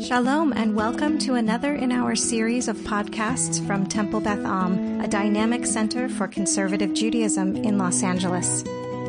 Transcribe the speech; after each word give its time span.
Shalom, 0.00 0.52
and 0.52 0.76
welcome 0.76 1.18
to 1.20 1.36
another 1.36 1.74
in 1.74 1.90
our 1.90 2.14
series 2.14 2.68
of 2.68 2.76
podcasts 2.78 3.66
from 3.66 3.86
Temple 3.86 4.20
Beth 4.20 4.44
Am, 4.44 5.00
a 5.00 5.08
dynamic 5.08 5.64
center 5.64 6.10
for 6.10 6.28
conservative 6.28 6.92
Judaism 6.92 7.56
in 7.56 7.78
Los 7.78 8.02
Angeles. 8.02 8.62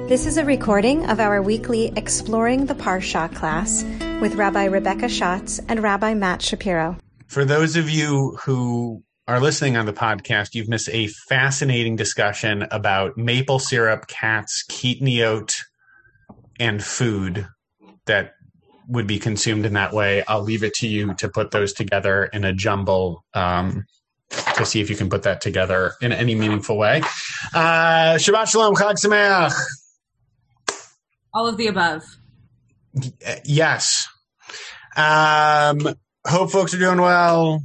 This 0.08 0.26
is 0.26 0.38
a 0.38 0.46
recording 0.46 1.10
of 1.10 1.20
our 1.20 1.42
weekly 1.42 1.92
Exploring 1.97 2.68
the 2.68 2.73
Parsha 2.73 3.34
class 3.36 3.84
with 4.21 4.36
Rabbi 4.36 4.63
Rebecca 4.63 5.10
Schatz 5.10 5.60
and 5.68 5.84
Rabbi 5.84 6.14
Matt 6.14 6.42
Shapiro. 6.42 6.98
For 7.28 7.44
those 7.44 7.76
of 7.76 7.90
you 7.90 8.38
who 8.44 9.04
are 9.28 9.42
listening 9.42 9.76
on 9.76 9.88
the 9.88 9.94
podcast, 9.94 10.56
you've 10.56 10.70
missed 10.70 10.90
a 10.94 11.08
fascinating 11.08 11.98
discussion 11.98 12.66
about 12.72 13.18
maple 13.18 13.60
syrup, 13.60 14.08
cats, 14.08 14.64
kitniot, 14.70 15.54
and 16.62 16.82
food 16.82 17.46
that 18.06 18.36
would 18.88 19.08
be 19.08 19.20
consumed 19.20 19.66
in 19.66 19.74
that 19.74 19.94
way. 19.94 20.24
I'll 20.28 20.42
leave 20.42 20.64
it 20.64 20.74
to 20.76 20.88
you 20.88 21.14
to 21.16 21.30
put 21.30 21.52
those 21.52 21.74
together 21.74 22.26
in 22.26 22.44
a 22.44 22.54
jumble 22.54 23.23
um, 23.34 23.86
to 24.55 24.66
see 24.66 24.82
if 24.82 24.90
you 24.90 24.95
can 24.95 25.09
put 25.09 25.23
that 25.23 25.41
together 25.41 25.94
in 26.02 26.12
any 26.12 26.36
meaningful 26.36 26.78
way. 26.78 27.02
Uh, 27.54 28.16
Shabbat 28.16 28.48
Shalom, 28.48 28.76
Chag 28.76 28.95
Sameach. 29.04 29.54
All 31.34 31.48
of 31.48 31.58
the 31.58 31.68
above. 31.68 32.04
Yes. 33.45 34.08
Um, 34.95 35.95
hope 36.26 36.52
folks 36.52 36.73
are 36.73 36.80
doing 36.80 37.00
well. 37.00 37.62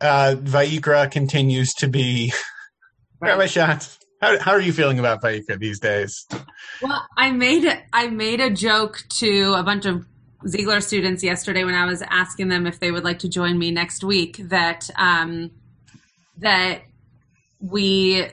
Uh, 0.00 0.36
Vayikra 0.38 1.10
continues 1.10 1.74
to 1.74 1.88
be. 1.88 2.32
Where 3.18 3.32
are 3.32 3.36
my 3.36 3.46
shots? 3.46 3.98
How, 4.20 4.38
how 4.38 4.52
are 4.52 4.60
you 4.60 4.72
feeling 4.72 4.98
about 4.98 5.22
Vayikra 5.22 5.58
these 5.58 5.78
days? 5.78 6.26
Well, 6.80 7.06
I 7.16 7.32
made 7.32 7.66
I 7.92 8.08
made 8.08 8.40
a 8.40 8.50
joke 8.50 9.00
to 9.18 9.54
a 9.54 9.62
bunch 9.62 9.84
of 9.84 10.06
Ziegler 10.46 10.80
students 10.80 11.22
yesterday 11.22 11.64
when 11.64 11.74
I 11.74 11.84
was 11.84 12.02
asking 12.02 12.48
them 12.48 12.66
if 12.66 12.80
they 12.80 12.90
would 12.90 13.04
like 13.04 13.18
to 13.20 13.28
join 13.28 13.58
me 13.58 13.70
next 13.70 14.02
week. 14.02 14.38
That 14.48 14.88
um, 14.96 15.50
that 16.38 16.82
we 17.60 18.26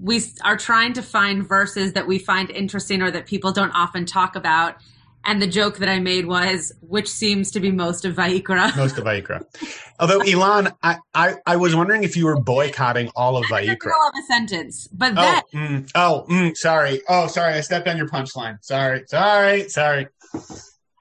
we 0.00 0.22
are 0.42 0.56
trying 0.56 0.92
to 0.94 1.02
find 1.02 1.46
verses 1.46 1.92
that 1.94 2.06
we 2.06 2.18
find 2.18 2.50
interesting 2.50 3.02
or 3.02 3.10
that 3.10 3.26
people 3.26 3.52
don't 3.52 3.70
often 3.70 4.04
talk 4.04 4.36
about. 4.36 4.76
And 5.26 5.40
the 5.40 5.46
joke 5.46 5.78
that 5.78 5.88
I 5.88 6.00
made 6.00 6.26
was, 6.26 6.70
which 6.80 7.08
seems 7.08 7.50
to 7.52 7.60
be 7.60 7.70
most 7.70 8.04
of 8.04 8.14
Vayikra. 8.14 8.76
Most 8.76 8.98
of 8.98 9.04
Vayikra. 9.04 9.42
Although, 9.98 10.18
Elon, 10.20 10.68
I, 10.82 10.98
I, 11.14 11.36
I, 11.46 11.56
was 11.56 11.74
wondering 11.74 12.04
if 12.04 12.14
you 12.14 12.26
were 12.26 12.38
boycotting 12.38 13.10
all 13.16 13.38
of 13.38 13.46
Vayikra. 13.46 13.90
All 13.98 14.08
of 14.08 14.14
a 14.22 14.26
sentence. 14.26 14.86
But 14.88 15.14
oh, 15.16 15.40
then. 15.50 15.82
Mm, 15.84 15.90
oh, 15.94 16.26
mm, 16.28 16.54
sorry. 16.54 17.00
Oh, 17.08 17.26
sorry. 17.26 17.54
I 17.54 17.62
stepped 17.62 17.88
on 17.88 17.96
your 17.96 18.06
punchline. 18.06 18.62
Sorry. 18.62 19.04
Sorry. 19.06 19.70
Sorry. 19.70 20.08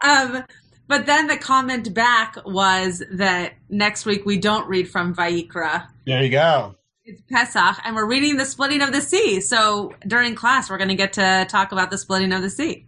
Um, 0.03 0.43
but 0.87 1.05
then 1.05 1.27
the 1.27 1.37
comment 1.37 1.93
back 1.93 2.37
was 2.45 3.01
that 3.11 3.53
next 3.69 4.05
week 4.05 4.25
we 4.25 4.37
don't 4.37 4.67
read 4.67 4.89
from 4.89 5.15
Vayikra. 5.15 5.87
There 6.05 6.21
you 6.21 6.29
go. 6.29 6.75
It's 7.05 7.21
Pesach, 7.29 7.77
and 7.83 7.95
we're 7.95 8.07
reading 8.07 8.37
the 8.37 8.45
splitting 8.45 8.81
of 8.81 8.91
the 8.91 9.01
sea. 9.01 9.41
So 9.41 9.93
during 10.05 10.35
class, 10.35 10.69
we're 10.69 10.77
going 10.77 10.89
to 10.89 10.95
get 10.95 11.13
to 11.13 11.45
talk 11.49 11.71
about 11.71 11.89
the 11.89 11.97
splitting 11.97 12.31
of 12.31 12.41
the 12.41 12.49
sea. 12.49 12.85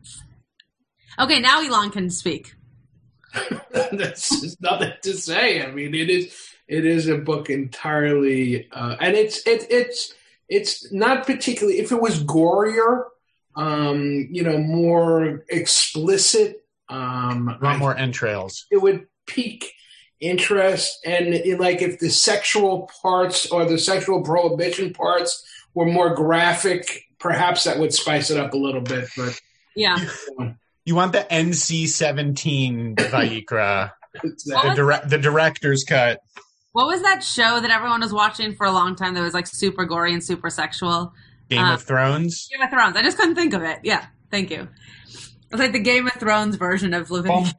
Okay, 1.19 1.39
now 1.39 1.61
Elon 1.61 1.91
can 1.91 2.09
speak. 2.09 2.55
That's 3.71 4.41
just 4.41 4.61
nothing 4.61 4.93
to 5.01 5.13
say. 5.13 5.61
I 5.61 5.71
mean, 5.71 5.93
it 5.93 6.09
is 6.09 6.33
it 6.67 6.85
is 6.85 7.07
a 7.07 7.17
book 7.17 7.49
entirely, 7.49 8.69
uh, 8.71 8.95
and 8.99 9.15
it's 9.15 9.45
it, 9.45 9.65
it's 9.69 10.13
it's 10.49 10.91
not 10.91 11.25
particularly. 11.25 11.79
If 11.79 11.91
it 11.91 12.01
was 12.01 12.23
gorier, 12.23 13.03
um, 13.55 14.27
you 14.31 14.43
know, 14.43 14.57
more 14.57 15.45
explicit, 15.49 16.64
um, 16.89 17.49
a 17.49 17.63
lot 17.63 17.79
more 17.79 17.95
entrails, 17.95 18.65
it 18.71 18.81
would 18.81 19.07
pique 19.27 19.73
interest. 20.19 20.99
And 21.05 21.33
it, 21.33 21.59
like 21.59 21.81
if 21.81 21.99
the 21.99 22.09
sexual 22.09 22.89
parts 23.01 23.51
or 23.51 23.65
the 23.65 23.77
sexual 23.77 24.21
prohibition 24.21 24.93
parts 24.93 25.43
were 25.73 25.85
more 25.85 26.13
graphic, 26.13 27.05
perhaps 27.19 27.63
that 27.65 27.79
would 27.79 27.93
spice 27.93 28.29
it 28.29 28.37
up 28.37 28.53
a 28.53 28.57
little 28.57 28.81
bit. 28.81 29.09
But 29.15 29.39
yeah. 29.75 29.97
You 30.85 30.95
want 30.95 31.13
the 31.13 31.25
NC 31.31 31.87
seventeen 31.87 32.95
Vayikra, 32.95 33.91
the, 34.21 34.73
dire- 34.75 35.07
the 35.07 35.17
director's 35.17 35.83
cut. 35.83 36.19
What 36.73 36.87
was 36.87 37.01
that 37.01 37.23
show 37.23 37.59
that 37.59 37.71
everyone 37.71 38.01
was 38.01 38.13
watching 38.13 38.53
for 38.53 38.67
a 38.67 38.71
long 38.71 38.95
time 38.95 39.13
that 39.15 39.21
was 39.21 39.33
like 39.33 39.47
super 39.47 39.85
gory 39.85 40.13
and 40.13 40.23
super 40.23 40.49
sexual? 40.49 41.13
Game 41.49 41.63
um, 41.63 41.73
of 41.73 41.83
Thrones. 41.83 42.47
Game 42.51 42.61
of 42.61 42.69
Thrones. 42.69 42.95
I 42.95 43.01
just 43.01 43.17
couldn't 43.17 43.35
think 43.35 43.53
of 43.53 43.63
it. 43.63 43.79
Yeah, 43.83 44.05
thank 44.29 44.51
you. 44.51 44.67
It's 45.51 45.59
like 45.59 45.71
the 45.71 45.79
Game 45.79 46.07
of 46.07 46.13
Thrones 46.13 46.55
version 46.55 46.93
of 46.93 47.11
Leviticus. 47.11 47.53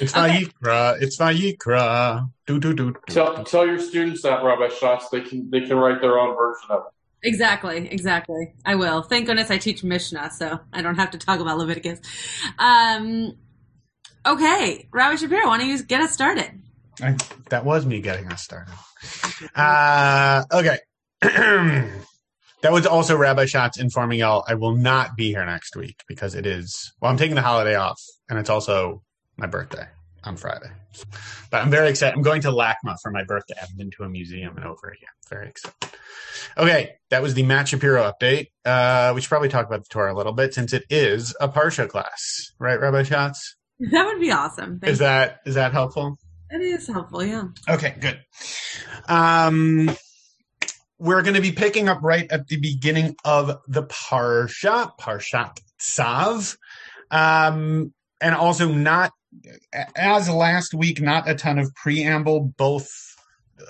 it's 0.00 0.12
Vayikra. 0.12 0.94
Okay. 0.94 1.04
It's 1.04 1.16
Vayikra. 1.16 2.30
Do 2.46 2.58
do 2.58 2.74
do. 2.74 2.94
Tell 3.08 3.44
tell 3.44 3.66
your 3.66 3.78
students 3.78 4.22
that 4.22 4.42
Rabbi 4.42 4.68
Schatz 4.68 5.08
they 5.10 5.20
can 5.20 5.50
they 5.50 5.60
can 5.60 5.76
write 5.76 6.00
their 6.00 6.18
own 6.18 6.36
version 6.36 6.70
of 6.70 6.80
it. 6.86 6.92
Exactly, 7.28 7.88
exactly. 7.90 8.54
I 8.64 8.76
will. 8.76 9.02
Thank 9.02 9.26
goodness 9.26 9.50
I 9.50 9.58
teach 9.58 9.82
Mishnah, 9.82 10.30
so 10.30 10.60
I 10.72 10.82
don't 10.82 10.96
have 10.96 11.10
to 11.12 11.18
talk 11.18 11.40
about 11.40 11.58
Leviticus. 11.58 12.00
Um, 12.58 13.36
okay, 14.24 14.88
Rabbi 14.92 15.16
Shapiro, 15.16 15.48
why 15.48 15.58
don't 15.58 15.68
you 15.68 15.82
get 15.82 16.00
us 16.00 16.12
started? 16.12 16.62
I, 17.02 17.16
that 17.50 17.64
was 17.64 17.86
me 17.86 18.00
getting 18.00 18.30
us 18.32 18.42
started. 18.42 18.72
Uh, 19.54 20.44
okay. 20.52 20.78
that 22.62 22.72
was 22.72 22.86
also 22.86 23.16
Rabbi 23.16 23.46
Schatz 23.46 23.78
informing 23.78 24.20
y'all 24.20 24.44
I 24.46 24.54
will 24.54 24.74
not 24.74 25.16
be 25.16 25.28
here 25.28 25.44
next 25.44 25.76
week 25.76 26.02
because 26.08 26.34
it 26.34 26.46
is, 26.46 26.92
well, 27.00 27.10
I'm 27.10 27.16
taking 27.16 27.36
the 27.36 27.42
holiday 27.42 27.76
off 27.76 28.00
and 28.28 28.38
it's 28.38 28.50
also 28.50 29.02
my 29.36 29.46
birthday 29.46 29.86
on 30.24 30.36
Friday. 30.36 30.70
But 31.50 31.62
I'm 31.62 31.70
very 31.70 31.88
excited. 31.90 32.16
I'm 32.16 32.22
going 32.22 32.42
to 32.42 32.48
LACMA 32.48 32.96
for 33.02 33.10
my 33.10 33.24
birthday. 33.24 33.54
I've 33.60 33.76
been 33.76 33.90
to 33.92 34.02
a 34.04 34.08
museum 34.08 34.56
and 34.56 34.66
over 34.66 34.94
here. 34.98 35.08
Very 35.30 35.48
excited. 35.48 35.98
Okay, 36.56 36.96
that 37.10 37.22
was 37.22 37.34
the 37.34 37.42
Matt 37.44 37.68
Shapiro 37.68 38.02
update. 38.02 38.48
Uh, 38.64 39.12
we 39.14 39.20
should 39.20 39.28
probably 39.28 39.48
talk 39.48 39.66
about 39.66 39.80
the 39.80 39.88
Torah 39.88 40.12
a 40.12 40.16
little 40.16 40.32
bit 40.32 40.54
since 40.54 40.72
it 40.72 40.84
is 40.90 41.36
a 41.40 41.48
Parsha 41.48 41.88
class, 41.88 42.52
right, 42.58 42.80
Rabbi 42.80 43.04
Schatz? 43.04 43.56
That 43.78 44.06
would 44.06 44.20
be 44.20 44.32
awesome. 44.32 44.80
Thank 44.80 44.92
is 44.92 44.98
you. 44.98 45.06
that 45.06 45.38
is 45.46 45.54
that 45.54 45.72
helpful? 45.72 46.18
It 46.50 46.60
is 46.62 46.88
helpful, 46.88 47.24
yeah. 47.24 47.44
Okay, 47.68 47.94
good. 48.00 48.20
Um, 49.06 49.96
we're 50.98 51.22
going 51.22 51.34
to 51.34 51.40
be 51.40 51.52
picking 51.52 51.88
up 51.88 52.00
right 52.02 52.30
at 52.30 52.48
the 52.48 52.56
beginning 52.56 53.16
of 53.24 53.60
the 53.68 53.84
Parsha, 53.84 54.90
Parshat 54.98 55.58
Tzav, 55.80 56.56
um, 57.10 57.92
and 58.20 58.34
also 58.34 58.68
not 58.72 59.12
as 59.96 60.28
last 60.28 60.74
week, 60.74 61.00
not 61.00 61.28
a 61.28 61.34
ton 61.34 61.58
of 61.58 61.74
preamble. 61.74 62.40
Both 62.56 62.90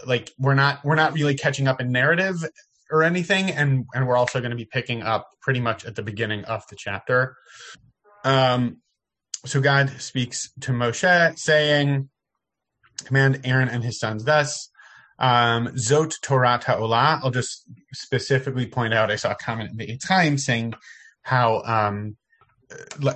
like 0.06 0.32
we're 0.38 0.54
not 0.54 0.84
we're 0.84 0.94
not 0.94 1.12
really 1.12 1.34
catching 1.34 1.68
up 1.68 1.80
in 1.80 1.92
narrative 1.92 2.36
or 2.90 3.02
anything, 3.02 3.50
and 3.50 3.84
and 3.92 4.06
we're 4.06 4.16
also 4.16 4.40
going 4.40 4.50
to 4.50 4.56
be 4.56 4.64
picking 4.64 5.02
up 5.02 5.28
pretty 5.42 5.60
much 5.60 5.84
at 5.84 5.96
the 5.96 6.02
beginning 6.02 6.44
of 6.44 6.62
the 6.70 6.76
chapter. 6.76 7.36
Um, 8.24 8.78
so 9.44 9.60
God 9.60 9.90
speaks 9.98 10.50
to 10.60 10.72
Moshe, 10.72 11.38
saying, 11.38 12.08
"Command 13.04 13.40
Aaron 13.44 13.68
and 13.68 13.84
his 13.84 13.98
sons 13.98 14.24
thus." 14.24 14.70
Um, 15.18 15.68
Zot 15.68 16.14
Torah 16.22 16.60
Ta'olah. 16.62 17.20
I'll 17.22 17.30
just 17.30 17.64
specifically 17.92 18.66
point 18.66 18.94
out. 18.94 19.10
I 19.10 19.16
saw 19.16 19.32
a 19.32 19.36
comment 19.36 19.70
in 19.70 19.76
the 19.76 19.96
time 19.98 20.38
saying 20.38 20.74
how 21.22 21.62
um, 21.62 22.16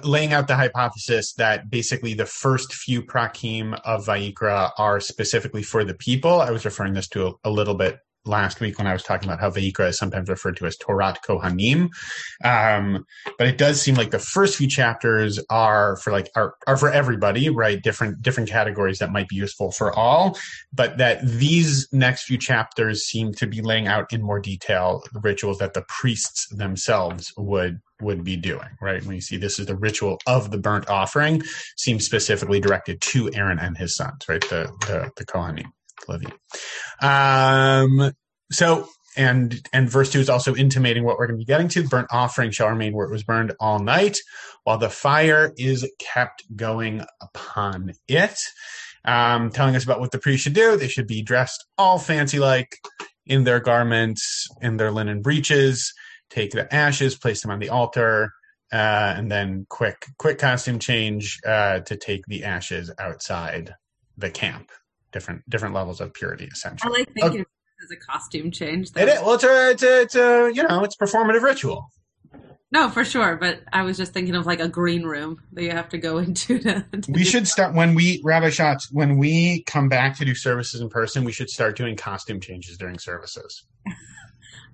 laying 0.03 0.33
out 0.33 0.49
the 0.49 0.57
hypothesis 0.57 1.35
that 1.35 1.71
basically 1.71 2.15
the 2.15 2.27
first 2.27 2.73
few 2.73 3.03
prakim 3.03 3.79
of 3.85 4.07
Vayikra 4.07 4.71
are 4.79 5.01
specifically 5.01 5.62
for 5.62 5.85
the 5.85 5.95
people. 5.95 6.41
I 6.41 6.51
was 6.51 6.65
referring 6.65 6.95
this 6.95 7.09
to 7.09 7.27
a, 7.29 7.33
a 7.45 7.51
little 7.51 7.75
bit 7.75 7.99
last 8.25 8.60
week 8.60 8.78
when 8.78 8.87
I 8.87 8.93
was 8.93 9.03
talking 9.03 9.28
about 9.28 9.41
how 9.41 9.50
Vayikra 9.50 9.88
is 9.88 9.99
sometimes 9.99 10.28
referred 10.28 10.56
to 10.59 10.66
as 10.66 10.77
Torat 10.77 11.16
Kohanim. 11.27 11.91
Um, 12.44 13.05
but 13.38 13.47
it 13.47 13.59
does 13.59 13.81
seem 13.81 13.94
like 13.94 14.10
the 14.10 14.19
first 14.19 14.56
few 14.56 14.69
chapters 14.69 15.41
are 15.50 15.97
for 15.97 16.12
like 16.12 16.28
are, 16.37 16.55
are 16.66 16.77
for 16.77 16.91
everybody, 16.91 17.49
right? 17.49 17.82
Different 17.82 18.23
different 18.23 18.49
categories 18.49 18.99
that 18.99 19.12
might 19.12 19.29
be 19.29 19.37
useful 19.37 19.73
for 19.73 19.93
all, 19.93 20.38
but 20.73 20.99
that 20.99 21.26
these 21.26 21.88
next 21.93 22.25
few 22.25 22.38
chapters 22.38 23.05
seem 23.05 23.32
to 23.35 23.47
be 23.47 23.61
laying 23.61 23.87
out 23.87 24.12
in 24.12 24.23
more 24.23 24.41
detail 24.41 25.02
the 25.12 25.20
rituals 25.20 25.58
that 25.58 25.75
the 25.75 25.85
priests 25.88 26.47
themselves 26.49 27.32
would 27.37 27.81
would 28.00 28.25
be 28.25 28.37
doing, 28.37 28.69
right? 28.81 29.05
When 29.05 29.14
you 29.14 29.20
see 29.20 29.37
this 29.37 29.58
is 29.58 29.67
the 29.67 29.76
ritual 29.76 30.19
of 30.26 30.50
the 30.50 30.58
burnt 30.58 30.88
offering, 30.88 31.43
seems 31.76 32.05
specifically 32.05 32.61
directed 32.61 33.00
to 33.00 33.31
Aaron 33.32 33.58
and 33.58 33.76
his 33.76 33.97
sons, 33.97 34.25
right? 34.29 34.43
The 34.43 34.70
the, 34.87 35.11
the 35.17 35.25
Kohanim. 35.25 35.70
Levy. 36.08 36.26
Um, 37.02 38.12
so, 38.50 38.88
and 39.16 39.60
and 39.72 39.90
verse 39.90 40.10
two 40.10 40.20
is 40.20 40.31
also 40.31 40.54
intimating 40.54 41.04
what 41.04 41.19
we're 41.19 41.26
going 41.26 41.38
to 41.38 41.43
be 41.43 41.44
getting 41.44 41.69
to. 41.69 41.87
Burnt 41.87 42.08
offering 42.10 42.50
shall 42.50 42.69
remain 42.69 42.94
where 42.94 43.06
it 43.06 43.12
was 43.12 43.25
burned 43.25 43.52
all 43.60 43.78
night, 43.78 44.19
while 44.64 44.78
the 44.78 44.88
fire 44.88 45.52
is 45.56 45.87
kept 45.99 46.44
going 46.56 47.04
upon 47.20 47.93
it. 48.08 48.38
Um, 49.04 49.50
telling 49.50 49.75
us 49.75 49.82
about 49.82 49.99
what 49.99 50.12
the 50.12 50.19
priest 50.19 50.44
should 50.44 50.54
do. 50.54 50.76
They 50.76 50.87
should 50.87 51.08
be 51.08 51.22
dressed 51.22 51.66
all 51.76 51.99
fancy 51.99 52.38
like 52.38 52.78
in 53.26 53.43
their 53.43 53.58
garments, 53.58 54.46
in 54.60 54.76
their 54.76 54.93
linen 54.93 55.22
breeches. 55.22 55.93
Take 56.31 56.52
the 56.52 56.72
ashes, 56.72 57.16
place 57.16 57.43
them 57.43 57.50
on 57.50 57.58
the 57.58 57.69
altar, 57.69 58.32
uh, 58.72 59.14
and 59.16 59.31
then 59.31 59.66
quick 59.69 60.06
quick 60.19 60.38
costume 60.38 60.78
change 60.78 61.40
uh, 61.44 61.81
to 61.81 61.96
take 61.96 62.25
the 62.26 62.44
ashes 62.44 62.90
outside 62.99 63.75
the 64.16 64.31
camp. 64.31 64.70
Different 65.12 65.49
different 65.49 65.75
levels 65.75 66.00
of 66.00 66.12
purity, 66.14 66.49
essentially. 66.50 66.91
I 66.91 66.99
like 66.99 67.12
thinking 67.12 67.41
oh. 67.41 67.43
of 67.43 67.47
it 67.47 67.85
as 67.85 67.91
a 67.91 67.97
costume 67.97 68.50
change. 68.50 68.93
though. 68.93 69.03
It 69.03 69.09
is, 69.09 69.20
well, 69.20 69.35
it's 69.35 69.44
a, 69.44 69.70
it's 69.70 69.82
a, 69.82 70.00
it's 70.00 70.14
a, 70.14 70.50
you 70.55 70.62
know, 70.62 70.85
it's 70.85 70.97
performative 70.97 71.43
ritual. 71.43 71.91
No, 72.73 72.88
for 72.88 73.05
sure. 73.05 73.37
But 73.37 73.61
I 73.70 73.82
was 73.82 73.99
just 73.99 74.14
thinking 74.14 74.35
of 74.35 74.47
like 74.47 74.59
a 74.59 74.69
green 74.69 75.03
room 75.03 75.43
that 75.53 75.62
you 75.62 75.70
have 75.70 75.91
to 75.91 75.99
go 75.99 76.19
into 76.19 76.59
to. 76.59 76.82
to 76.82 77.12
We 77.12 77.25
should 77.25 77.47
start 77.47 77.75
when 77.75 77.94
we 77.94 78.20
Rabbi 78.25 78.50
Schatz 78.50 78.91
when 78.91 79.19
we 79.19 79.62
come 79.64 79.88
back 79.88 80.17
to 80.19 80.25
do 80.25 80.35
services 80.35 80.81
in 80.81 80.88
person. 80.88 81.25
We 81.25 81.32
should 81.32 81.50
start 81.50 81.76
doing 81.76 81.97
costume 81.97 82.41
changes 82.41 82.79
during 82.79 82.99
services. 82.99 83.64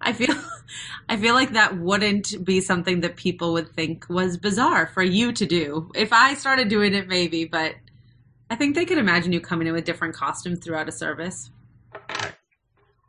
I 0.01 0.13
feel, 0.13 0.35
I 1.09 1.17
feel 1.17 1.35
like 1.35 1.55
that 1.55 1.77
wouldn't 1.77 2.45
be 2.45 2.61
something 2.61 3.01
that 3.01 3.17
people 3.17 3.53
would 3.55 3.73
think 3.73 4.09
was 4.09 4.37
bizarre 4.37 4.87
for 4.87 5.03
you 5.03 5.33
to 5.33 5.45
do. 5.45 5.91
If 5.95 6.13
I 6.13 6.35
started 6.35 6.69
doing 6.69 6.95
it, 6.95 7.09
maybe, 7.09 7.47
but 7.47 7.75
I 8.51 8.57
think 8.57 8.75
they 8.75 8.85
could 8.85 8.99
imagine 8.99 9.33
you 9.33 9.41
coming 9.41 9.67
in 9.67 9.75
with 9.75 9.85
different 9.85 10.15
costumes 10.15 10.61
throughout 10.61 10.89
a 10.89 10.93
service. 10.93 11.51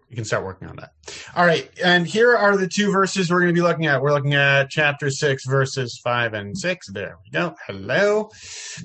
You 0.10 0.16
can 0.16 0.26
start 0.26 0.44
working 0.44 0.68
on 0.68 0.76
that. 0.78 0.94
All 1.36 1.46
right, 1.46 1.70
and 1.84 2.08
here 2.08 2.36
are 2.36 2.58
the 2.58 2.68
two 2.68 2.92
verses 2.92 3.30
we're 3.30 3.42
going 3.42 3.54
to 3.54 3.62
be 3.62 3.62
looking 3.62 3.86
at. 3.86 4.02
We're 4.02 4.12
looking 4.12 4.34
at 4.34 4.70
chapter 4.72 5.12
six, 5.12 5.46
verses 5.46 6.00
five 6.04 6.34
and 6.34 6.58
six. 6.58 6.88
There 6.90 7.16
we 7.24 7.30
go. 7.30 7.56
Hello. 7.68 8.32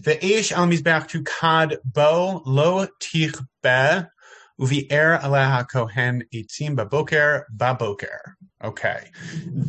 The 0.02 0.22
ish 0.22 0.52
al 0.52 0.66
mizbech 0.66 1.08
to 1.08 1.22
kad 1.22 1.78
bo 1.84 2.42
lo 2.44 2.86
tichbe 3.00 4.08
uvi'er 4.60 5.20
aleha 5.20 5.66
kohen 5.66 6.24
itzim 6.34 6.76
baboker 6.76 7.44
baboker. 7.56 8.34
Okay, 8.62 9.08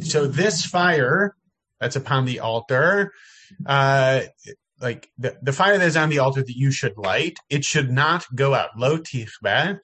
so 0.02 0.28
this 0.28 0.66
fire 0.66 1.36
that's 1.80 1.96
upon 1.96 2.26
the 2.26 2.42
altar, 2.42 3.14
uh, 3.66 4.22
like 4.86 5.10
the, 5.18 5.36
the 5.42 5.52
fire 5.52 5.78
that 5.78 5.86
is 5.86 5.98
on 5.98 6.10
the 6.10 6.20
altar 6.20 6.44
that 6.44 6.56
you 6.56 6.72
should 6.72 6.96
light, 6.96 7.40
it 7.50 7.66
should 7.66 7.92
not 7.92 8.24
go 8.36 8.54
out. 8.54 8.70
Lo 8.78 8.98
tichbe. 9.00 9.80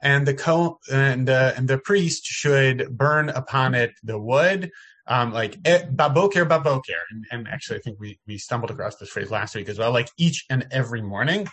And 0.00 0.26
the 0.26 0.34
co 0.34 0.78
and 0.90 1.28
uh, 1.28 1.52
and 1.56 1.68
the 1.68 1.78
priest 1.78 2.24
should 2.24 2.96
burn 2.96 3.28
upon 3.28 3.74
it 3.74 3.92
the 4.02 4.18
wood. 4.18 4.70
Um 5.06 5.32
like 5.32 5.62
baboker 5.62 6.44
baboker 6.46 7.00
and, 7.10 7.24
and 7.32 7.48
actually 7.48 7.78
i 7.78 7.80
think 7.80 7.98
we 7.98 8.20
we 8.26 8.36
stumbled 8.38 8.70
across 8.70 8.96
this 8.96 9.08
phrase 9.08 9.30
last 9.30 9.54
week 9.54 9.68
as 9.68 9.78
well. 9.78 9.92
Like 9.92 10.10
each 10.16 10.44
and 10.50 10.66
every 10.70 11.02
morning 11.02 11.48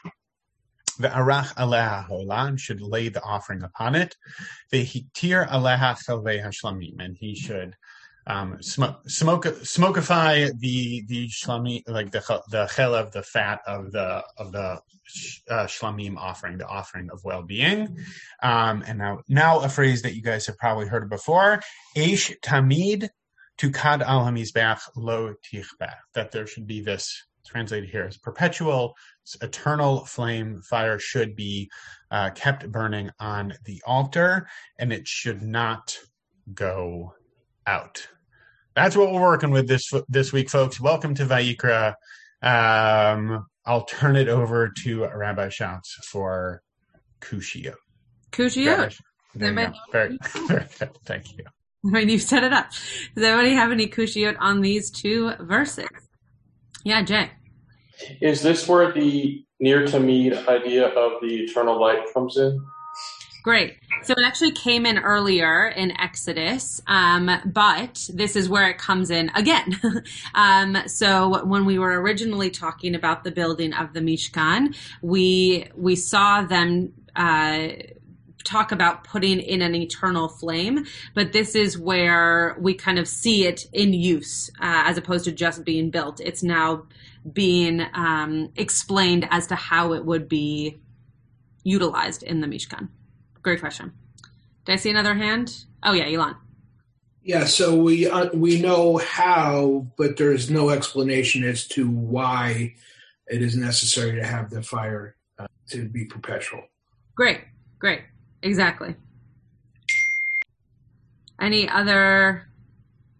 the 0.99 1.09
arach 1.09 1.53
aleha 1.55 2.07
holan 2.07 2.57
should 2.57 2.81
lay 2.81 3.09
the 3.09 3.23
offering 3.23 3.63
upon 3.63 3.95
it. 3.95 4.15
The 4.71 4.85
hitir 4.85 5.47
aleha 5.49 5.91
chalvei 6.05 6.43
hashlamim 6.45 6.97
and 6.99 7.17
he 7.17 7.35
should 7.35 7.75
um, 8.27 8.61
smoke, 8.61 9.07
smoke, 9.07 9.45
smokeify 9.45 10.57
the 10.59 11.05
the 11.07 11.27
shlami 11.27 11.83
like 11.87 12.11
the 12.11 12.41
the 12.49 12.65
chelev, 12.65 13.11
the 13.11 13.21
fat 13.21 13.61
of 13.67 13.91
the 13.91 14.23
of 14.37 14.51
the 14.51 14.81
uh, 15.49 15.65
shlamim 15.67 16.17
offering, 16.17 16.57
the 16.57 16.67
offering 16.67 17.09
of 17.11 17.23
well 17.23 17.43
being. 17.43 17.97
Um, 18.41 18.83
and 18.87 18.97
now 18.97 19.21
now 19.27 19.59
a 19.59 19.69
phrase 19.69 20.01
that 20.01 20.15
you 20.15 20.23
guys 20.23 20.47
have 20.47 20.57
probably 20.57 20.87
heard 20.87 21.09
before: 21.09 21.61
"Eish 21.95 22.35
tamid 22.41 23.09
to 23.57 23.71
kad 23.71 24.01
al 24.01 24.25
hamizbach 24.25 24.79
lo 24.95 25.35
tichbah." 25.43 25.95
That 26.15 26.31
there 26.31 26.47
should 26.47 26.65
be 26.65 26.81
this 26.81 27.23
translated 27.45 27.89
here 27.89 28.05
as 28.05 28.17
perpetual, 28.17 28.95
eternal 29.39 30.03
flame 30.05 30.61
fire 30.63 30.97
should 30.97 31.35
be 31.35 31.69
uh, 32.09 32.31
kept 32.31 32.71
burning 32.71 33.11
on 33.19 33.53
the 33.65 33.83
altar, 33.85 34.47
and 34.79 34.91
it 34.91 35.07
should 35.07 35.43
not 35.43 35.95
go 36.53 37.13
out. 37.67 38.07
That's 38.75 38.97
what 38.97 39.13
we're 39.13 39.21
working 39.21 39.51
with 39.51 39.69
this 39.69 39.93
this 40.09 40.33
week, 40.33 40.49
folks. 40.49 40.81
Welcome 40.81 41.15
to 41.15 41.25
Vayikra. 41.25 41.93
Um, 42.41 43.45
I'll 43.65 43.85
turn 43.85 44.17
it 44.17 44.27
over 44.27 44.69
to 44.83 45.05
Rabbi 45.05 45.47
Schatz 45.47 45.93
for 46.11 46.61
Kushio. 47.21 47.75
Kushiyot. 48.31 48.99
There 49.33 49.51
you. 49.51 49.73
Very, 49.91 50.17
very 50.47 50.65
good. 50.79 50.97
Thank 51.05 51.37
you. 51.37 51.45
I 51.85 51.89
mean, 51.89 52.09
you've 52.09 52.21
set 52.21 52.43
it 52.43 52.51
up. 52.51 52.69
Does 53.15 53.23
anybody 53.23 53.53
have 53.53 53.71
any 53.71 53.87
kushiyot 53.87 54.35
on 54.39 54.61
these 54.61 54.91
two 54.91 55.31
verses? 55.39 55.87
Yeah, 56.83 57.01
Jay. 57.03 57.31
Is 58.21 58.41
this 58.41 58.67
where 58.67 58.91
the 58.91 59.45
ner 59.61 59.87
tamid 59.87 60.47
idea 60.47 60.87
of 60.87 61.21
the 61.21 61.45
eternal 61.45 61.79
light 61.79 62.03
comes 62.13 62.37
in? 62.37 62.59
Great. 63.45 63.77
So 64.01 64.13
it 64.13 64.23
actually 64.25 64.53
came 64.53 64.87
in 64.87 64.97
earlier 64.97 65.67
in 65.67 65.91
Exodus, 66.01 66.81
um, 66.87 67.29
but 67.45 68.09
this 68.11 68.35
is 68.35 68.49
where 68.49 68.67
it 68.71 68.79
comes 68.79 69.11
in 69.11 69.29
again. 69.35 69.79
um, 70.33 70.75
so 70.87 71.45
when 71.45 71.63
we 71.63 71.77
were 71.77 72.01
originally 72.01 72.49
talking 72.49 72.95
about 72.95 73.23
the 73.23 73.29
building 73.29 73.71
of 73.71 73.93
the 73.93 73.99
Mishkan, 73.99 74.75
we 75.03 75.67
we 75.75 75.95
saw 75.95 76.41
them. 76.41 76.93
Uh, 77.15 77.67
talk 78.43 78.71
about 78.71 79.03
putting 79.03 79.39
in 79.39 79.63
an 79.63 79.73
eternal 79.73 80.27
flame, 80.27 80.85
but 81.15 81.31
this 81.31 81.55
is 81.55 81.79
where 81.79 82.55
we 82.59 82.75
kind 82.75 82.99
of 82.99 83.07
see 83.07 83.47
it 83.47 83.65
in 83.73 83.91
use 83.91 84.51
uh, 84.59 84.83
as 84.85 84.99
opposed 84.99 85.25
to 85.25 85.31
just 85.31 85.65
being 85.65 85.89
built. 85.89 86.19
It's 86.19 86.43
now 86.43 86.85
being 87.33 87.81
um, 87.95 88.51
explained 88.55 89.27
as 89.31 89.47
to 89.47 89.55
how 89.55 89.93
it 89.93 90.05
would 90.05 90.29
be 90.29 90.79
utilized 91.63 92.21
in 92.21 92.41
the 92.41 92.47
Mishkan. 92.47 92.89
Great 93.45 93.59
question. 93.59 93.93
Did 94.65 94.73
I 94.73 94.75
see 94.77 94.89
another 94.89 95.13
hand? 95.13 95.65
Oh 95.83 95.93
yeah, 95.93 96.09
Elon. 96.09 96.35
Yeah, 97.21 97.45
so 97.45 97.75
we 97.75 98.09
uh, 98.09 98.31
we 98.33 98.59
know 98.59 98.97
how, 98.97 99.85
but 99.97 100.17
there's 100.17 100.49
no 100.49 100.71
explanation 100.71 101.43
as 101.43 101.67
to 101.67 101.87
why 101.87 102.73
it 103.27 103.43
is 103.43 103.55
necessary 103.55 104.19
to 104.19 104.25
have 104.25 104.49
the 104.49 104.63
fire 104.63 105.15
uh, 105.37 105.45
to 105.69 105.87
be 105.87 106.05
perpetual. 106.05 106.63
Great, 107.13 107.41
great, 107.77 108.01
exactly. 108.41 108.95
Any 111.39 111.69
other 111.69 112.47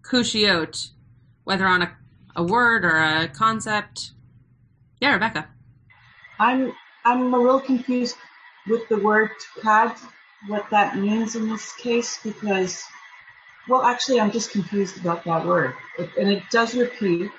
kushiot, 0.01 0.89
whether 1.44 1.68
on 1.68 1.83
a, 1.83 1.95
a 2.36 2.44
word 2.44 2.83
or 2.83 2.98
a 2.98 3.27
concept? 3.27 4.13
Yeah, 5.00 5.13
Rebecca. 5.13 5.50
I'm 6.39 6.74
I'm 7.06 7.31
a 7.31 7.38
little 7.38 7.60
confused 7.60 8.16
with 8.68 8.89
the 8.89 8.98
word 8.98 9.30
tukad, 9.56 9.95
what 10.47 10.69
that 10.71 10.97
means 10.97 11.36
in 11.36 11.50
this 11.50 11.74
case, 11.74 12.19
because 12.24 12.83
well, 13.68 13.83
actually, 13.83 14.19
I'm 14.19 14.31
just 14.31 14.51
confused 14.51 15.00
about 15.00 15.24
that 15.25 15.45
word, 15.45 15.74
it, 15.97 16.09
and 16.18 16.30
it 16.30 16.44
does 16.51 16.75
repeat, 16.75 17.31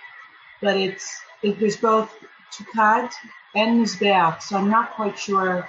but 0.61 0.77
it's 0.77 1.21
it, 1.43 1.61
there's 1.61 1.77
both 1.77 2.13
tukad 2.53 3.13
and 3.55 3.85
mizbeach, 3.85 4.43
so 4.43 4.57
I'm 4.57 4.71
not 4.71 4.93
quite 4.93 5.19
sure. 5.19 5.69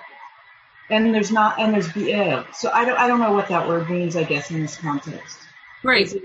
And 0.89 1.13
there's 1.13 1.31
not, 1.31 1.59
and 1.59 1.73
there's 1.73 1.91
be'er, 1.91 2.39
eh, 2.39 2.43
so 2.53 2.71
I 2.73 2.85
don't 2.85 2.97
I 2.97 3.07
don't 3.07 3.19
know 3.19 3.33
what 3.33 3.49
that 3.49 3.67
word 3.67 3.89
means. 3.89 4.15
I 4.15 4.23
guess 4.23 4.51
in 4.51 4.61
this 4.61 4.77
context, 4.77 5.37
right? 5.83 6.11
It 6.11 6.23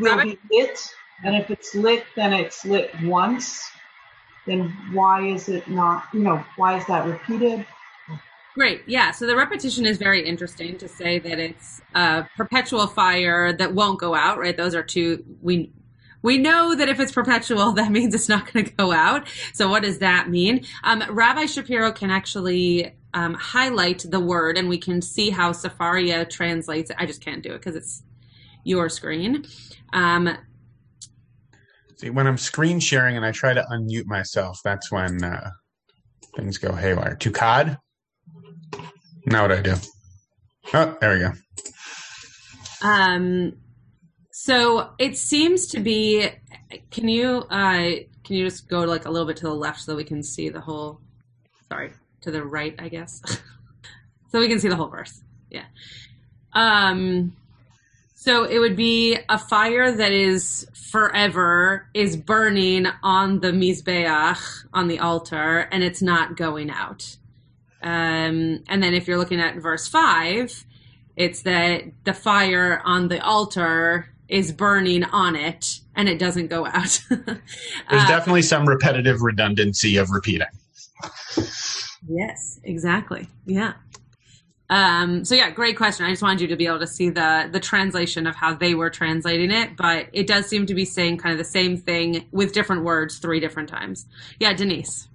will 0.00 0.20
be 0.22 0.38
lit, 0.50 0.80
and 1.24 1.36
if 1.36 1.50
it's 1.50 1.74
lit, 1.74 2.04
then 2.16 2.32
it's 2.32 2.64
lit 2.64 2.92
once. 3.02 3.70
Then 4.46 4.70
why 4.92 5.26
is 5.26 5.48
it 5.48 5.68
not? 5.68 6.04
You 6.14 6.20
know, 6.20 6.44
why 6.56 6.78
is 6.78 6.86
that 6.86 7.06
repeated? 7.06 7.66
Great. 8.60 8.82
Yeah. 8.84 9.10
So 9.12 9.26
the 9.26 9.36
repetition 9.36 9.86
is 9.86 9.96
very 9.96 10.22
interesting 10.22 10.76
to 10.76 10.86
say 10.86 11.18
that 11.18 11.38
it's 11.38 11.80
a 11.94 12.28
perpetual 12.36 12.86
fire 12.88 13.54
that 13.54 13.72
won't 13.72 13.98
go 13.98 14.14
out, 14.14 14.38
right? 14.38 14.54
Those 14.54 14.74
are 14.74 14.82
two, 14.82 15.24
we, 15.40 15.72
we 16.20 16.36
know 16.36 16.74
that 16.74 16.86
if 16.86 17.00
it's 17.00 17.10
perpetual, 17.10 17.72
that 17.76 17.90
means 17.90 18.14
it's 18.14 18.28
not 18.28 18.52
going 18.52 18.66
to 18.66 18.72
go 18.72 18.92
out. 18.92 19.26
So 19.54 19.70
what 19.70 19.82
does 19.82 20.00
that 20.00 20.28
mean? 20.28 20.66
Um, 20.84 21.02
Rabbi 21.08 21.46
Shapiro 21.46 21.90
can 21.90 22.10
actually 22.10 22.94
um, 23.14 23.32
highlight 23.32 24.04
the 24.06 24.20
word 24.20 24.58
and 24.58 24.68
we 24.68 24.76
can 24.76 25.00
see 25.00 25.30
how 25.30 25.52
Sefaria 25.52 26.28
translates 26.28 26.90
it. 26.90 26.96
I 27.00 27.06
just 27.06 27.24
can't 27.24 27.42
do 27.42 27.54
it 27.54 27.60
because 27.60 27.76
it's 27.76 28.02
your 28.64 28.90
screen. 28.90 29.46
Um, 29.94 30.36
See, 31.96 32.10
when 32.10 32.26
I'm 32.26 32.36
screen 32.36 32.78
sharing 32.78 33.16
and 33.16 33.24
I 33.24 33.32
try 33.32 33.54
to 33.54 33.64
unmute 33.70 34.04
myself, 34.04 34.60
that's 34.62 34.92
when 34.92 35.24
uh, 35.24 35.48
things 36.36 36.58
go 36.58 36.74
haywire. 36.74 37.16
Tukad? 37.16 37.78
Now 39.26 39.42
what 39.42 39.52
I 39.52 39.60
do? 39.60 39.74
Oh, 40.72 40.96
there 41.00 41.14
we 41.14 41.20
go. 41.20 41.32
Um, 42.82 43.56
so 44.30 44.90
it 44.98 45.16
seems 45.16 45.66
to 45.68 45.80
be. 45.80 46.28
Can 46.90 47.08
you 47.08 47.44
uh, 47.50 47.90
can 48.24 48.36
you 48.36 48.44
just 48.44 48.68
go 48.68 48.80
like 48.80 49.04
a 49.04 49.10
little 49.10 49.26
bit 49.26 49.36
to 49.38 49.44
the 49.44 49.54
left 49.54 49.80
so 49.80 49.92
that 49.92 49.96
we 49.96 50.04
can 50.04 50.22
see 50.22 50.48
the 50.48 50.60
whole? 50.60 51.00
Sorry, 51.68 51.92
to 52.22 52.30
the 52.30 52.44
right, 52.44 52.74
I 52.78 52.88
guess, 52.88 53.20
so 54.30 54.40
we 54.40 54.48
can 54.48 54.60
see 54.60 54.68
the 54.68 54.76
whole 54.76 54.88
verse. 54.88 55.20
Yeah. 55.50 55.64
Um. 56.52 57.36
So 58.14 58.44
it 58.44 58.58
would 58.58 58.76
be 58.76 59.16
a 59.28 59.38
fire 59.38 59.90
that 59.90 60.12
is 60.12 60.68
forever 60.90 61.88
is 61.94 62.16
burning 62.16 62.86
on 63.02 63.40
the 63.40 63.50
mizbeach 63.50 64.66
on 64.72 64.88
the 64.88 64.98
altar, 64.98 65.60
and 65.72 65.82
it's 65.82 66.02
not 66.02 66.36
going 66.36 66.70
out. 66.70 67.16
Um, 67.82 68.62
and 68.68 68.82
then 68.82 68.94
if 68.94 69.08
you're 69.08 69.18
looking 69.18 69.40
at 69.40 69.56
verse 69.56 69.88
five, 69.88 70.64
it's 71.16 71.42
that 71.42 71.84
the 72.04 72.14
fire 72.14 72.80
on 72.84 73.08
the 73.08 73.22
altar 73.24 74.14
is 74.28 74.52
burning 74.52 75.04
on 75.04 75.34
it 75.34 75.80
and 75.96 76.08
it 76.08 76.18
doesn't 76.18 76.46
go 76.48 76.66
out. 76.66 77.02
There's 77.10 77.38
Uh, 77.88 78.06
definitely 78.08 78.42
some 78.42 78.68
repetitive 78.68 79.22
redundancy 79.22 79.96
of 79.96 80.10
repeating. 80.10 80.46
Yes, 82.08 82.60
exactly. 82.64 83.28
Yeah. 83.44 83.74
Um, 84.68 85.24
so 85.24 85.34
yeah, 85.34 85.50
great 85.50 85.76
question. 85.76 86.06
I 86.06 86.10
just 86.10 86.22
wanted 86.22 86.42
you 86.42 86.46
to 86.48 86.56
be 86.56 86.66
able 86.66 86.78
to 86.78 86.86
see 86.86 87.10
the 87.10 87.48
the 87.50 87.58
translation 87.58 88.26
of 88.28 88.36
how 88.36 88.54
they 88.54 88.74
were 88.74 88.88
translating 88.88 89.50
it, 89.50 89.76
but 89.76 90.06
it 90.12 90.28
does 90.28 90.46
seem 90.46 90.66
to 90.66 90.74
be 90.74 90.84
saying 90.84 91.18
kind 91.18 91.32
of 91.32 91.38
the 91.38 91.44
same 91.44 91.76
thing 91.76 92.26
with 92.30 92.52
different 92.52 92.84
words 92.84 93.18
three 93.18 93.40
different 93.40 93.68
times. 93.68 94.06
Yeah, 94.38 94.52
Denise. 94.52 95.08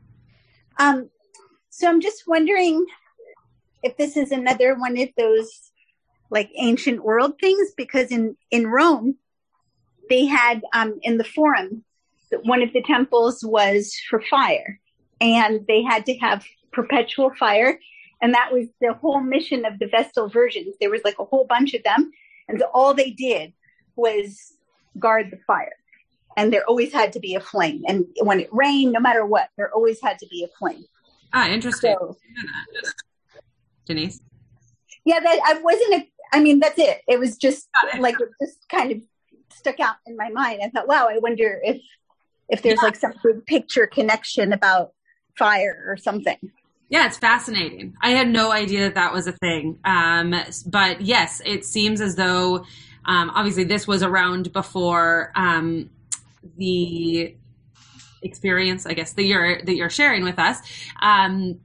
Um, 0.77 1.09
so 1.75 1.89
I'm 1.89 1.99
just 1.99 2.23
wondering 2.25 2.85
if 3.83 3.97
this 3.97 4.15
is 4.15 4.31
another 4.31 4.75
one 4.75 4.97
of 4.97 5.09
those 5.17 5.71
like 6.29 6.49
ancient 6.55 7.03
world 7.03 7.33
things, 7.41 7.73
because 7.75 8.11
in 8.11 8.37
in 8.49 8.67
Rome, 8.67 9.17
they 10.09 10.25
had 10.25 10.61
um, 10.73 10.97
in 11.01 11.17
the 11.17 11.25
Forum, 11.25 11.83
one 12.43 12.63
of 12.63 12.71
the 12.71 12.81
temples 12.81 13.43
was 13.43 13.93
for 14.09 14.21
fire, 14.21 14.79
and 15.19 15.67
they 15.67 15.83
had 15.83 16.05
to 16.05 16.13
have 16.19 16.45
perpetual 16.71 17.33
fire, 17.37 17.77
and 18.21 18.33
that 18.33 18.53
was 18.53 18.67
the 18.79 18.93
whole 18.93 19.19
mission 19.19 19.65
of 19.65 19.77
the 19.77 19.87
Vestal 19.87 20.29
Virgins. 20.29 20.75
There 20.79 20.89
was 20.89 21.03
like 21.03 21.19
a 21.19 21.25
whole 21.25 21.45
bunch 21.45 21.73
of 21.73 21.83
them, 21.83 22.09
and 22.47 22.57
so 22.57 22.67
all 22.73 22.93
they 22.93 23.11
did 23.11 23.51
was 23.97 24.53
guard 24.97 25.29
the 25.29 25.39
fire. 25.45 25.75
And 26.37 26.53
there 26.53 26.65
always 26.65 26.93
had 26.93 27.11
to 27.13 27.19
be 27.19 27.35
a 27.35 27.41
flame. 27.41 27.83
And 27.85 28.05
when 28.21 28.39
it 28.39 28.49
rained, 28.51 28.93
no 28.93 28.99
matter 29.01 29.25
what, 29.25 29.49
there 29.57 29.73
always 29.73 30.01
had 30.01 30.19
to 30.19 30.27
be 30.27 30.43
a 30.43 30.57
flame. 30.57 30.85
Ah, 31.33 31.49
interesting. 31.49 31.95
So, 31.99 32.17
Denise. 33.85 34.19
yeah, 35.05 35.19
that 35.19 35.39
I 35.45 35.59
wasn't. 35.61 35.93
A, 35.95 36.09
I 36.33 36.39
mean, 36.41 36.59
that's 36.59 36.79
it. 36.79 37.01
It 37.07 37.19
was 37.19 37.37
just 37.37 37.67
it. 37.93 38.01
like 38.01 38.19
it 38.19 38.29
just 38.41 38.67
kind 38.69 38.91
of 38.91 39.01
stuck 39.53 39.79
out 39.79 39.95
in 40.05 40.15
my 40.17 40.29
mind. 40.29 40.61
I 40.63 40.69
thought, 40.69 40.87
wow, 40.87 41.07
I 41.09 41.19
wonder 41.19 41.59
if 41.63 41.81
if 42.49 42.61
there's 42.61 42.81
like 42.81 42.95
some 42.95 43.13
big 43.23 43.45
picture 43.45 43.87
connection 43.87 44.53
about 44.53 44.93
fire 45.37 45.83
or 45.87 45.97
something. 45.97 46.37
Yeah, 46.89 47.07
it's 47.07 47.17
fascinating. 47.17 47.95
I 48.01 48.11
had 48.11 48.29
no 48.29 48.51
idea 48.51 48.81
that 48.81 48.95
that 48.95 49.11
was 49.11 49.25
a 49.25 49.31
thing. 49.31 49.79
Um, 49.85 50.35
but 50.67 51.01
yes, 51.01 51.41
it 51.43 51.65
seems 51.65 51.99
as 51.99 52.15
though 52.15 52.65
um, 53.05 53.31
obviously 53.31 53.63
this 53.63 53.87
was 53.87 54.03
around 54.03 54.53
before 54.53 55.31
um, 55.35 55.89
the 56.57 57.35
experience, 58.21 58.85
I 58.85 58.93
guess, 58.93 59.13
that 59.13 59.23
you're 59.23 59.61
that 59.63 59.75
you're 59.75 59.89
sharing 59.89 60.23
with 60.23 60.39
us. 60.39 60.59
Um, 61.01 61.59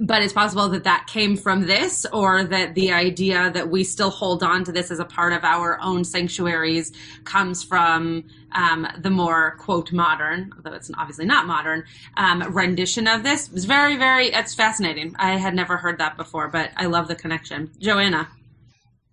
but 0.00 0.22
it's 0.22 0.32
possible 0.32 0.68
that 0.68 0.84
that 0.84 1.06
came 1.06 1.36
from 1.36 1.66
this, 1.66 2.04
or 2.12 2.44
that 2.44 2.74
the 2.74 2.92
idea 2.92 3.50
that 3.52 3.70
we 3.70 3.84
still 3.84 4.10
hold 4.10 4.42
on 4.42 4.64
to 4.64 4.72
this 4.72 4.90
as 4.90 4.98
a 4.98 5.04
part 5.04 5.32
of 5.32 5.44
our 5.44 5.80
own 5.80 6.04
sanctuaries 6.04 6.92
comes 7.24 7.64
from 7.64 8.24
um, 8.52 8.86
the 8.98 9.10
more 9.10 9.56
quote 9.58 9.90
modern, 9.92 10.52
although 10.56 10.74
it's 10.76 10.90
obviously 10.96 11.24
not 11.24 11.46
modern, 11.46 11.84
um, 12.16 12.42
rendition 12.52 13.06
of 13.06 13.22
this. 13.22 13.50
It's 13.52 13.64
very, 13.64 13.96
very. 13.96 14.26
It's 14.26 14.54
fascinating. 14.54 15.14
I 15.18 15.36
had 15.36 15.54
never 15.54 15.76
heard 15.76 15.98
that 15.98 16.16
before, 16.16 16.48
but 16.48 16.70
I 16.76 16.86
love 16.86 17.08
the 17.08 17.16
connection. 17.16 17.70
Joanna, 17.78 18.28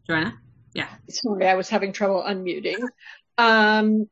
Joanna, 0.07 0.37
yeah. 0.73 0.89
Sorry, 1.09 1.47
I 1.47 1.55
was 1.55 1.69
having 1.69 1.93
trouble 1.93 2.23
unmuting. 2.27 2.85
Um, 3.37 4.09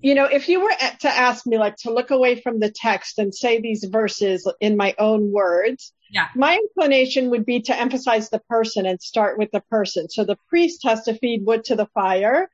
you 0.00 0.14
know, 0.14 0.24
if 0.24 0.48
you 0.48 0.60
were 0.60 0.72
to 1.00 1.08
ask 1.08 1.46
me 1.46 1.58
like 1.58 1.76
to 1.76 1.92
look 1.92 2.10
away 2.10 2.40
from 2.40 2.60
the 2.60 2.70
text 2.70 3.18
and 3.18 3.34
say 3.34 3.60
these 3.60 3.84
verses 3.84 4.50
in 4.60 4.76
my 4.76 4.94
own 4.98 5.32
words, 5.32 5.92
Yeah. 6.10 6.28
my 6.36 6.56
inclination 6.56 7.30
would 7.30 7.44
be 7.44 7.60
to 7.62 7.76
emphasize 7.76 8.30
the 8.30 8.38
person 8.48 8.86
and 8.86 9.02
start 9.02 9.38
with 9.38 9.50
the 9.50 9.60
person. 9.70 10.08
So 10.08 10.24
the 10.24 10.38
priest 10.48 10.84
has 10.84 11.02
to 11.04 11.14
feed 11.14 11.44
wood 11.44 11.64
to 11.64 11.76
the 11.76 11.86
fire. 11.86 12.48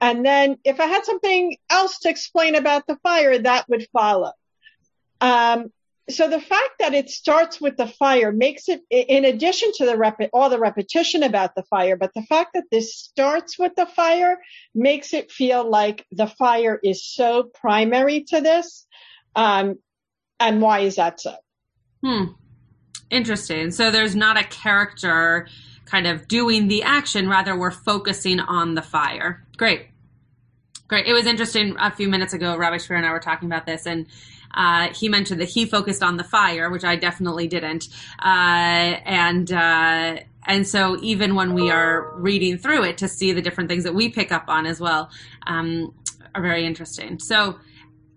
And 0.00 0.24
then 0.24 0.58
if 0.64 0.78
I 0.78 0.86
had 0.86 1.04
something 1.04 1.56
else 1.70 1.98
to 2.00 2.10
explain 2.10 2.54
about 2.54 2.86
the 2.86 2.96
fire, 2.96 3.38
that 3.38 3.68
would 3.68 3.88
follow. 3.92 4.32
Um, 5.20 5.72
so 6.12 6.28
the 6.28 6.40
fact 6.40 6.74
that 6.78 6.94
it 6.94 7.10
starts 7.10 7.60
with 7.60 7.76
the 7.76 7.86
fire 7.86 8.32
makes 8.32 8.68
it, 8.68 8.82
in 8.90 9.24
addition 9.24 9.70
to 9.76 9.86
the 9.86 9.96
rep- 9.96 10.30
all 10.32 10.50
the 10.50 10.58
repetition 10.58 11.22
about 11.22 11.54
the 11.54 11.62
fire, 11.64 11.96
but 11.96 12.12
the 12.14 12.22
fact 12.22 12.50
that 12.54 12.64
this 12.70 12.94
starts 12.94 13.58
with 13.58 13.74
the 13.76 13.86
fire 13.86 14.38
makes 14.74 15.12
it 15.14 15.30
feel 15.30 15.68
like 15.68 16.06
the 16.12 16.26
fire 16.26 16.78
is 16.82 17.04
so 17.04 17.50
primary 17.54 18.24
to 18.28 18.40
this. 18.40 18.86
Um, 19.36 19.78
and 20.38 20.60
why 20.62 20.80
is 20.80 20.96
that 20.96 21.20
so? 21.20 21.34
Hmm. 22.04 22.32
Interesting. 23.10 23.70
So 23.72 23.90
there's 23.90 24.16
not 24.16 24.38
a 24.38 24.44
character 24.44 25.48
kind 25.84 26.06
of 26.06 26.28
doing 26.28 26.68
the 26.68 26.84
action, 26.84 27.28
rather, 27.28 27.58
we're 27.58 27.72
focusing 27.72 28.38
on 28.38 28.74
the 28.74 28.82
fire. 28.82 29.44
Great. 29.56 29.88
Great. 30.86 31.06
It 31.06 31.12
was 31.12 31.26
interesting 31.26 31.76
a 31.78 31.90
few 31.90 32.08
minutes 32.08 32.32
ago, 32.32 32.56
Rabbi 32.56 32.78
Shapiro 32.78 32.98
and 32.98 33.06
I 33.06 33.12
were 33.12 33.20
talking 33.20 33.48
about 33.48 33.66
this, 33.66 33.86
and 33.86 34.06
uh, 34.54 34.88
he 34.94 35.08
mentioned 35.08 35.40
that 35.40 35.48
he 35.48 35.66
focused 35.66 36.02
on 36.02 36.16
the 36.16 36.24
fire, 36.24 36.70
which 36.70 36.84
I 36.84 36.96
definitely 36.96 37.46
didn't. 37.46 37.88
Uh, 38.18 38.98
and 39.04 39.50
uh, 39.52 40.18
and 40.46 40.66
so 40.66 40.98
even 41.02 41.34
when 41.34 41.54
we 41.54 41.70
are 41.70 42.12
reading 42.16 42.58
through 42.58 42.84
it 42.84 42.98
to 42.98 43.08
see 43.08 43.32
the 43.32 43.42
different 43.42 43.68
things 43.68 43.84
that 43.84 43.94
we 43.94 44.08
pick 44.08 44.32
up 44.32 44.44
on 44.48 44.66
as 44.66 44.80
well 44.80 45.10
um, 45.46 45.94
are 46.34 46.42
very 46.42 46.66
interesting. 46.66 47.18
So 47.18 47.58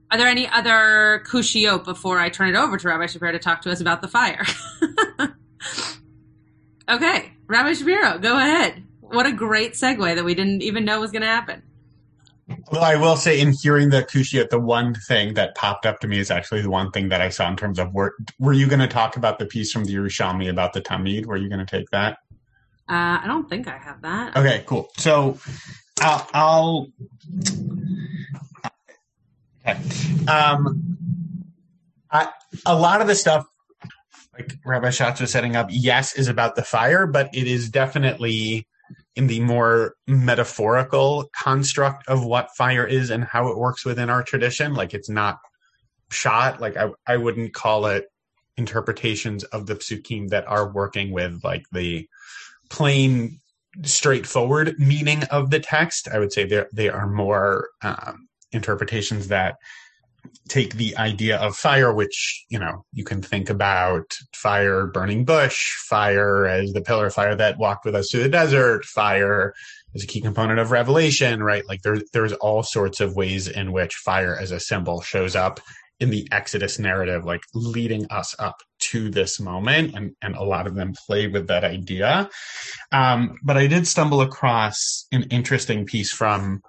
are 0.10 0.18
there 0.18 0.28
any 0.28 0.48
other 0.48 1.24
kushiot 1.26 1.84
before 1.86 2.20
I 2.20 2.30
turn 2.30 2.50
it 2.50 2.56
over 2.56 2.78
to 2.78 2.88
Rabbi 2.88 3.08
Shapiro 3.08 3.32
to 3.32 3.40
talk 3.40 3.64
to 3.64 3.72
us 3.72 3.82
about 3.82 4.02
the 4.02 4.08
fire? 4.08 4.46
okay, 6.90 7.34
Rabbi 7.48 7.74
Shapiro, 7.74 8.20
go 8.20 8.38
ahead. 8.38 8.84
What 9.02 9.26
a 9.26 9.32
great 9.32 9.74
segue 9.74 10.16
that 10.16 10.24
we 10.24 10.34
didn't 10.34 10.62
even 10.62 10.86
know 10.86 11.00
was 11.00 11.12
going 11.12 11.24
to 11.24 11.28
happen. 11.28 11.62
Well, 12.72 12.84
I 12.84 12.96
will 12.96 13.16
say, 13.16 13.40
in 13.40 13.52
hearing 13.52 13.90
the 13.90 14.04
Kushiyat, 14.04 14.50
the 14.50 14.60
one 14.60 14.96
thing 14.96 15.36
that 15.36 15.56
popped 15.56 15.86
up 15.86 16.00
to 16.00 16.08
me 16.08 16.20
is 16.20 16.32
actually 16.32 16.62
the 16.62 16.70
one 16.70 16.92
thing 16.92 17.10
that 17.10 17.22
I 17.22 17.30
saw 17.30 17.50
in 17.50 17.56
terms 17.56 17.80
of 17.80 17.94
were, 17.94 18.16
were 18.40 18.54
you 18.54 18.68
going 18.68 18.80
to 18.80 18.88
talk 18.88 19.18
about 19.18 19.40
the 19.40 19.46
piece 19.46 19.72
from 19.72 19.86
the 19.86 19.94
Yerushalmi 19.94 20.50
about 20.50 20.74
the 20.74 20.82
Tamid? 20.82 21.26
Were 21.26 21.38
you 21.38 21.50
going 21.50 21.66
to 21.66 21.78
take 21.78 21.90
that? 21.92 22.18
Uh, 22.90 23.20
I 23.22 23.24
don't 23.26 23.50
think 23.50 23.68
I 23.68 23.78
have 23.78 24.02
that. 24.02 24.36
Okay, 24.36 24.64
cool. 24.66 24.90
So 24.98 25.40
I'll, 26.02 26.28
I'll 26.34 26.88
okay. 29.66 29.80
Um, 30.28 30.98
I, 32.12 32.30
a 32.66 32.76
lot 32.76 33.02
of 33.02 33.08
the 33.08 33.16
stuff, 33.16 33.46
like 34.34 34.58
Rabbi 34.66 34.90
Schatz 34.90 35.22
was 35.22 35.32
setting 35.32 35.56
up, 35.56 35.68
yes, 35.70 36.16
is 36.16 36.28
about 36.28 36.56
the 36.56 36.64
fire, 36.64 37.08
but 37.08 37.30
it 37.34 37.48
is 37.48 37.70
definitely 37.70 38.68
in 39.16 39.28
the 39.28 39.40
more 39.40 39.96
metaphorical 40.08 41.30
construct 41.36 42.08
of 42.08 42.26
what 42.26 42.56
fire 42.56 42.86
is 42.86 43.10
and 43.10 43.24
how 43.24 43.48
it 43.48 43.58
works 43.58 43.86
within 43.86 44.10
our 44.10 44.24
tradition. 44.24 44.74
Like 44.74 44.94
it's 44.94 45.10
not 45.10 45.40
pshat. 46.10 46.60
Like 46.60 46.78
I, 46.78 46.90
I 47.08 47.18
wouldn't 47.18 47.54
call 47.54 47.86
it 47.88 48.06
interpretations 48.58 49.44
of 49.46 49.66
the 49.66 49.76
psukim 49.76 50.30
that 50.30 50.48
are 50.48 50.72
working 50.72 51.12
with 51.12 51.44
like 51.44 51.66
the 51.72 52.08
plain 52.70 53.40
straightforward 53.84 54.76
meaning 54.78 55.24
of 55.26 55.50
the 55.50 55.60
text. 55.60 56.08
I 56.08 56.20
would 56.20 56.32
say 56.32 56.46
they 56.46 56.66
they 56.72 56.90
are 56.90 57.08
more 57.08 57.70
um, 57.82 58.28
interpretations 58.52 59.30
that 59.30 59.56
take 60.48 60.76
the 60.76 60.96
idea 60.98 61.38
of 61.38 61.56
fire, 61.56 61.94
which 61.94 62.46
you 62.50 62.60
know 62.60 62.86
you 62.94 63.04
can 63.04 63.22
think 63.22 63.50
about 63.50 64.14
fire 64.34 64.88
burning 64.88 65.26
bush, 65.26 65.74
fire 65.88 66.46
as 66.46 66.74
the 66.74 66.82
pillar 66.82 67.08
of 67.08 67.14
fire 67.14 67.36
that 67.36 67.58
walked 67.58 67.86
with 67.86 67.96
us 67.96 68.10
through 68.12 68.24
the 68.24 68.30
desert, 68.30 68.86
fire 68.86 69.54
as 69.96 70.04
a 70.04 70.08
key 70.08 70.22
component 70.22 70.60
of 70.60 70.72
Revelation, 70.72 71.44
right? 71.44 71.68
Like 71.68 71.82
there's 71.82 72.04
there's 72.14 72.34
all 72.34 72.64
sorts 72.64 73.00
of 73.00 73.16
ways 73.16 73.48
in 73.48 73.72
which 73.72 73.96
fire 73.96 74.38
as 74.40 74.52
a 74.52 74.60
symbol 74.60 75.02
shows 75.02 75.36
up 75.36 75.60
in 76.00 76.10
the 76.10 76.28
Exodus 76.32 76.80
narrative, 76.80 77.24
like 77.24 77.44
leading 77.54 78.06
us 78.10 78.36
up 78.40 78.62
to 78.80 79.10
this 79.10 79.40
moment, 79.40 79.96
and 79.96 80.16
and 80.22 80.36
a 80.36 80.44
lot 80.44 80.68
of 80.68 80.76
them 80.76 80.94
play 81.08 81.28
with 81.28 81.48
that 81.48 81.64
idea. 81.64 82.30
Um, 82.92 83.38
but 83.44 83.58
I 83.58 83.68
did 83.68 83.88
stumble 83.88 84.22
across 84.22 85.08
an 85.12 85.24
interesting 85.24 85.86
piece 85.86 86.12
from 86.12 86.62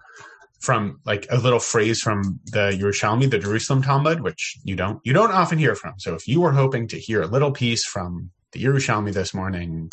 from 0.64 1.00
like 1.04 1.26
a 1.30 1.37
little 1.38 1.59
phrase 1.61 2.00
from 2.00 2.40
the 2.47 2.71
Yerushalmi, 2.71 3.30
the 3.30 3.38
Jerusalem 3.38 3.83
Talmud, 3.83 4.21
which 4.23 4.56
you 4.64 4.75
don't 4.76 5.00
you 5.04 5.12
don't 5.12 5.30
often 5.33 5.59
hear 5.59 5.75
from. 5.75 5.94
So 5.99 6.14
if 6.14 6.26
you 6.26 6.40
were 6.40 6.52
hoping 6.52 6.88
to 6.88 6.99
hear 6.99 7.23
a 7.23 7.26
little 7.26 7.52
piece 7.52 7.85
from 7.85 8.30
the 8.52 8.64
Yerushalmi 8.64 9.12
this 9.12 9.35
morning, 9.35 9.90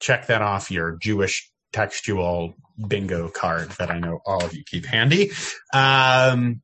check 0.00 0.26
that 0.26 0.42
off 0.42 0.70
your 0.70 0.96
Jewish 1.00 1.50
textual 1.72 2.54
bingo 2.88 3.28
card 3.28 3.70
that 3.72 3.90
I 3.90 3.98
know 3.98 4.20
all 4.26 4.44
of 4.44 4.54
you 4.54 4.62
keep 4.64 4.84
handy. 4.86 5.30
Um, 5.72 6.60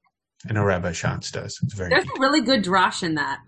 I 0.49 0.52
know 0.52 0.64
Rabbi 0.64 0.92
Schatz 0.92 1.30
does. 1.30 1.58
It's 1.62 1.75
very 1.75 1.90
There's 1.90 2.04
a 2.04 2.20
really 2.20 2.40
good 2.40 2.64
drash 2.64 3.02
in 3.02 3.14
that. 3.14 3.40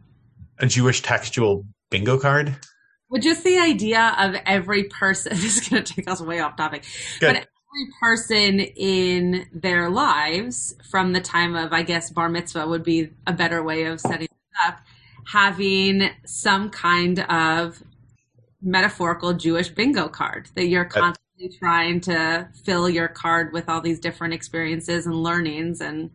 a 0.59 0.67
Jewish 0.67 1.03
textual 1.03 1.67
bingo 1.91 2.19
card. 2.19 2.57
But 3.11 3.21
just 3.23 3.45
the 3.45 3.59
idea 3.59 4.15
of 4.19 4.35
every 4.47 4.85
person, 4.85 5.33
this 5.37 5.59
is 5.63 5.69
going 5.69 5.85
to 5.85 5.95
take 5.95 6.09
us 6.11 6.21
way 6.21 6.41
off 6.41 6.57
topic, 6.57 6.85
Good. 7.21 7.35
but 7.35 7.49
every 7.75 7.93
person 8.01 8.61
in 8.61 9.47
their 9.53 9.91
lives 9.91 10.75
from 10.89 11.13
the 11.13 11.21
time 11.21 11.57
of, 11.57 11.73
I 11.73 11.83
guess, 11.83 12.11
bar 12.11 12.29
mitzvah 12.29 12.67
would 12.67 12.85
be 12.85 13.11
a 13.27 13.33
better 13.33 13.63
way 13.63 13.85
of 13.85 14.01
setting 14.01 14.29
it 14.29 14.67
up, 14.67 14.81
having 15.27 16.11
some 16.25 16.71
kind 16.71 17.21
of 17.21 17.83
metaphorical 18.63 19.35
Jewish 19.35 19.69
bingo 19.69 20.09
card 20.09 20.49
that 20.55 20.67
you're 20.67 20.85
constantly 20.85 21.57
trying 21.59 22.01
to 22.03 22.49
fill 22.65 22.89
your 22.89 23.09
card 23.09 23.53
with 23.53 23.69
all 23.69 23.81
these 23.81 23.99
different 23.99 24.35
experiences 24.35 25.07
and 25.07 25.23
learnings. 25.23 25.81
And 25.81 26.11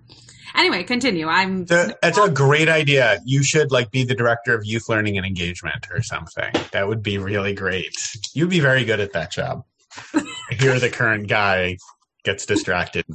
anyway, 0.55 0.83
continue. 0.83 1.27
I'm. 1.27 1.65
That's 1.65 2.17
a 2.17 2.29
great 2.29 2.69
idea. 2.69 3.19
You 3.25 3.43
should 3.43 3.71
like 3.71 3.91
be 3.91 4.03
the 4.03 4.15
director 4.15 4.55
of 4.55 4.65
youth 4.65 4.87
learning 4.87 5.17
and 5.17 5.25
engagement 5.25 5.87
or 5.91 6.01
something. 6.01 6.51
That 6.71 6.87
would 6.87 7.03
be 7.03 7.17
really 7.17 7.53
great. 7.53 7.93
You'd 8.33 8.49
be 8.49 8.61
very 8.61 8.85
good 8.85 8.99
at 8.99 9.13
that 9.13 9.31
job. 9.31 9.65
Here, 10.49 10.79
the 10.79 10.89
current 10.89 11.27
guy 11.27 11.77
gets 12.23 12.45
distracted 12.45 13.05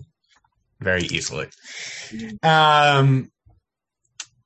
very 0.81 1.05
easily. 1.05 1.49
Um, 2.43 3.31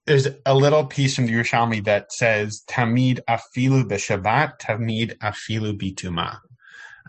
there's 0.06 0.28
a 0.46 0.54
little 0.54 0.86
piece 0.86 1.14
from 1.14 1.26
the 1.26 1.32
Yerushalmi 1.32 1.84
that 1.84 2.12
says 2.12 2.62
Tamid 2.68 3.20
afilu 3.28 3.84
b'Shabbat, 3.84 4.58
Tamid 4.58 5.18
afilu 5.18 5.78
bituma, 5.78 6.38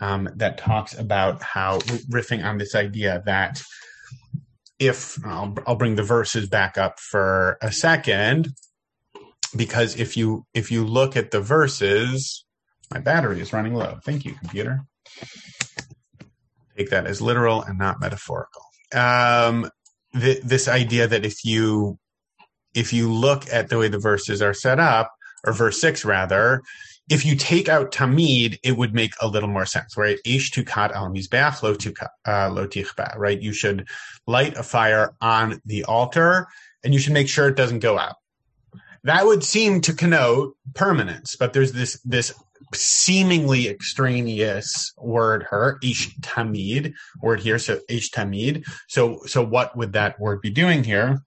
um, 0.02 0.30
that 0.36 0.58
talks 0.58 0.98
about 0.98 1.42
how 1.42 1.80
riffing 2.10 2.44
on 2.44 2.58
this 2.58 2.76
idea 2.76 3.24
that 3.26 3.62
if 4.80 5.18
I'll, 5.26 5.56
I'll 5.66 5.76
bring 5.76 5.96
the 5.96 6.04
verses 6.04 6.50
back 6.50 6.78
up 6.78 7.00
for 7.00 7.58
a 7.62 7.72
second, 7.72 8.54
because 9.56 10.00
if 10.00 10.16
you 10.16 10.46
if 10.54 10.72
you 10.72 10.86
look 10.86 11.18
at 11.18 11.32
the 11.32 11.42
verses, 11.42 12.46
my 12.92 13.00
battery 13.00 13.42
is 13.42 13.54
running 13.54 13.76
low. 13.76 14.00
Thank 14.04 14.26
you, 14.26 14.36
computer. 14.36 14.82
Take 16.80 16.92
that 16.92 17.06
as 17.06 17.22
literal 17.22 17.62
and 17.62 17.78
not 17.78 18.00
metaphorical. 18.00 18.64
Um, 18.96 19.70
th- 20.18 20.42
this 20.42 20.70
idea 20.70 21.08
that 21.08 21.26
if 21.26 21.44
you 21.44 22.00
if 22.74 22.94
you 22.94 23.12
look 23.12 23.52
at 23.52 23.68
the 23.68 23.78
way 23.78 23.90
the 23.90 24.00
verses 24.00 24.42
are 24.42 24.54
set 24.54 24.80
up, 24.80 25.12
or 25.46 25.52
verse 25.52 25.82
six 25.82 26.06
rather, 26.06 26.62
if 27.10 27.26
you 27.26 27.36
take 27.36 27.68
out 27.68 27.92
tamid, 27.92 28.60
it 28.64 28.78
would 28.78 28.94
make 28.94 29.12
a 29.20 29.28
little 29.28 29.50
more 29.50 29.66
sense, 29.66 29.98
right? 29.98 30.20
Ish 30.24 30.52
tu 30.52 30.64
kat 30.64 30.94
al 30.94 31.10
mizbeach 31.10 31.62
lo 31.62 31.76
tichba, 31.76 33.18
right? 33.18 33.42
You 33.42 33.52
should 33.52 33.90
light 34.26 34.56
a 34.56 34.64
fire 34.64 35.16
on 35.20 35.60
the 35.66 35.84
altar, 35.84 36.48
and 36.82 36.94
you 36.94 37.00
should 37.00 37.14
make 37.14 37.28
sure 37.28 37.50
it 37.50 37.58
doesn't 37.58 37.80
go 37.80 38.00
out. 38.00 38.16
That 39.04 39.26
would 39.26 39.44
seem 39.44 39.82
to 39.82 39.94
connote 39.94 40.56
permanence, 40.76 41.36
but 41.36 41.52
there's 41.52 41.74
this 41.74 42.00
this 42.06 42.34
seemingly 42.74 43.68
extraneous 43.68 44.94
word 44.98 45.44
her 45.50 45.80
ish 45.84 46.16
tamid 46.18 46.94
word 47.22 47.40
here 47.40 47.60
so 47.60 47.80
ish 47.90 48.12
tamid. 48.12 48.66
So 48.88 49.22
so 49.26 49.44
what 49.44 49.76
would 49.78 49.94
that 49.94 50.20
word 50.20 50.42
be 50.42 50.50
doing 50.50 50.84
here? 50.84 51.20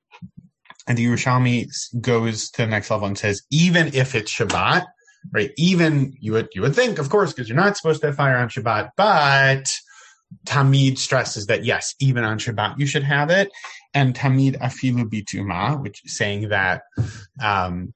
And 0.89 0.99
the 0.99 1.07
Yerushalmi 1.07 1.69
goes 2.01 2.51
to 2.51 2.63
the 2.63 2.69
next 2.69 2.91
level 2.91 3.07
and 3.07 3.19
says 3.19 3.43
even 3.51 3.95
if 3.95 4.15
it's 4.15 4.33
Shabbat 4.33 4.87
right 5.33 5.53
even 5.57 6.17
you 6.21 6.33
would 6.33 6.49
you 6.53 6.63
would 6.63 6.75
think 6.75 6.99
of 6.99 7.09
course 7.09 7.33
because 7.33 7.49
you're 7.49 7.57
not 7.57 7.77
supposed 7.77 8.01
to 8.01 8.09
have 8.09 8.17
fire 8.17 8.37
on 8.37 8.49
Shabbat 8.49 8.91
but 8.97 9.73
Tamid 10.47 10.99
stresses 10.99 11.47
that 11.47 11.65
yes, 11.65 11.95
even 12.01 12.25
on 12.25 12.39
Shabbat 12.39 12.79
you 12.79 12.87
should 12.87 13.05
have 13.05 13.31
it, 13.31 13.51
and 13.95 14.15
Tamid 14.15 14.59
afilu 14.59 15.05
bituma, 15.05 15.81
which 15.81 16.03
is 16.05 16.17
saying 16.17 16.49
that 16.49 16.83
um, 17.43 17.95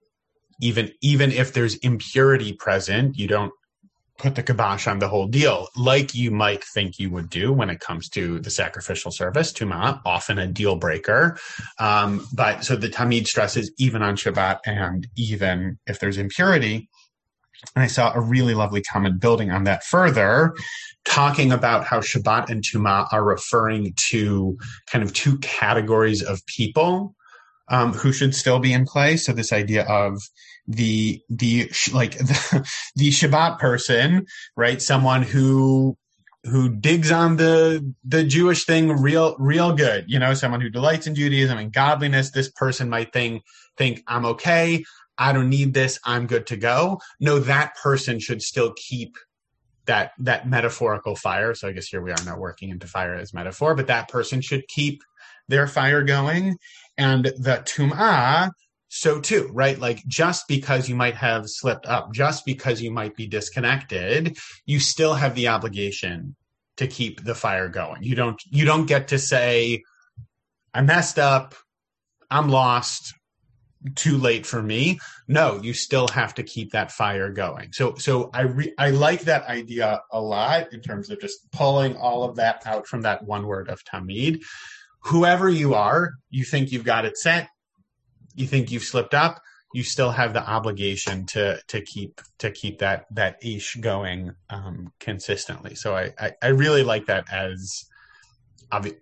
even 0.60 0.92
even 1.00 1.32
if 1.32 1.52
there's 1.52 1.76
impurity 1.76 2.52
present, 2.52 3.18
you 3.18 3.28
don't 3.28 3.52
put 4.18 4.34
the 4.34 4.42
kibosh 4.42 4.86
on 4.86 4.98
the 4.98 5.08
whole 5.08 5.26
deal, 5.26 5.68
like 5.76 6.14
you 6.14 6.30
might 6.30 6.64
think 6.64 6.98
you 6.98 7.10
would 7.10 7.28
do 7.28 7.52
when 7.52 7.70
it 7.70 7.80
comes 7.80 8.08
to 8.08 8.40
the 8.40 8.50
sacrificial 8.50 9.10
service, 9.10 9.52
tuma, 9.52 10.00
often 10.04 10.38
a 10.38 10.46
deal 10.46 10.76
breaker. 10.76 11.38
Um, 11.78 12.26
but 12.32 12.64
so 12.64 12.76
the 12.76 12.88
Tamid 12.88 13.26
stresses 13.26 13.70
even 13.78 14.02
on 14.02 14.16
Shabbat 14.16 14.60
and 14.64 15.06
even 15.16 15.78
if 15.86 16.00
there's 16.00 16.18
impurity. 16.18 16.88
And 17.74 17.82
I 17.82 17.86
saw 17.88 18.12
a 18.14 18.20
really 18.20 18.54
lovely 18.54 18.82
comment 18.82 19.20
building 19.20 19.50
on 19.50 19.64
that 19.64 19.84
further, 19.84 20.54
talking 21.04 21.52
about 21.52 21.84
how 21.84 22.00
Shabbat 22.00 22.50
and 22.50 22.62
Tuma 22.62 23.06
are 23.12 23.24
referring 23.24 23.94
to 24.08 24.56
kind 24.90 25.02
of 25.02 25.12
two 25.12 25.38
categories 25.38 26.22
of 26.22 26.44
people 26.46 27.14
um, 27.68 27.92
who 27.92 28.12
should 28.12 28.34
still 28.34 28.60
be 28.60 28.72
in 28.72 28.84
play. 28.86 29.16
So 29.16 29.32
this 29.32 29.52
idea 29.52 29.84
of 29.86 30.22
the 30.68 31.22
the 31.28 31.70
like 31.92 32.18
the, 32.18 32.68
the 32.96 33.10
Shabbat 33.10 33.58
person, 33.58 34.26
right? 34.56 34.80
Someone 34.80 35.22
who 35.22 35.96
who 36.44 36.68
digs 36.68 37.10
on 37.10 37.36
the 37.36 37.94
the 38.04 38.24
Jewish 38.24 38.64
thing 38.64 38.90
real 38.90 39.36
real 39.38 39.72
good, 39.72 40.04
you 40.08 40.18
know, 40.18 40.34
someone 40.34 40.60
who 40.60 40.70
delights 40.70 41.06
in 41.06 41.14
Judaism 41.14 41.58
and 41.58 41.72
godliness. 41.72 42.30
This 42.30 42.50
person 42.50 42.88
might 42.88 43.12
think 43.12 43.42
think 43.76 44.02
I'm 44.06 44.24
okay. 44.26 44.84
I 45.18 45.32
don't 45.32 45.48
need 45.48 45.74
this. 45.74 45.98
I'm 46.04 46.26
good 46.26 46.46
to 46.48 46.56
go. 46.56 47.00
No, 47.20 47.38
that 47.38 47.74
person 47.82 48.20
should 48.20 48.42
still 48.42 48.74
keep 48.76 49.16
that 49.86 50.12
that 50.18 50.48
metaphorical 50.48 51.16
fire. 51.16 51.54
So 51.54 51.68
I 51.68 51.72
guess 51.72 51.88
here 51.88 52.02
we 52.02 52.10
are 52.10 52.24
now 52.24 52.38
working 52.38 52.70
into 52.70 52.86
fire 52.86 53.14
as 53.14 53.32
metaphor, 53.32 53.74
but 53.74 53.86
that 53.86 54.08
person 54.08 54.40
should 54.40 54.66
keep 54.68 55.02
their 55.48 55.66
fire 55.66 56.02
going. 56.02 56.58
And 56.98 57.26
the 57.26 57.62
tum'ah, 57.64 58.50
so 58.96 59.20
too, 59.20 59.50
right? 59.52 59.78
Like 59.78 60.04
just 60.06 60.48
because 60.48 60.88
you 60.88 60.94
might 60.94 61.16
have 61.16 61.48
slipped 61.48 61.86
up, 61.86 62.12
just 62.12 62.44
because 62.44 62.80
you 62.80 62.90
might 62.90 63.14
be 63.14 63.26
disconnected, 63.26 64.38
you 64.64 64.80
still 64.80 65.14
have 65.14 65.34
the 65.34 65.48
obligation 65.48 66.34
to 66.78 66.86
keep 66.86 67.22
the 67.22 67.34
fire 67.34 67.68
going. 67.68 68.02
You 68.02 68.14
don't 68.14 68.40
you 68.46 68.64
don't 68.64 68.86
get 68.86 69.08
to 69.08 69.18
say, 69.18 69.82
I 70.72 70.82
messed 70.82 71.18
up, 71.18 71.54
I'm 72.30 72.48
lost, 72.48 73.14
too 73.94 74.16
late 74.16 74.46
for 74.46 74.62
me. 74.62 74.98
No, 75.28 75.60
you 75.62 75.72
still 75.72 76.08
have 76.08 76.34
to 76.34 76.42
keep 76.42 76.72
that 76.72 76.90
fire 76.90 77.30
going. 77.30 77.72
So, 77.72 77.94
so 77.96 78.30
I 78.32 78.42
re- 78.42 78.74
I 78.78 78.90
like 78.90 79.22
that 79.22 79.46
idea 79.46 80.00
a 80.10 80.20
lot 80.20 80.72
in 80.72 80.80
terms 80.80 81.10
of 81.10 81.20
just 81.20 81.50
pulling 81.52 81.96
all 81.96 82.24
of 82.24 82.36
that 82.36 82.66
out 82.66 82.86
from 82.86 83.02
that 83.02 83.24
one 83.24 83.46
word 83.46 83.68
of 83.68 83.84
tamid. 83.84 84.42
Whoever 85.00 85.48
you 85.48 85.74
are, 85.74 86.14
you 86.30 86.44
think 86.44 86.72
you've 86.72 86.84
got 86.84 87.04
it 87.04 87.16
set, 87.16 87.48
you 88.36 88.46
think 88.46 88.70
you've 88.70 88.84
slipped 88.84 89.14
up, 89.14 89.40
you 89.74 89.82
still 89.82 90.10
have 90.10 90.32
the 90.32 90.48
obligation 90.48 91.26
to 91.26 91.60
to 91.68 91.80
keep 91.80 92.20
to 92.38 92.50
keep 92.50 92.78
that 92.78 93.06
that 93.10 93.36
ish 93.44 93.76
going 93.76 94.32
um, 94.50 94.92
consistently. 95.00 95.74
So 95.74 95.96
I, 95.96 96.12
I 96.18 96.32
I 96.42 96.48
really 96.48 96.82
like 96.82 97.06
that 97.06 97.32
as 97.32 97.86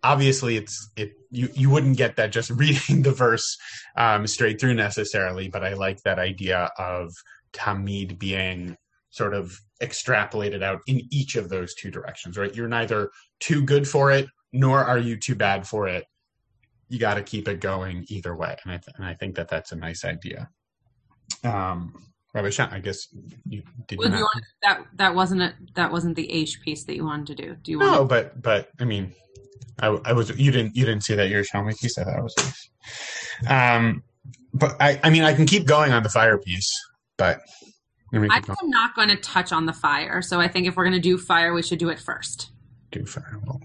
obviously 0.02 0.56
it's 0.56 0.90
it 0.96 1.12
you 1.30 1.48
you 1.54 1.70
wouldn't 1.70 1.96
get 1.96 2.16
that 2.16 2.32
just 2.32 2.50
reading 2.62 3.02
the 3.02 3.12
verse 3.12 3.56
um, 3.96 4.26
straight 4.26 4.60
through 4.60 4.74
necessarily 4.74 5.48
but 5.48 5.64
i 5.64 5.72
like 5.72 6.02
that 6.02 6.18
idea 6.18 6.70
of 6.78 7.12
tamid 7.52 8.18
being 8.18 8.76
sort 9.10 9.32
of 9.32 9.58
extrapolated 9.82 10.62
out 10.62 10.80
in 10.86 11.00
each 11.10 11.36
of 11.36 11.48
those 11.48 11.74
two 11.74 11.90
directions 11.90 12.36
right 12.36 12.54
you're 12.54 12.68
neither 12.68 13.10
too 13.40 13.62
good 13.62 13.88
for 13.88 14.10
it 14.10 14.26
nor 14.52 14.84
are 14.84 14.98
you 14.98 15.16
too 15.16 15.34
bad 15.34 15.66
for 15.66 15.88
it 15.88 16.04
you 16.88 16.98
got 16.98 17.14
to 17.14 17.22
keep 17.22 17.48
it 17.48 17.60
going 17.60 18.04
either 18.08 18.34
way 18.36 18.56
and 18.64 18.72
I, 18.72 18.76
th- 18.76 18.94
and 18.96 19.04
I 19.04 19.14
think 19.14 19.36
that 19.36 19.48
that's 19.48 19.72
a 19.72 19.76
nice 19.76 20.04
idea 20.04 20.48
um 21.44 21.94
Rabbi 22.34 22.50
Shan, 22.50 22.68
I 22.72 22.80
guess 22.80 23.06
you 23.48 23.62
did 23.86 23.98
Well, 24.00 24.08
you 24.08 24.14
you 24.16 24.20
not? 24.20 24.30
want, 24.34 24.44
that 24.62 24.86
that 24.96 25.14
wasn't 25.14 25.42
a, 25.42 25.54
that 25.76 25.92
wasn't 25.92 26.16
the 26.16 26.28
H 26.32 26.60
piece 26.62 26.82
that 26.84 26.96
you 26.96 27.04
wanted 27.04 27.28
to 27.28 27.34
do. 27.36 27.54
Do 27.62 27.70
you 27.70 27.78
want? 27.78 27.92
No, 27.92 28.04
but 28.04 28.42
but 28.42 28.70
I 28.80 28.84
mean, 28.84 29.14
I, 29.78 29.86
I 30.04 30.12
was 30.12 30.36
you 30.36 30.50
didn't 30.50 30.74
you 30.74 30.84
didn't 30.84 31.04
see 31.04 31.14
that 31.14 31.28
you're 31.28 31.44
showing 31.44 31.66
me 31.66 31.74
piece. 31.80 31.96
I 31.96 32.02
thought 32.02 32.18
it 32.18 32.22
was 32.24 32.34
nice. 33.46 33.76
Um, 33.76 34.02
but 34.52 34.74
I 34.80 34.98
I 35.04 35.10
mean 35.10 35.22
I 35.22 35.32
can 35.32 35.46
keep 35.46 35.64
going 35.64 35.92
on 35.92 36.02
the 36.02 36.08
fire 36.08 36.36
piece, 36.36 36.72
but 37.16 37.40
I 38.12 38.40
think 38.40 38.58
I'm 38.60 38.70
not 38.70 38.96
going 38.96 39.10
to 39.10 39.16
touch 39.16 39.52
on 39.52 39.66
the 39.66 39.72
fire. 39.72 40.20
So 40.20 40.40
I 40.40 40.48
think 40.48 40.66
if 40.66 40.74
we're 40.74 40.84
going 40.84 40.94
to 40.94 41.00
do 41.00 41.16
fire, 41.18 41.54
we 41.54 41.62
should 41.62 41.78
do 41.78 41.88
it 41.88 42.00
first. 42.00 42.50
do 42.90 43.06
fire. 43.06 43.40
Well, 43.46 43.60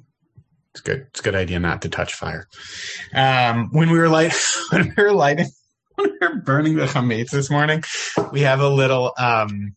it's 0.79 0.87
good. 0.87 1.07
It's 1.09 1.19
a 1.19 1.23
good 1.23 1.35
idea 1.35 1.59
not 1.59 1.81
to 1.81 1.89
touch 1.89 2.13
fire. 2.13 2.47
Um, 3.13 3.69
when 3.71 3.89
we 3.91 3.99
were 3.99 4.09
light, 4.09 4.33
when 4.71 4.93
we 4.95 5.03
were 5.03 5.11
lighting, 5.11 5.47
when 5.95 6.11
we 6.11 6.27
were 6.27 6.35
burning 6.35 6.75
the 6.75 6.85
chametz 6.85 7.31
this 7.31 7.49
morning, 7.49 7.83
we 8.31 8.41
have 8.41 8.61
a 8.61 8.69
little 8.69 9.13
um, 9.17 9.75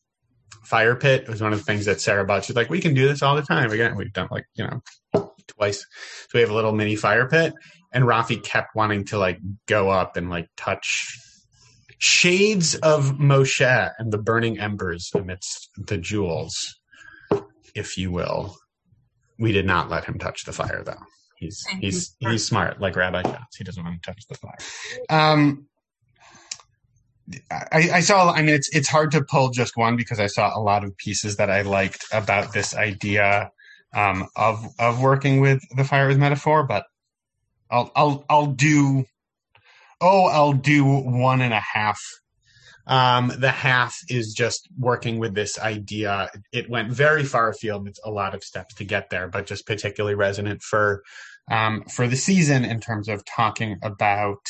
fire 0.62 0.95
pit. 0.95 1.23
It 1.23 1.29
was 1.29 1.43
one 1.43 1.53
of 1.53 1.59
the 1.59 1.65
things 1.65 1.87
that 1.87 2.01
Sarah 2.01 2.25
bought. 2.25 2.45
She's 2.45 2.57
like, 2.57 2.71
"We 2.71 2.81
can 2.81 2.95
do 2.95 3.09
this 3.09 3.23
all 3.23 3.37
the 3.37 3.43
time." 3.43 3.71
Again, 3.71 3.97
we've 3.97 4.12
done 4.12 4.29
like 4.31 4.45
you 4.55 4.65
know 4.65 5.33
twice. 5.49 5.85
So 6.29 6.31
we 6.35 6.41
have 6.41 6.51
a 6.51 6.55
little 6.55 6.73
mini 6.73 6.97
fire 6.97 7.29
pit, 7.29 7.53
and 7.93 8.05
Rafi 8.05 8.43
kept 8.43 8.77
wanting 8.77 9.07
to 9.07 9.19
like 9.19 9.38
go 9.67 9.91
up 9.91 10.17
and 10.17 10.31
like 10.31 10.49
touch 10.57 11.19
shades 11.99 12.75
of 12.77 13.19
Moshe 13.19 13.93
and 13.99 14.12
the 14.12 14.19
burning 14.19 14.59
embers 14.59 15.11
amidst 15.15 15.69
the 15.77 15.99
jewels, 15.99 16.77
if 17.75 17.97
you 17.97 18.11
will 18.11 18.57
we 19.38 19.53
did 19.53 19.66
not 19.66 19.90
let 19.90 20.05
him 20.05 20.18
touch 20.18 20.45
the 20.45 20.53
fire 20.53 20.83
though 20.85 21.01
he's 21.37 21.62
Thank 21.66 21.83
he's 21.83 22.16
you. 22.21 22.31
he's 22.31 22.47
smart 22.47 22.81
like 22.81 22.97
rabbi 22.97 23.23
Katz. 23.23 23.57
he 23.57 23.64
doesn't 23.64 23.83
want 23.83 24.03
to 24.03 24.11
touch 24.11 24.27
the 24.29 24.35
fire 24.37 24.59
um 25.11 25.66
I, 27.51 27.90
I 27.95 28.01
saw 28.01 28.31
i 28.33 28.40
mean 28.42 28.55
it's 28.55 28.75
it's 28.75 28.88
hard 28.88 29.12
to 29.12 29.23
pull 29.23 29.51
just 29.51 29.77
one 29.77 29.97
because 29.97 30.21
i 30.21 30.27
saw 30.27 30.57
a 30.57 30.61
lot 30.61 30.85
of 30.85 30.97
pieces 30.97 31.37
that 31.37 31.51
i 31.51 31.62
liked 31.62 32.05
about 32.12 32.53
this 32.53 32.75
idea 32.75 33.51
um 33.95 34.29
of 34.37 34.66
of 34.79 35.01
working 35.01 35.40
with 35.40 35.62
the 35.77 35.85
fire 35.85 36.09
as 36.09 36.18
metaphor 36.18 36.64
but 36.66 36.85
i'll 37.71 37.90
i'll 37.97 38.25
i'll 38.29 38.47
do 38.47 39.05
oh 40.01 40.27
i'll 40.27 40.53
do 40.53 40.85
one 40.85 41.40
and 41.40 41.55
a 41.55 41.61
half 41.61 42.01
Um, 42.87 43.33
the 43.38 43.51
half 43.51 43.97
is 44.09 44.35
just 44.35 44.68
working 44.77 45.18
with 45.18 45.35
this 45.35 45.59
idea. 45.59 46.31
It 46.53 46.68
went 46.68 46.90
very 46.90 47.25
far 47.25 47.51
afield. 47.51 47.87
It's 47.87 48.01
a 48.05 48.11
lot 48.11 48.35
of 48.35 48.42
steps 48.42 48.75
to 48.77 48.85
get 48.85 49.11
there, 49.11 49.29
but 49.29 49.47
just 49.47 49.66
particularly 49.66 50.14
resonant 50.14 50.62
for 50.62 51.03
um, 51.51 51.85
for 51.85 52.07
the 52.07 52.16
season 52.16 52.64
in 52.64 52.81
terms 52.81 53.09
of 53.09 53.25
talking 53.25 53.79
about 53.83 54.40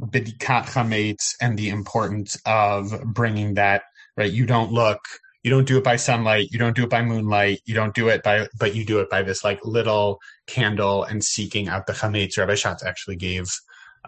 bidikat 0.00 0.66
chametz 0.66 1.34
and 1.40 1.58
the 1.58 1.68
importance 1.70 2.40
of 2.46 2.92
bringing 3.04 3.54
that 3.54 3.82
right. 4.16 4.32
You 4.32 4.46
don't 4.46 4.72
look. 4.72 5.00
You 5.42 5.50
don't 5.50 5.66
do 5.66 5.78
it 5.78 5.84
by 5.84 5.96
sunlight. 5.96 6.48
You 6.50 6.58
don't 6.58 6.76
do 6.76 6.84
it 6.84 6.90
by 6.90 7.02
moonlight. 7.02 7.60
You 7.64 7.74
don't 7.74 7.94
do 7.94 8.08
it 8.08 8.22
by, 8.22 8.48
but 8.58 8.74
you 8.74 8.84
do 8.84 9.00
it 9.00 9.08
by 9.08 9.22
this 9.22 9.44
like 9.44 9.64
little 9.64 10.18
candle 10.46 11.04
and 11.04 11.24
seeking 11.24 11.68
out 11.68 11.86
the 11.86 11.92
chametz. 11.92 12.36
Rabbi 12.36 12.56
Schatz 12.56 12.84
actually 12.84 13.16
gave 13.16 13.46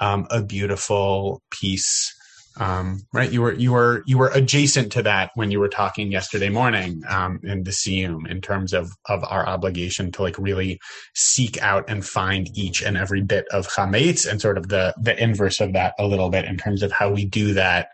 um, 0.01 0.27
a 0.31 0.43
beautiful 0.43 1.43
piece 1.51 2.15
um, 2.61 3.01
right? 3.15 3.33
You 3.33 3.41
were 3.41 3.55
you 3.55 3.73
were 3.73 4.03
you 4.07 4.19
were 4.19 4.31
adjacent 4.35 4.93
to 4.93 5.03
that 5.03 5.31
when 5.35 5.51
you 5.51 5.59
were 5.59 5.69
talking 5.69 6.13
yesterday 6.13 6.51
morning 6.51 7.03
um, 7.09 7.41
in 7.43 7.65
the 7.65 7.71
Siyum 7.71 8.31
in 8.31 8.43
terms 8.43 8.75
of 8.75 8.91
of 9.07 9.25
our 9.25 9.49
obligation 9.49 10.13
to 10.13 10.23
like 10.23 10.39
really 10.39 10.79
seek 11.15 11.61
out 11.63 11.89
and 11.89 12.05
find 12.05 12.51
each 12.55 12.83
and 12.83 12.99
every 12.99 13.23
bit 13.23 13.47
of 13.51 13.67
chametz 13.67 14.31
and 14.31 14.43
sort 14.43 14.59
of 14.59 14.69
the 14.69 14.95
the 15.01 15.21
inverse 15.21 15.59
of 15.59 15.73
that 15.73 15.95
a 15.99 16.07
little 16.07 16.29
bit 16.29 16.45
in 16.45 16.59
terms 16.59 16.83
of 16.83 16.93
how 16.93 17.11
we 17.11 17.25
do 17.25 17.55
that. 17.55 17.89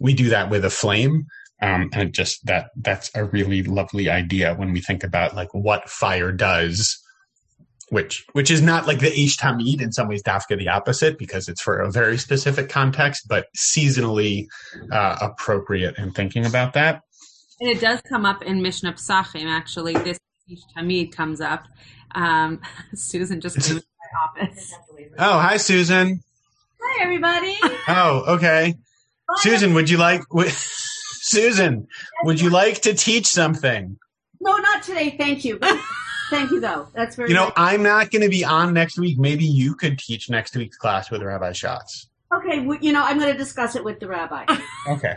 We 0.00 0.14
do 0.14 0.28
that 0.28 0.48
with 0.48 0.64
a 0.64 0.70
flame. 0.70 1.26
Um, 1.60 1.90
and 1.92 2.14
just 2.14 2.46
that 2.46 2.70
that's 2.76 3.10
a 3.16 3.24
really 3.24 3.64
lovely 3.64 4.08
idea 4.08 4.54
when 4.54 4.72
we 4.72 4.80
think 4.80 5.02
about 5.02 5.34
like 5.34 5.52
what 5.52 5.90
fire 5.90 6.30
does 6.30 7.02
which 7.90 8.24
which 8.32 8.50
is 8.50 8.60
not 8.60 8.86
like 8.86 9.00
the 9.00 9.12
Ish 9.12 9.38
Tamid 9.38 9.80
in 9.80 9.92
some 9.92 10.08
ways 10.08 10.22
Dafka 10.22 10.58
the 10.58 10.68
opposite 10.68 11.18
because 11.18 11.48
it's 11.48 11.60
for 11.60 11.80
a 11.80 11.90
very 11.90 12.18
specific 12.18 12.68
context, 12.68 13.26
but 13.28 13.46
seasonally 13.56 14.46
uh, 14.92 15.16
appropriate 15.20 15.96
in 15.98 16.12
thinking 16.12 16.44
about 16.46 16.74
that. 16.74 17.02
And 17.60 17.70
it 17.70 17.80
does 17.80 18.00
come 18.08 18.24
up 18.24 18.42
in 18.42 18.62
Mishnah 18.62 18.94
Psachim. 18.94 19.46
Actually, 19.46 19.94
this 19.94 20.18
Ish 20.50 20.60
Tamid 20.76 21.12
comes 21.12 21.40
up. 21.40 21.64
Um, 22.14 22.60
Susan 22.94 23.40
just 23.40 23.56
came 23.60 23.78
to 23.78 23.84
my 23.84 24.42
office. 24.42 24.74
Oh, 25.18 25.38
hi, 25.38 25.56
Susan. 25.56 26.22
Hi, 26.80 27.02
everybody. 27.02 27.56
Oh, 27.88 28.24
okay. 28.36 28.74
Bye. 29.26 29.34
Susan, 29.38 29.74
would 29.74 29.90
you 29.90 29.98
like? 29.98 30.22
W- 30.28 30.50
Susan, 30.50 31.86
would 32.24 32.40
you 32.40 32.48
like 32.50 32.82
to 32.82 32.94
teach 32.94 33.26
something? 33.26 33.98
No, 34.40 34.56
not 34.56 34.82
today. 34.82 35.16
Thank 35.18 35.44
you. 35.44 35.58
Thank 36.30 36.50
you, 36.50 36.60
though. 36.60 36.88
That's 36.94 37.16
very. 37.16 37.28
You 37.28 37.34
know, 37.34 37.46
nice. 37.46 37.52
I'm 37.56 37.82
not 37.82 38.10
going 38.10 38.22
to 38.22 38.28
be 38.28 38.44
on 38.44 38.72
next 38.74 38.98
week. 38.98 39.18
Maybe 39.18 39.44
you 39.44 39.74
could 39.74 39.98
teach 39.98 40.28
next 40.28 40.56
week's 40.56 40.76
class 40.76 41.10
with 41.10 41.22
Rabbi 41.22 41.52
Schatz. 41.52 42.08
Okay, 42.34 42.60
well, 42.60 42.78
you 42.80 42.92
know, 42.92 43.02
I'm 43.02 43.18
going 43.18 43.32
to 43.32 43.38
discuss 43.38 43.74
it 43.74 43.84
with 43.84 44.00
the 44.00 44.08
rabbi. 44.08 44.44
Okay. 44.88 45.14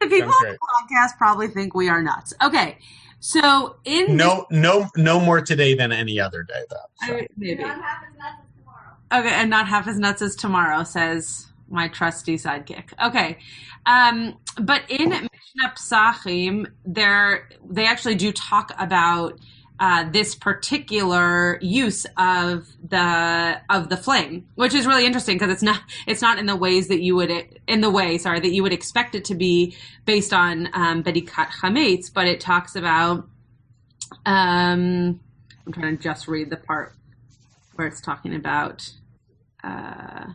The 0.00 0.08
people 0.08 0.32
on 0.32 0.42
the 0.52 0.58
podcast 0.58 1.16
probably 1.16 1.46
think 1.46 1.74
we 1.74 1.88
are 1.88 2.02
nuts. 2.02 2.34
Okay, 2.42 2.76
so 3.20 3.76
in 3.84 4.16
no, 4.16 4.46
this- 4.50 4.58
no, 4.58 4.88
no 4.96 5.20
more 5.20 5.40
today 5.40 5.74
than 5.74 5.92
any 5.92 6.18
other 6.18 6.42
day, 6.42 6.62
though. 6.70 7.06
So. 7.06 7.14
I, 7.18 7.26
maybe. 7.36 7.62
Okay, 7.62 9.28
and 9.28 9.48
not 9.48 9.68
half 9.68 9.86
as 9.86 9.98
nuts 9.98 10.22
as 10.22 10.34
tomorrow, 10.34 10.82
says 10.82 11.46
my 11.68 11.86
trusty 11.88 12.36
sidekick. 12.36 12.92
Okay, 13.04 13.38
um, 13.86 14.38
but 14.60 14.82
in 14.90 15.10
Mishnah 15.10 15.74
Psachim, 15.76 16.66
there 16.84 17.48
they 17.68 17.86
actually 17.86 18.16
do 18.16 18.32
talk 18.32 18.72
about 18.78 19.38
uh, 19.82 20.08
this 20.12 20.36
particular 20.36 21.58
use 21.60 22.06
of 22.16 22.68
the 22.88 23.60
of 23.68 23.88
the 23.88 23.96
flame, 23.96 24.46
which 24.54 24.74
is 24.74 24.86
really 24.86 25.04
interesting 25.04 25.36
because 25.36 25.50
it's 25.50 25.62
not 25.62 25.80
it's 26.06 26.22
not 26.22 26.38
in 26.38 26.46
the 26.46 26.54
ways 26.54 26.86
that 26.86 27.00
you 27.00 27.16
would 27.16 27.32
in 27.66 27.80
the 27.80 27.90
way 27.90 28.16
sorry 28.16 28.38
that 28.38 28.52
you 28.52 28.62
would 28.62 28.72
expect 28.72 29.16
it 29.16 29.24
to 29.24 29.34
be 29.34 29.76
based 30.06 30.32
on 30.32 30.68
um, 30.72 31.02
bedikat 31.02 31.48
chametz, 31.48 32.12
but 32.14 32.28
it 32.28 32.40
talks 32.40 32.76
about. 32.76 33.28
Um, 34.24 35.18
I'm 35.66 35.72
trying 35.72 35.96
to 35.96 36.02
just 36.02 36.28
read 36.28 36.48
the 36.50 36.58
part 36.58 36.94
where 37.74 37.88
it's 37.88 38.00
talking 38.00 38.36
about. 38.36 38.88
Uh, 39.64 40.26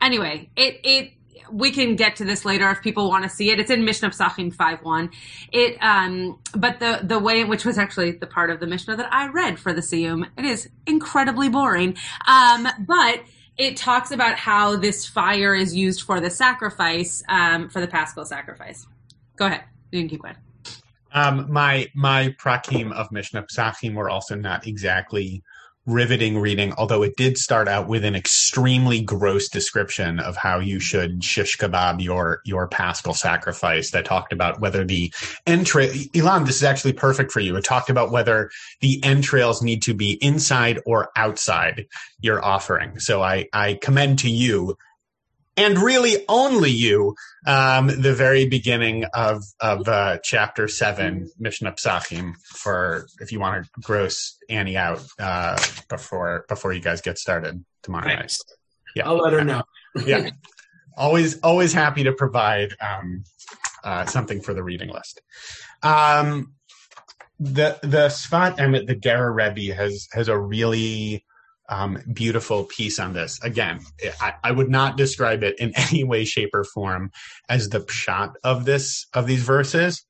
anyway, 0.00 0.50
it 0.56 0.80
it 0.82 1.12
we 1.50 1.70
can 1.70 1.96
get 1.96 2.16
to 2.16 2.24
this 2.24 2.44
later 2.44 2.70
if 2.70 2.82
people 2.82 3.08
want 3.08 3.24
to 3.24 3.30
see 3.30 3.50
it. 3.50 3.60
It's 3.60 3.70
in 3.70 3.84
Mishnah 3.84 4.10
Psachim 4.10 4.54
5.1. 4.54 5.12
It, 5.52 5.76
um, 5.80 6.38
but 6.54 6.80
the, 6.80 7.00
the 7.02 7.18
way 7.18 7.40
in 7.40 7.48
which 7.48 7.64
was 7.64 7.78
actually 7.78 8.12
the 8.12 8.26
part 8.26 8.50
of 8.50 8.60
the 8.60 8.66
Mishnah 8.66 8.96
that 8.96 9.12
I 9.12 9.28
read 9.28 9.58
for 9.58 9.72
the 9.72 9.80
Siyum, 9.80 10.26
it 10.36 10.44
is 10.44 10.68
incredibly 10.86 11.48
boring. 11.48 11.96
Um, 12.26 12.68
but 12.80 13.22
it 13.56 13.76
talks 13.76 14.10
about 14.10 14.36
how 14.36 14.76
this 14.76 15.06
fire 15.06 15.54
is 15.54 15.74
used 15.74 16.02
for 16.02 16.20
the 16.20 16.30
sacrifice, 16.30 17.22
um, 17.28 17.68
for 17.68 17.80
the 17.80 17.88
Paschal 17.88 18.24
sacrifice. 18.24 18.86
Go 19.36 19.46
ahead. 19.46 19.64
You 19.92 20.00
can 20.00 20.08
keep 20.08 20.22
going. 20.22 20.36
Um, 21.12 21.50
my, 21.50 21.88
my 21.94 22.34
prakim 22.38 22.92
of 22.92 23.10
Mishnah 23.10 23.44
Psachim 23.44 23.94
were 23.94 24.10
also 24.10 24.34
not 24.34 24.66
exactly 24.66 25.42
riveting 25.86 26.38
reading, 26.38 26.72
although 26.76 27.02
it 27.02 27.16
did 27.16 27.38
start 27.38 27.68
out 27.68 27.86
with 27.88 28.04
an 28.04 28.16
extremely 28.16 29.00
gross 29.00 29.48
description 29.48 30.18
of 30.18 30.36
how 30.36 30.58
you 30.58 30.80
should 30.80 31.22
shish 31.22 31.56
kebab 31.56 32.02
your 32.02 32.40
your 32.44 32.66
paschal 32.66 33.14
sacrifice 33.14 33.90
that 33.92 34.04
talked 34.04 34.32
about 34.32 34.60
whether 34.60 34.84
the 34.84 35.12
entrail 35.46 35.90
Ilan, 35.90 36.46
this 36.46 36.56
is 36.56 36.64
actually 36.64 36.92
perfect 36.92 37.30
for 37.30 37.40
you. 37.40 37.56
It 37.56 37.64
talked 37.64 37.90
about 37.90 38.10
whether 38.10 38.50
the 38.80 39.02
entrails 39.04 39.62
need 39.62 39.82
to 39.82 39.94
be 39.94 40.12
inside 40.20 40.80
or 40.86 41.10
outside 41.16 41.86
your 42.20 42.44
offering. 42.44 42.98
So 42.98 43.22
I, 43.22 43.46
I 43.52 43.74
commend 43.80 44.18
to 44.20 44.30
you 44.30 44.76
and 45.56 45.78
really 45.78 46.24
only 46.28 46.70
you, 46.70 47.14
um, 47.46 47.86
the 47.86 48.14
very 48.14 48.46
beginning 48.46 49.04
of 49.14 49.44
of 49.60 49.88
uh, 49.88 50.18
chapter 50.22 50.68
seven, 50.68 51.30
Mishnah 51.38 51.72
Psachim, 51.72 52.34
for 52.44 53.06
if 53.20 53.32
you 53.32 53.40
want 53.40 53.64
to 53.64 53.70
gross 53.80 54.36
Annie 54.48 54.76
out 54.76 55.02
uh, 55.18 55.58
before 55.88 56.44
before 56.48 56.72
you 56.72 56.80
guys 56.80 57.00
get 57.00 57.18
started 57.18 57.64
tomorrow 57.82 58.06
Thanks. 58.06 58.38
night. 58.38 58.56
Yeah, 58.96 59.08
I'll 59.08 59.18
let 59.18 59.32
her 59.32 59.44
know. 59.44 59.62
yeah, 60.06 60.30
always 60.96 61.40
always 61.40 61.72
happy 61.72 62.04
to 62.04 62.12
provide 62.12 62.74
um, 62.80 63.24
uh, 63.84 64.06
something 64.06 64.40
for 64.40 64.54
the 64.54 64.62
reading 64.62 64.90
list. 64.90 65.20
Um, 65.82 66.54
the 67.38 67.78
the 67.82 68.08
Sfat 68.08 68.56
Emet, 68.58 68.86
the 68.86 68.96
Gerrer 68.96 69.34
Rebbe 69.34 69.74
has 69.74 70.08
has 70.12 70.28
a 70.28 70.38
really 70.38 71.25
um, 71.68 71.98
beautiful 72.12 72.64
piece 72.64 72.98
on 72.98 73.12
this. 73.12 73.40
Again, 73.42 73.80
I, 74.20 74.34
I, 74.44 74.52
would 74.52 74.70
not 74.70 74.96
describe 74.96 75.42
it 75.42 75.58
in 75.58 75.72
any 75.90 76.04
way, 76.04 76.24
shape, 76.24 76.50
or 76.54 76.64
form 76.64 77.10
as 77.48 77.68
the 77.68 77.80
pshat 77.80 78.34
of 78.44 78.64
this 78.64 79.06
of 79.14 79.26
these 79.26 79.42
verses, 79.42 80.04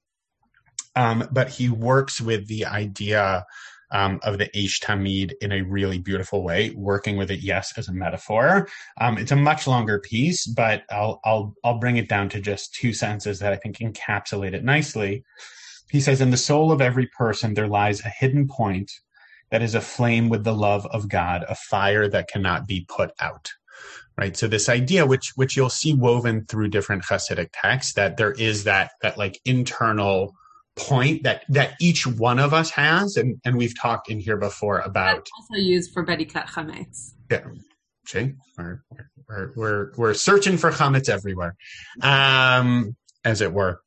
um, 0.94 1.28
but 1.30 1.48
he 1.50 1.68
works 1.68 2.20
with 2.20 2.46
the 2.48 2.66
idea 2.66 3.44
um, 3.92 4.18
of 4.22 4.38
the 4.38 4.48
Eish 4.48 4.80
Tamid 4.82 5.32
in 5.40 5.52
a 5.52 5.62
really 5.62 5.98
beautiful 5.98 6.42
way, 6.42 6.70
working 6.70 7.16
with 7.16 7.30
it, 7.30 7.40
yes, 7.40 7.72
as 7.76 7.88
a 7.88 7.92
metaphor. 7.92 8.68
Um, 9.00 9.16
it's 9.18 9.30
a 9.30 9.36
much 9.36 9.66
longer 9.66 10.00
piece, 10.00 10.46
but 10.46 10.82
I'll 10.90 11.20
I'll 11.24 11.54
I'll 11.64 11.78
bring 11.78 11.96
it 11.96 12.08
down 12.08 12.28
to 12.30 12.40
just 12.40 12.74
two 12.74 12.92
sentences 12.92 13.38
that 13.38 13.52
I 13.52 13.56
think 13.56 13.78
encapsulate 13.78 14.54
it 14.54 14.64
nicely. 14.64 15.24
He 15.90 16.00
says, 16.00 16.20
"In 16.20 16.30
the 16.30 16.36
soul 16.36 16.72
of 16.72 16.80
every 16.80 17.06
person 17.06 17.54
there 17.54 17.68
lies 17.68 18.04
a 18.04 18.08
hidden 18.08 18.48
point." 18.48 18.90
That 19.50 19.62
is 19.62 19.74
aflame 19.74 20.28
with 20.28 20.44
the 20.44 20.54
love 20.54 20.87
of 20.87 21.09
God, 21.09 21.44
a 21.48 21.54
fire 21.54 22.09
that 22.09 22.28
cannot 22.28 22.66
be 22.66 22.87
put 22.88 23.12
out. 23.20 23.52
Right. 24.18 24.37
So 24.37 24.48
this 24.48 24.70
idea, 24.70 25.04
which 25.04 25.32
which 25.37 25.56
you'll 25.56 25.68
see 25.68 25.92
woven 25.92 26.46
through 26.46 26.68
different 26.68 27.04
Hasidic 27.04 27.50
texts, 27.52 27.92
that 27.94 28.16
there 28.16 28.32
is 28.32 28.64
that 28.64 28.92
that 29.02 29.18
like 29.18 29.38
internal 29.44 30.35
point 30.74 31.22
that 31.24 31.44
that 31.50 31.74
each 31.80 32.06
one 32.06 32.38
of 32.38 32.54
us 32.54 32.70
has, 32.70 33.16
and 33.16 33.38
and 33.44 33.59
we've 33.59 33.78
talked 33.78 34.11
in 34.11 34.18
here 34.18 34.38
before 34.38 34.78
about 34.80 35.16
That's 35.16 35.30
also 35.38 35.61
used 35.61 35.92
for 35.92 36.04
bedikat 36.04 36.46
chametz. 36.46 37.12
Yeah. 37.30 37.44
See, 38.06 38.35
we're, 38.56 38.82
we're 39.28 39.52
we're 39.56 39.90
we're 39.96 40.14
searching 40.14 40.56
for 40.56 40.70
chametz 40.70 41.09
everywhere, 41.09 41.56
um, 42.00 42.96
as 43.24 43.40
it 43.40 43.52
were. 43.52 43.82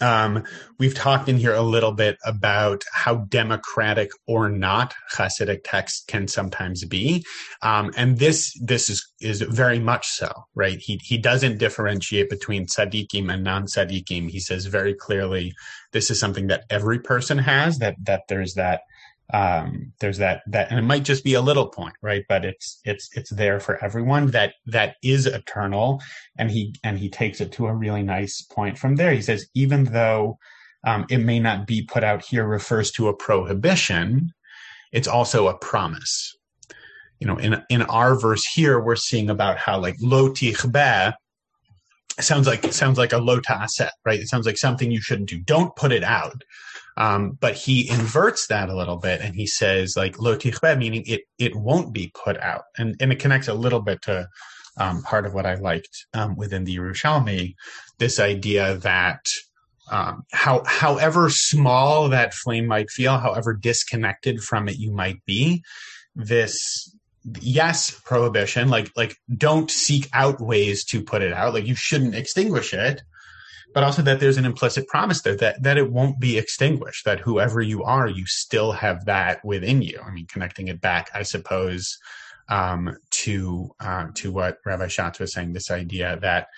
Um, 0.00 0.44
we've 0.78 0.94
talked 0.94 1.28
in 1.28 1.36
here 1.36 1.54
a 1.54 1.62
little 1.62 1.92
bit 1.92 2.16
about 2.24 2.84
how 2.92 3.16
democratic 3.28 4.10
or 4.26 4.48
not 4.48 4.94
Hasidic 5.14 5.60
texts 5.64 6.04
can 6.06 6.26
sometimes 6.26 6.84
be, 6.84 7.24
um, 7.62 7.92
and 7.96 8.18
this 8.18 8.58
this 8.62 8.88
is 8.88 9.06
is 9.20 9.42
very 9.42 9.78
much 9.78 10.08
so, 10.08 10.30
right? 10.54 10.78
He 10.78 11.00
he 11.02 11.18
doesn't 11.18 11.58
differentiate 11.58 12.30
between 12.30 12.66
tzaddikim 12.66 13.32
and 13.32 13.44
non 13.44 13.64
tzaddikim. 13.66 14.30
He 14.30 14.40
says 14.40 14.66
very 14.66 14.94
clearly, 14.94 15.52
this 15.92 16.10
is 16.10 16.18
something 16.18 16.46
that 16.46 16.64
every 16.70 16.98
person 16.98 17.38
has. 17.38 17.78
That 17.78 17.96
that 18.04 18.22
there's 18.28 18.54
that 18.54 18.82
um, 19.32 19.92
there's 20.00 20.18
that 20.18 20.42
that 20.46 20.70
and 20.70 20.78
it 20.78 20.82
might 20.82 21.04
just 21.04 21.24
be 21.24 21.34
a 21.34 21.40
little 21.40 21.68
point 21.68 21.94
right 22.02 22.24
but 22.28 22.44
it's 22.44 22.80
it's 22.84 23.08
it's 23.16 23.30
there 23.30 23.60
for 23.60 23.82
everyone 23.84 24.28
that 24.28 24.54
that 24.66 24.96
is 25.02 25.26
eternal 25.26 26.00
and 26.38 26.50
he 26.50 26.74
and 26.82 26.98
he 26.98 27.08
takes 27.08 27.40
it 27.40 27.52
to 27.52 27.66
a 27.66 27.74
really 27.74 28.02
nice 28.02 28.42
point 28.42 28.78
from 28.78 28.96
there 28.96 29.12
he 29.12 29.22
says 29.22 29.46
even 29.54 29.84
though 29.84 30.38
um, 30.86 31.04
it 31.10 31.18
may 31.18 31.38
not 31.38 31.66
be 31.66 31.82
put 31.82 32.02
out 32.02 32.24
here 32.24 32.46
refers 32.46 32.90
to 32.90 33.08
a 33.08 33.16
prohibition 33.16 34.32
it's 34.92 35.08
also 35.08 35.48
a 35.48 35.58
promise 35.58 36.36
you 37.20 37.26
know 37.26 37.36
in 37.36 37.62
in 37.68 37.82
our 37.82 38.18
verse 38.18 38.44
here 38.44 38.80
we're 38.80 38.96
seeing 38.96 39.30
about 39.30 39.58
how 39.58 39.78
like 39.78 39.96
lo 40.00 40.30
tichbeh 40.30 41.12
sounds 42.22 42.46
like 42.46 42.72
sounds 42.72 42.98
like 42.98 43.12
a 43.12 43.18
lo 43.18 43.40
ta'aseh, 43.40 43.90
right? 44.04 44.20
It 44.20 44.28
sounds 44.28 44.46
like 44.46 44.58
something 44.58 44.90
you 44.90 45.00
shouldn't 45.00 45.28
do. 45.28 45.38
Don't 45.38 45.74
put 45.76 45.92
it 45.92 46.04
out. 46.04 46.42
Um, 46.96 47.38
but 47.40 47.54
he 47.54 47.88
inverts 47.88 48.48
that 48.48 48.68
a 48.68 48.76
little 48.76 48.96
bit 48.96 49.20
and 49.20 49.34
he 49.34 49.46
says 49.46 49.96
like 49.96 50.20
lo 50.20 50.36
tichbe, 50.36 50.78
meaning 50.78 51.04
it 51.06 51.22
it 51.38 51.54
won't 51.56 51.92
be 51.92 52.12
put 52.14 52.38
out, 52.38 52.64
and 52.76 52.96
and 53.00 53.12
it 53.12 53.18
connects 53.18 53.48
a 53.48 53.54
little 53.54 53.80
bit 53.80 54.02
to 54.02 54.28
um, 54.76 55.02
part 55.02 55.26
of 55.26 55.34
what 55.34 55.46
I 55.46 55.54
liked 55.54 56.06
um, 56.14 56.36
within 56.36 56.64
the 56.64 56.76
Yerushalmi, 56.76 57.54
this 57.98 58.18
idea 58.18 58.76
that 58.78 59.20
um, 59.90 60.24
how 60.32 60.62
however 60.66 61.30
small 61.30 62.08
that 62.10 62.34
flame 62.34 62.66
might 62.66 62.90
feel, 62.90 63.18
however 63.18 63.54
disconnected 63.54 64.40
from 64.40 64.68
it 64.68 64.76
you 64.76 64.92
might 64.92 65.24
be, 65.26 65.62
this 66.14 66.94
yes 67.38 67.90
prohibition 68.04 68.70
like 68.70 68.90
like 68.96 69.14
don't 69.36 69.70
seek 69.70 70.08
out 70.14 70.40
ways 70.40 70.84
to 70.84 71.02
put 71.02 71.22
it 71.22 71.32
out. 71.32 71.54
Like 71.54 71.66
you 71.66 71.74
shouldn't 71.74 72.14
extinguish 72.14 72.72
it 72.72 73.02
but 73.72 73.84
also 73.84 74.02
that 74.02 74.20
there's 74.20 74.36
an 74.36 74.44
implicit 74.44 74.86
promise 74.88 75.22
there 75.22 75.36
that 75.36 75.62
that 75.62 75.78
it 75.78 75.90
won't 75.90 76.18
be 76.18 76.38
extinguished 76.38 77.04
that 77.04 77.20
whoever 77.20 77.60
you 77.60 77.82
are 77.84 78.08
you 78.08 78.26
still 78.26 78.72
have 78.72 79.04
that 79.04 79.44
within 79.44 79.82
you. 79.82 80.00
I 80.04 80.10
mean 80.10 80.26
connecting 80.26 80.68
it 80.68 80.80
back 80.80 81.10
i 81.14 81.22
suppose 81.22 81.98
um, 82.50 82.96
to 83.10 83.70
uh, 83.80 84.08
to 84.14 84.32
what 84.32 84.58
rabbi 84.66 84.88
Schatz 84.88 85.20
was 85.20 85.32
saying 85.32 85.52
this 85.52 85.70
idea 85.70 86.18
that 86.20 86.48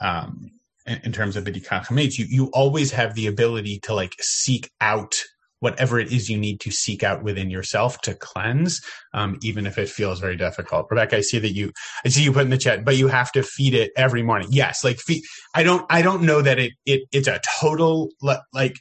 um, 0.00 0.50
in, 0.86 1.00
in, 1.04 1.12
terms 1.12 1.36
of 1.36 1.44
the 1.44 1.52
Chametz, 1.52 2.18
you 2.18 2.26
you 2.28 2.50
always 2.52 2.90
have 2.90 3.14
the 3.14 3.28
ability 3.28 3.78
to 3.84 3.94
like 3.94 4.14
seek 4.20 4.70
out 4.80 5.22
whatever 5.60 5.98
it 5.98 6.12
is 6.12 6.28
you 6.28 6.38
need 6.38 6.60
to 6.60 6.70
seek 6.70 7.02
out 7.02 7.22
within 7.22 7.50
yourself 7.50 8.00
to 8.02 8.14
cleanse, 8.14 8.80
um, 9.14 9.38
even 9.42 9.66
if 9.66 9.78
it 9.78 9.88
feels 9.88 10.20
very 10.20 10.36
difficult. 10.36 10.86
Rebecca, 10.90 11.16
I 11.16 11.20
see 11.20 11.38
that 11.38 11.52
you, 11.52 11.72
I 12.04 12.08
see 12.08 12.22
you 12.22 12.32
put 12.32 12.42
in 12.42 12.50
the 12.50 12.58
chat, 12.58 12.84
but 12.84 12.96
you 12.96 13.08
have 13.08 13.32
to 13.32 13.42
feed 13.42 13.74
it 13.74 13.92
every 13.96 14.22
morning. 14.22 14.48
Yes, 14.50 14.84
like 14.84 14.98
feed. 14.98 15.22
I 15.54 15.62
don't, 15.62 15.86
I 15.90 16.02
don't 16.02 16.22
know 16.22 16.42
that 16.42 16.58
it, 16.58 16.72
it, 16.84 17.02
it's 17.12 17.28
a 17.28 17.40
total 17.60 18.10
like 18.52 18.78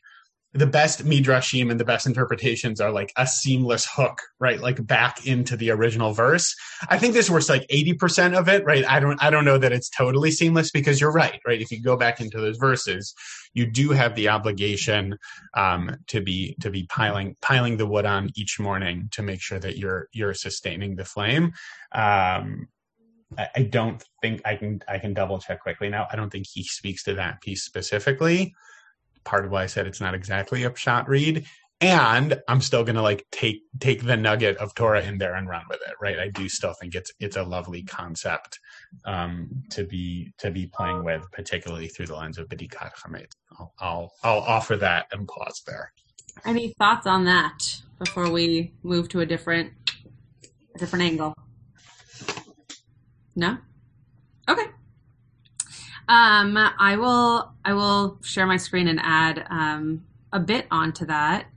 the 0.55 0.65
best 0.65 1.03
midrashim 1.05 1.69
and 1.69 1.77
the 1.77 1.85
best 1.85 2.07
interpretations 2.07 2.79
are 2.79 2.89
like 2.89 3.11
a 3.17 3.27
seamless 3.27 3.85
hook, 3.85 4.21
right? 4.39 4.61
Like 4.61 4.85
back 4.87 5.27
into 5.27 5.57
the 5.57 5.69
original 5.69 6.13
verse. 6.13 6.55
I 6.89 6.97
think 6.97 7.13
this 7.13 7.29
works 7.29 7.49
like 7.49 7.67
80% 7.67 8.37
of 8.37 8.47
it, 8.47 8.63
right? 8.63 8.89
I 8.89 9.01
don't, 9.01 9.21
I 9.21 9.29
don't 9.29 9.43
know 9.43 9.57
that 9.57 9.73
it's 9.73 9.89
totally 9.89 10.31
seamless 10.31 10.71
because 10.71 11.01
you're 11.01 11.11
right, 11.11 11.41
right? 11.45 11.61
If 11.61 11.71
you 11.71 11.81
go 11.81 11.97
back 11.97 12.21
into 12.21 12.39
those 12.39 12.55
verses, 12.55 13.13
you 13.53 13.69
do 13.69 13.89
have 13.89 14.15
the 14.15 14.29
obligation, 14.29 15.17
um, 15.55 15.97
to 16.07 16.21
be, 16.21 16.55
to 16.61 16.69
be 16.69 16.85
piling, 16.87 17.35
piling 17.41 17.75
the 17.75 17.85
wood 17.85 18.05
on 18.05 18.31
each 18.35 18.57
morning 18.57 19.09
to 19.11 19.21
make 19.21 19.41
sure 19.41 19.59
that 19.59 19.77
you're, 19.77 20.07
you're 20.13 20.33
sustaining 20.33 20.95
the 20.95 21.05
flame. 21.05 21.51
Um, 21.91 22.69
I 23.37 23.63
don't 23.63 24.01
think 24.21 24.43
I 24.45 24.55
can 24.55 24.81
I 24.87 24.99
can 24.99 25.13
double 25.13 25.39
check 25.39 25.59
quickly 25.59 25.89
now. 25.89 26.07
I 26.09 26.15
don't 26.15 26.29
think 26.29 26.45
he 26.47 26.63
speaks 26.63 27.03
to 27.03 27.15
that 27.15 27.41
piece 27.41 27.63
specifically 27.63 28.53
part 29.25 29.45
of 29.45 29.51
why 29.51 29.63
I 29.63 29.65
said 29.65 29.87
it's 29.87 30.01
not 30.01 30.13
exactly 30.13 30.63
a 30.63 30.69
pshat 30.69 31.07
read. 31.07 31.45
And 31.81 32.39
I'm 32.47 32.61
still 32.61 32.85
gonna 32.85 33.01
like 33.01 33.25
take 33.31 33.61
take 33.79 34.03
the 34.03 34.15
nugget 34.15 34.55
of 34.57 34.73
Torah 34.75 35.03
in 35.03 35.17
there 35.17 35.35
and 35.35 35.49
run 35.49 35.63
with 35.69 35.81
it, 35.87 35.95
right? 35.99 36.17
I 36.19 36.29
do 36.29 36.47
still 36.47 36.73
think 36.73 36.95
it's 36.95 37.11
it's 37.19 37.35
a 37.35 37.43
lovely 37.43 37.83
concept 37.83 38.59
um, 39.03 39.49
to 39.71 39.83
be 39.83 40.31
to 40.37 40.51
be 40.51 40.67
playing 40.67 41.03
with, 41.03 41.29
particularly 41.33 41.89
through 41.89 42.05
the 42.05 42.15
lens 42.15 42.37
of 42.37 42.47
Bedikat 42.47 42.93
Chametz. 42.95 43.31
I'll, 43.59 43.73
I'll 43.79 44.11
I'll 44.23 44.39
offer 44.39 44.77
that 44.77 45.07
and 45.11 45.27
pause 45.27 45.63
there. 45.67 45.91
Any 46.45 46.73
thoughts 46.77 47.07
on 47.07 47.25
that 47.25 47.81
before 47.99 48.29
we 48.29 48.73
move 48.83 49.09
to 49.09 49.19
a 49.19 49.25
different 49.25 49.73
a 50.75 50.77
different 50.77 51.03
angle? 51.03 51.33
No. 53.35 53.57
Um, 56.07 56.55
I 56.57 56.97
will 56.97 57.51
I 57.63 57.73
will 57.73 58.19
share 58.21 58.45
my 58.45 58.57
screen 58.57 58.87
and 58.87 58.99
add 59.01 59.45
um, 59.49 60.05
a 60.31 60.39
bit 60.39 60.67
onto 60.69 61.05
that. 61.05 61.47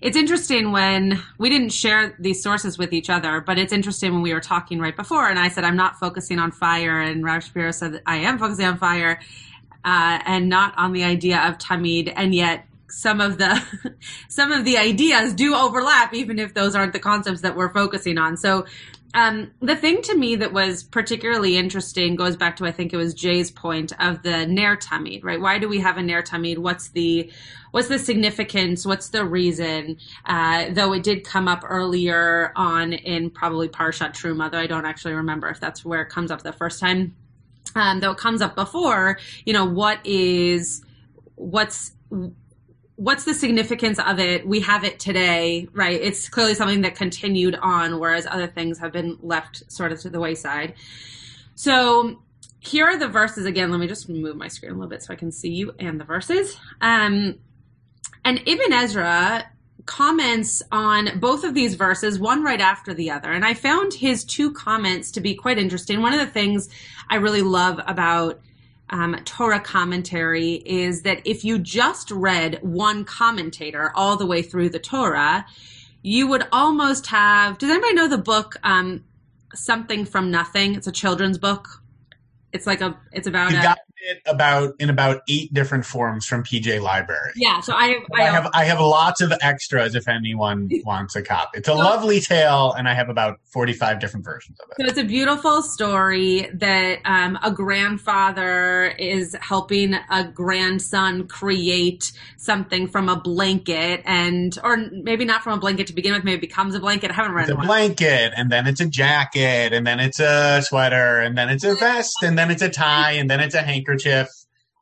It's 0.00 0.16
interesting 0.16 0.72
when 0.72 1.20
we 1.38 1.48
didn't 1.48 1.70
share 1.70 2.14
these 2.18 2.42
sources 2.42 2.76
with 2.78 2.92
each 2.92 3.08
other, 3.08 3.40
but 3.40 3.58
it's 3.58 3.72
interesting 3.72 4.12
when 4.12 4.22
we 4.22 4.34
were 4.34 4.40
talking 4.40 4.78
right 4.78 4.94
before, 4.94 5.28
and 5.28 5.38
I 5.38 5.48
said 5.48 5.64
I'm 5.64 5.76
not 5.76 5.98
focusing 5.98 6.38
on 6.38 6.52
fire, 6.52 7.00
and 7.00 7.24
Rav 7.24 7.42
Shapiro 7.42 7.70
said 7.70 8.02
I 8.06 8.18
am 8.18 8.38
focusing 8.38 8.66
on 8.66 8.78
fire, 8.78 9.20
uh, 9.84 10.20
and 10.26 10.48
not 10.48 10.74
on 10.76 10.92
the 10.92 11.04
idea 11.04 11.40
of 11.40 11.58
tamid, 11.58 12.12
and 12.14 12.34
yet 12.34 12.66
some 12.88 13.20
of 13.20 13.38
the 13.38 13.62
some 14.28 14.52
of 14.52 14.64
the 14.64 14.76
ideas 14.76 15.34
do 15.34 15.54
overlap, 15.54 16.14
even 16.14 16.38
if 16.38 16.54
those 16.54 16.74
aren't 16.74 16.92
the 16.92 17.00
concepts 17.00 17.40
that 17.40 17.56
we're 17.56 17.72
focusing 17.72 18.18
on. 18.18 18.36
So 18.36 18.66
um, 19.14 19.52
the 19.60 19.76
thing 19.76 20.02
to 20.02 20.16
me 20.16 20.36
that 20.36 20.52
was 20.52 20.82
particularly 20.82 21.56
interesting 21.56 22.16
goes 22.16 22.36
back 22.36 22.56
to 22.56 22.66
I 22.66 22.72
think 22.72 22.92
it 22.92 22.96
was 22.96 23.14
Jay's 23.14 23.50
point 23.50 23.92
of 24.00 24.22
the 24.22 24.46
Tamid, 24.76 25.24
right? 25.24 25.40
Why 25.40 25.58
do 25.58 25.68
we 25.68 25.80
have 25.80 25.96
a 25.96 26.02
Tamid? 26.22 26.58
What's 26.58 26.88
the 26.88 27.30
what's 27.70 27.88
the 27.88 27.98
significance? 27.98 28.86
What's 28.86 29.10
the 29.10 29.24
reason? 29.24 29.98
Uh, 30.24 30.66
though 30.70 30.92
it 30.92 31.02
did 31.02 31.24
come 31.24 31.48
up 31.48 31.62
earlier 31.64 32.52
on 32.56 32.92
in 32.92 33.30
probably 33.30 33.68
Parshat 33.68 34.12
Truma, 34.12 34.50
though 34.50 34.58
I 34.58 34.66
don't 34.66 34.86
actually 34.86 35.14
remember 35.14 35.48
if 35.48 35.60
that's 35.60 35.84
where 35.84 36.02
it 36.02 36.08
comes 36.08 36.30
up 36.30 36.42
the 36.42 36.52
first 36.52 36.80
time. 36.80 37.14
Um, 37.74 38.00
though 38.00 38.12
it 38.12 38.18
comes 38.18 38.40
up 38.40 38.54
before, 38.54 39.18
you 39.44 39.52
know, 39.52 39.64
what 39.66 39.98
is 40.04 40.82
what's 41.34 41.92
what's 42.96 43.24
the 43.24 43.34
significance 43.34 43.98
of 43.98 44.18
it? 44.18 44.46
We 44.46 44.60
have 44.60 44.84
it 44.84 44.98
today, 44.98 45.68
right? 45.72 46.00
It's 46.00 46.28
clearly 46.28 46.54
something 46.54 46.80
that 46.82 46.96
continued 46.96 47.54
on, 47.54 48.00
whereas 48.00 48.26
other 48.26 48.46
things 48.46 48.78
have 48.78 48.92
been 48.92 49.18
left 49.20 49.70
sort 49.70 49.92
of 49.92 50.00
to 50.00 50.10
the 50.10 50.18
wayside. 50.18 50.74
So 51.54 52.22
here 52.58 52.86
are 52.86 52.98
the 52.98 53.08
verses 53.08 53.44
again. 53.44 53.70
Let 53.70 53.80
me 53.80 53.86
just 53.86 54.08
move 54.08 54.36
my 54.36 54.48
screen 54.48 54.72
a 54.72 54.74
little 54.74 54.88
bit 54.88 55.02
so 55.02 55.12
I 55.12 55.16
can 55.16 55.30
see 55.30 55.50
you 55.50 55.74
and 55.78 56.00
the 56.00 56.04
verses. 56.04 56.58
Um, 56.80 57.38
and 58.24 58.42
Ibn 58.46 58.72
Ezra 58.72 59.50
comments 59.84 60.62
on 60.72 61.20
both 61.20 61.44
of 61.44 61.54
these 61.54 61.74
verses, 61.74 62.18
one 62.18 62.42
right 62.42 62.60
after 62.60 62.92
the 62.92 63.10
other. 63.10 63.30
And 63.30 63.44
I 63.44 63.54
found 63.54 63.94
his 63.94 64.24
two 64.24 64.52
comments 64.52 65.12
to 65.12 65.20
be 65.20 65.34
quite 65.34 65.58
interesting. 65.58 66.02
One 66.02 66.12
of 66.12 66.18
the 66.18 66.26
things 66.26 66.68
I 67.08 67.16
really 67.16 67.42
love 67.42 67.80
about 67.86 68.40
um, 68.90 69.16
Torah 69.24 69.60
commentary 69.60 70.54
is 70.54 71.02
that 71.02 71.20
if 71.24 71.44
you 71.44 71.58
just 71.58 72.10
read 72.10 72.60
one 72.62 73.04
commentator 73.04 73.92
all 73.94 74.16
the 74.16 74.26
way 74.26 74.42
through 74.42 74.70
the 74.70 74.78
Torah, 74.78 75.44
you 76.02 76.28
would 76.28 76.46
almost 76.52 77.08
have. 77.08 77.58
Does 77.58 77.70
anybody 77.70 77.94
know 77.94 78.08
the 78.08 78.18
book 78.18 78.56
um, 78.62 79.04
Something 79.54 80.04
from 80.04 80.30
Nothing? 80.30 80.76
It's 80.76 80.86
a 80.86 80.92
children's 80.92 81.38
book. 81.38 81.82
It's 82.52 82.66
like 82.66 82.80
a. 82.80 82.96
It's 83.12 83.26
about. 83.26 83.50
You 83.50 83.58
a, 83.58 83.62
got 83.62 83.78
it 83.98 84.20
about 84.26 84.74
in 84.78 84.90
about 84.90 85.22
eight 85.28 85.52
different 85.52 85.84
forms 85.84 86.26
from 86.26 86.42
PJ 86.42 86.80
Library. 86.80 87.32
Yeah, 87.34 87.60
so 87.60 87.72
I, 87.74 87.96
I, 88.14 88.22
I 88.22 88.24
have 88.24 88.50
I 88.52 88.64
have 88.64 88.80
lots 88.80 89.20
of 89.20 89.32
extras 89.40 89.94
if 89.94 90.08
anyone 90.08 90.70
wants 90.84 91.16
a 91.16 91.22
copy. 91.22 91.58
It's 91.58 91.68
a 91.68 91.72
so, 91.72 91.78
lovely 91.78 92.20
tale, 92.20 92.72
and 92.76 92.88
I 92.88 92.94
have 92.94 93.08
about 93.08 93.40
forty 93.46 93.72
five 93.72 94.00
different 94.00 94.24
versions 94.24 94.58
of 94.60 94.70
it. 94.70 94.82
So 94.82 94.88
it's 94.88 94.98
a 94.98 95.04
beautiful 95.04 95.62
story 95.62 96.48
that 96.54 97.00
um, 97.04 97.38
a 97.42 97.50
grandfather 97.50 98.86
is 98.98 99.34
helping 99.40 99.94
a 99.94 100.24
grandson 100.24 101.26
create 101.26 102.12
something 102.36 102.86
from 102.86 103.08
a 103.08 103.16
blanket, 103.16 104.02
and 104.04 104.56
or 104.62 104.76
maybe 104.76 105.24
not 105.24 105.42
from 105.42 105.54
a 105.54 105.60
blanket 105.60 105.86
to 105.88 105.92
begin 105.94 106.12
with, 106.12 106.24
maybe 106.24 106.36
it 106.36 106.40
becomes 106.40 106.74
a 106.74 106.80
blanket. 106.80 107.10
I 107.10 107.14
haven't 107.14 107.32
read 107.32 107.48
it's 107.48 107.58
a 107.58 107.66
blanket, 107.66 108.32
and 108.36 108.50
then 108.50 108.66
it's 108.66 108.80
a 108.80 108.86
jacket, 108.86 109.72
and 109.72 109.86
then 109.86 110.00
it's 110.00 110.20
a 110.20 110.60
sweater, 110.62 111.20
and 111.20 111.36
then 111.36 111.48
it's 111.48 111.64
a 111.64 111.74
vest, 111.74 112.16
and 112.22 112.38
then 112.38 112.50
it's 112.50 112.62
a 112.62 112.68
tie, 112.68 113.12
and 113.12 113.30
then 113.30 113.40
it's 113.40 113.54
a 113.54 113.62
handkerchief 113.62 113.85
handkerchief, 113.86 114.28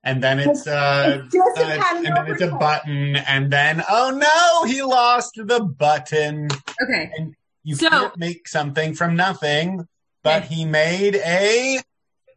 and 0.02 0.22
then 0.22 0.38
it's 0.38 0.66
uh, 0.66 1.22
uh 1.22 1.58
and 1.94 2.06
then 2.06 2.26
it's 2.28 2.42
a 2.42 2.50
button, 2.50 3.16
and 3.16 3.50
then 3.50 3.82
oh 3.88 4.10
no, 4.10 4.70
he 4.70 4.82
lost 4.82 5.34
the 5.36 5.60
button. 5.60 6.48
Okay, 6.82 7.10
and 7.16 7.34
you 7.62 7.76
so, 7.76 7.88
can't 7.88 8.16
make 8.16 8.48
something 8.48 8.94
from 8.94 9.16
nothing, 9.16 9.86
but 10.22 10.44
okay. 10.44 10.54
he 10.54 10.64
made 10.64 11.16
a 11.16 11.80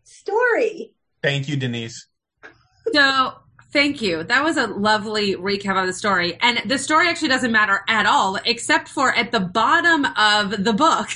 story. 0.04 0.92
Thank 1.22 1.50
you, 1.50 1.58
Denise. 1.58 2.08
So 2.94 3.34
Thank 3.74 4.02
you. 4.02 4.24
That 4.24 4.44
was 4.44 4.56
a 4.56 4.66
lovely 4.66 5.36
recap 5.36 5.80
of 5.80 5.88
the 5.88 5.94
story. 5.94 6.38
And 6.42 6.62
the 6.66 6.78
story 6.78 7.10
actually 7.10 7.28
doesn't 7.28 7.52
matter 7.52 7.84
at 7.88 8.06
all, 8.06 8.40
except 8.46 8.88
for 8.88 9.14
at 9.14 9.32
the 9.32 9.42
bottom 9.42 10.06
of 10.18 10.64
the 10.64 10.72
book, 10.74 11.10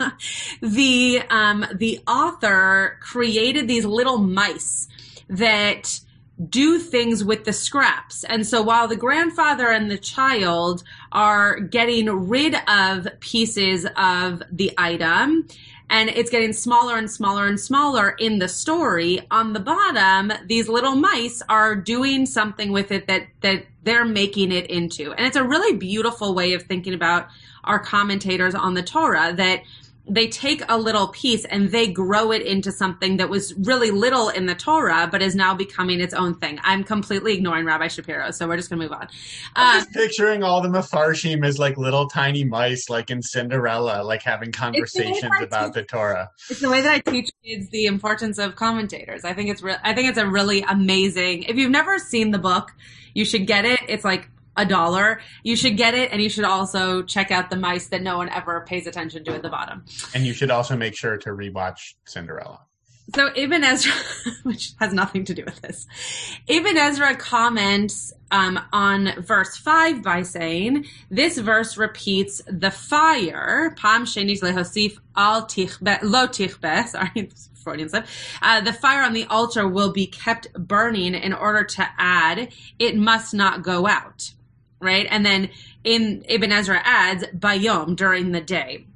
the, 0.62 1.22
um, 1.28 1.66
the 1.74 2.00
author 2.08 2.98
created 3.02 3.68
these 3.68 3.84
little 3.84 4.18
mice 4.18 4.88
that 5.28 6.00
do 6.48 6.78
things 6.78 7.24
with 7.24 7.44
the 7.44 7.52
scraps. 7.52 8.22
And 8.24 8.46
so 8.46 8.62
while 8.62 8.86
the 8.86 8.96
grandfather 8.96 9.68
and 9.68 9.90
the 9.90 9.98
child 9.98 10.84
are 11.10 11.58
getting 11.58 12.28
rid 12.28 12.54
of 12.68 13.08
pieces 13.20 13.86
of 13.96 14.42
the 14.52 14.72
item, 14.78 15.48
and 15.90 16.10
it's 16.10 16.30
getting 16.30 16.52
smaller 16.52 16.96
and 16.96 17.10
smaller 17.10 17.46
and 17.46 17.58
smaller 17.58 18.10
in 18.10 18.38
the 18.38 18.48
story, 18.48 19.20
on 19.30 19.52
the 19.52 19.60
bottom, 19.60 20.32
these 20.46 20.68
little 20.68 20.94
mice 20.94 21.42
are 21.48 21.74
doing 21.74 22.26
something 22.26 22.72
with 22.72 22.92
it 22.92 23.06
that, 23.06 23.22
that 23.40 23.64
they're 23.84 24.04
making 24.04 24.52
it 24.52 24.66
into. 24.66 25.12
And 25.14 25.26
it's 25.26 25.36
a 25.36 25.44
really 25.44 25.76
beautiful 25.76 26.34
way 26.34 26.52
of 26.52 26.62
thinking 26.64 26.94
about 26.94 27.28
our 27.64 27.78
commentators 27.78 28.54
on 28.54 28.74
the 28.74 28.82
Torah 28.82 29.32
that 29.34 29.62
they 30.08 30.28
take 30.28 30.62
a 30.68 30.78
little 30.78 31.08
piece 31.08 31.44
and 31.44 31.70
they 31.70 31.86
grow 31.86 32.32
it 32.32 32.42
into 32.42 32.72
something 32.72 33.18
that 33.18 33.28
was 33.28 33.54
really 33.58 33.90
little 33.90 34.28
in 34.30 34.46
the 34.46 34.54
Torah, 34.54 35.08
but 35.10 35.20
is 35.22 35.34
now 35.34 35.54
becoming 35.54 36.00
its 36.00 36.14
own 36.14 36.34
thing. 36.34 36.58
I'm 36.62 36.82
completely 36.84 37.34
ignoring 37.34 37.66
Rabbi 37.66 37.88
Shapiro, 37.88 38.30
so 38.30 38.48
we're 38.48 38.56
just 38.56 38.70
to 38.70 38.76
move 38.76 38.92
on. 38.92 39.08
I'm 39.54 39.76
Um, 39.76 39.80
just 39.84 39.92
picturing 39.92 40.42
all 40.42 40.60
the 40.62 40.68
Mefarshim 40.68 41.44
as 41.44 41.58
like 41.58 41.76
little 41.76 42.08
tiny 42.08 42.44
mice, 42.44 42.88
like 42.88 43.10
in 43.10 43.22
Cinderella, 43.22 44.02
like 44.02 44.22
having 44.22 44.52
conversations 44.52 45.32
I 45.38 45.42
about 45.44 45.74
the 45.74 45.82
Torah. 45.82 46.30
it's 46.48 46.60
the 46.60 46.70
way 46.70 46.80
that 46.80 46.92
I 46.92 47.10
teach 47.10 47.30
kids 47.44 47.68
the 47.70 47.86
importance 47.86 48.38
of 48.38 48.56
commentators. 48.56 49.24
I 49.24 49.34
think 49.34 49.50
it's 49.50 49.62
re- 49.62 49.76
I 49.82 49.94
think 49.94 50.08
it's 50.08 50.18
a 50.18 50.26
really 50.26 50.62
amazing. 50.62 51.44
If 51.44 51.56
you've 51.56 51.70
never 51.70 51.98
seen 51.98 52.30
the 52.30 52.38
book, 52.38 52.72
you 53.14 53.24
should 53.24 53.46
get 53.46 53.64
it. 53.64 53.80
It's 53.88 54.04
like 54.04 54.30
a 54.58 54.66
dollar. 54.66 55.20
You 55.42 55.56
should 55.56 55.78
get 55.78 55.94
it, 55.94 56.12
and 56.12 56.20
you 56.20 56.28
should 56.28 56.44
also 56.44 57.02
check 57.02 57.30
out 57.30 57.48
the 57.48 57.56
mice 57.56 57.86
that 57.88 58.02
no 58.02 58.18
one 58.18 58.28
ever 58.28 58.60
pays 58.66 58.86
attention 58.86 59.24
to 59.24 59.34
at 59.34 59.42
the 59.42 59.48
bottom. 59.48 59.84
And 60.14 60.26
you 60.26 60.34
should 60.34 60.50
also 60.50 60.76
make 60.76 60.94
sure 60.94 61.16
to 61.16 61.30
rewatch 61.30 61.94
Cinderella. 62.04 62.60
So 63.14 63.30
Ibn 63.34 63.64
Ezra, 63.64 63.92
which 64.42 64.72
has 64.80 64.92
nothing 64.92 65.24
to 65.26 65.34
do 65.34 65.42
with 65.44 65.60
this, 65.62 65.86
Ibn 66.46 66.76
Ezra 66.76 67.16
comments 67.16 68.12
um, 68.30 68.60
on 68.70 69.22
verse 69.22 69.56
five 69.56 70.02
by 70.02 70.22
saying, 70.22 70.84
"This 71.10 71.38
verse 71.38 71.78
repeats 71.78 72.42
the 72.46 72.70
fire. 72.70 73.74
Pam 73.78 74.04
shenis 74.04 74.42
lehosif 74.42 74.98
al 75.16 75.46
tichbe 75.46 75.98
lo 76.02 76.26
tichbe. 76.26 76.86
Sorry, 76.88 77.30
Freudian 77.64 77.88
slip. 77.88 78.06
Uh, 78.42 78.60
the 78.60 78.74
fire 78.74 79.02
on 79.02 79.14
the 79.14 79.24
altar 79.24 79.66
will 79.66 79.92
be 79.92 80.06
kept 80.06 80.52
burning 80.52 81.14
in 81.14 81.32
order 81.32 81.64
to 81.64 81.88
add. 81.96 82.52
It 82.78 82.94
must 82.96 83.32
not 83.32 83.62
go 83.62 83.86
out." 83.86 84.32
Right, 84.80 85.06
and 85.10 85.26
then 85.26 85.50
in 85.82 86.24
Ibn 86.28 86.52
Ezra 86.52 86.80
adds 86.84 87.24
bayom 87.36 87.96
during 87.96 88.30
the 88.30 88.40
day. 88.40 88.86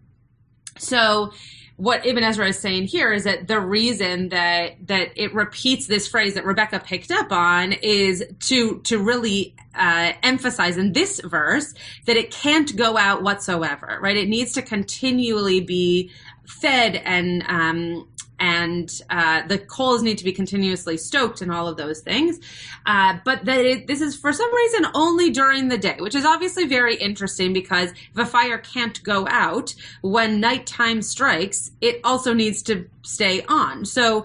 So 0.79 1.33
what 1.77 2.07
Ibn 2.07 2.23
Ezra 2.23 2.49
is 2.49 2.59
saying 2.59 2.85
here 2.85 3.13
is 3.13 3.25
that 3.25 3.49
the 3.49 3.59
reason 3.59 4.29
that 4.29 4.87
that 4.87 5.09
it 5.17 5.35
repeats 5.35 5.87
this 5.87 6.07
phrase 6.07 6.35
that 6.35 6.45
Rebecca 6.45 6.79
picked 6.79 7.11
up 7.11 7.33
on 7.33 7.73
is 7.73 8.25
to 8.41 8.81
to 8.83 8.99
really 9.03 9.57
uh, 9.75 10.13
emphasize 10.23 10.77
in 10.77 10.93
this 10.93 11.21
verse 11.21 11.75
that 12.07 12.17
it 12.17 12.31
can't 12.31 12.77
go 12.77 12.97
out 12.97 13.23
whatsoever, 13.23 13.99
right? 14.01 14.17
It 14.17 14.29
needs 14.29 14.53
to 14.53 14.63
continually 14.63 15.61
be 15.61 16.13
fed 16.47 16.97
and 16.97 17.45
um, 17.49 18.09
and 18.43 19.01
uh, 19.09 19.47
the 19.47 19.57
coals 19.57 20.03
need 20.03 20.19
to 20.19 20.25
be 20.25 20.33
continuously 20.33 20.97
stoked 20.97 21.41
and 21.43 21.53
all 21.53 21.69
of 21.69 21.77
those 21.77 22.01
things. 22.01 22.41
Uh, 22.85 23.17
but 23.25 23.45
that 23.45 23.87
this 23.87 24.01
is 24.01 24.17
for 24.17 24.33
some 24.33 24.53
reason 24.53 24.87
only 24.95 25.31
during 25.31 25.69
the 25.69 25.79
day, 25.79 25.97
which 26.01 26.17
is 26.17 26.25
obviously 26.25 26.67
very 26.67 26.97
interesting 26.97 27.53
because 27.53 27.93
if 27.93 28.19
a 28.19 28.27
fire 28.27 28.59
can't 28.59 29.01
go 29.05 29.29
out 29.31 29.73
when 30.01 30.41
nighttime 30.41 31.03
strikes, 31.03 31.71
it 31.81 32.01
also 32.03 32.35
needs 32.35 32.63
to 32.65 32.89
stay 33.03 33.45
on. 33.45 33.85
So 33.85 34.25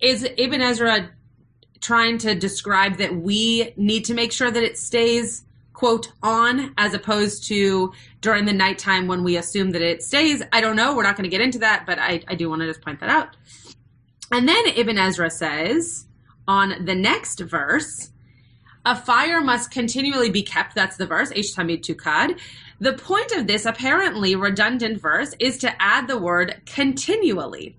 is 0.00 0.24
Ibn 0.36 0.60
Ezra 0.60 1.10
trying 1.80 2.18
to 2.18 2.36
describe 2.36 2.98
that 2.98 3.16
we 3.16 3.72
need 3.76 4.04
to 4.04 4.14
make 4.14 4.30
sure 4.30 4.50
that 4.50 4.62
it 4.62 4.78
stays 4.78 5.44
quote 5.72 6.12
on 6.22 6.74
as 6.76 6.94
opposed 6.94 7.44
to 7.48 7.92
during 8.20 8.44
the 8.44 8.52
nighttime 8.52 9.06
when 9.06 9.24
we 9.24 9.36
assume 9.36 9.70
that 9.70 9.82
it 9.82 10.02
stays. 10.02 10.42
I 10.52 10.60
don't 10.60 10.76
know. 10.76 10.94
We're 10.94 11.02
not 11.02 11.16
going 11.16 11.24
to 11.24 11.30
get 11.30 11.40
into 11.40 11.58
that, 11.60 11.84
but 11.86 11.98
I, 11.98 12.22
I 12.28 12.34
do 12.34 12.48
want 12.48 12.60
to 12.60 12.66
just 12.66 12.82
point 12.82 13.00
that 13.00 13.10
out. 13.10 13.36
And 14.30 14.48
then 14.48 14.66
Ibn 14.66 14.98
Ezra 14.98 15.30
says 15.30 16.06
on 16.46 16.84
the 16.84 16.94
next 16.94 17.40
verse, 17.40 18.10
a 18.84 18.96
fire 18.96 19.40
must 19.40 19.70
continually 19.70 20.30
be 20.30 20.42
kept. 20.42 20.74
That's 20.74 20.96
the 20.96 21.06
verse, 21.06 21.30
Ish 21.34 21.54
Tamid 21.54 21.82
Tukad. 21.82 22.40
The 22.80 22.94
point 22.94 23.32
of 23.32 23.46
this 23.46 23.66
apparently 23.66 24.34
redundant 24.34 25.00
verse 25.00 25.34
is 25.38 25.58
to 25.58 25.82
add 25.82 26.08
the 26.08 26.18
word 26.18 26.62
continually. 26.64 27.76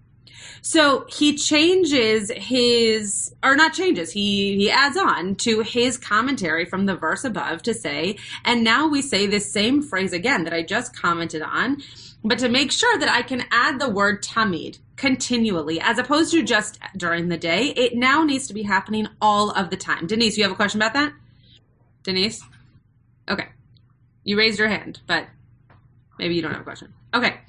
So 0.61 1.05
he 1.09 1.35
changes 1.35 2.31
his, 2.35 3.33
or 3.43 3.55
not 3.55 3.73
changes, 3.73 4.11
he, 4.11 4.57
he 4.57 4.69
adds 4.69 4.95
on 4.95 5.35
to 5.37 5.61
his 5.61 5.97
commentary 5.97 6.65
from 6.65 6.85
the 6.85 6.95
verse 6.95 7.23
above 7.23 7.63
to 7.63 7.73
say, 7.73 8.17
and 8.45 8.63
now 8.63 8.87
we 8.87 9.01
say 9.01 9.25
this 9.25 9.51
same 9.51 9.81
phrase 9.81 10.13
again 10.13 10.43
that 10.43 10.53
I 10.53 10.61
just 10.61 10.95
commented 10.95 11.41
on, 11.41 11.81
but 12.23 12.37
to 12.39 12.49
make 12.49 12.71
sure 12.71 12.99
that 12.99 13.09
I 13.09 13.23
can 13.23 13.43
add 13.51 13.79
the 13.79 13.89
word 13.89 14.23
tamid 14.23 14.77
continually 14.97 15.81
as 15.81 15.97
opposed 15.97 16.31
to 16.31 16.43
just 16.43 16.79
during 16.95 17.29
the 17.29 17.37
day, 17.37 17.69
it 17.69 17.95
now 17.95 18.23
needs 18.23 18.45
to 18.47 18.53
be 18.53 18.61
happening 18.61 19.07
all 19.19 19.49
of 19.49 19.71
the 19.71 19.77
time. 19.77 20.05
Denise, 20.05 20.37
you 20.37 20.43
have 20.43 20.51
a 20.51 20.55
question 20.55 20.79
about 20.79 20.93
that? 20.93 21.11
Denise? 22.03 22.43
Okay. 23.27 23.47
You 24.23 24.37
raised 24.37 24.59
your 24.59 24.67
hand, 24.67 25.01
but 25.07 25.25
maybe 26.19 26.35
you 26.35 26.43
don't 26.43 26.51
have 26.51 26.61
a 26.61 26.65
question. 26.65 26.93
Okay. 27.15 27.39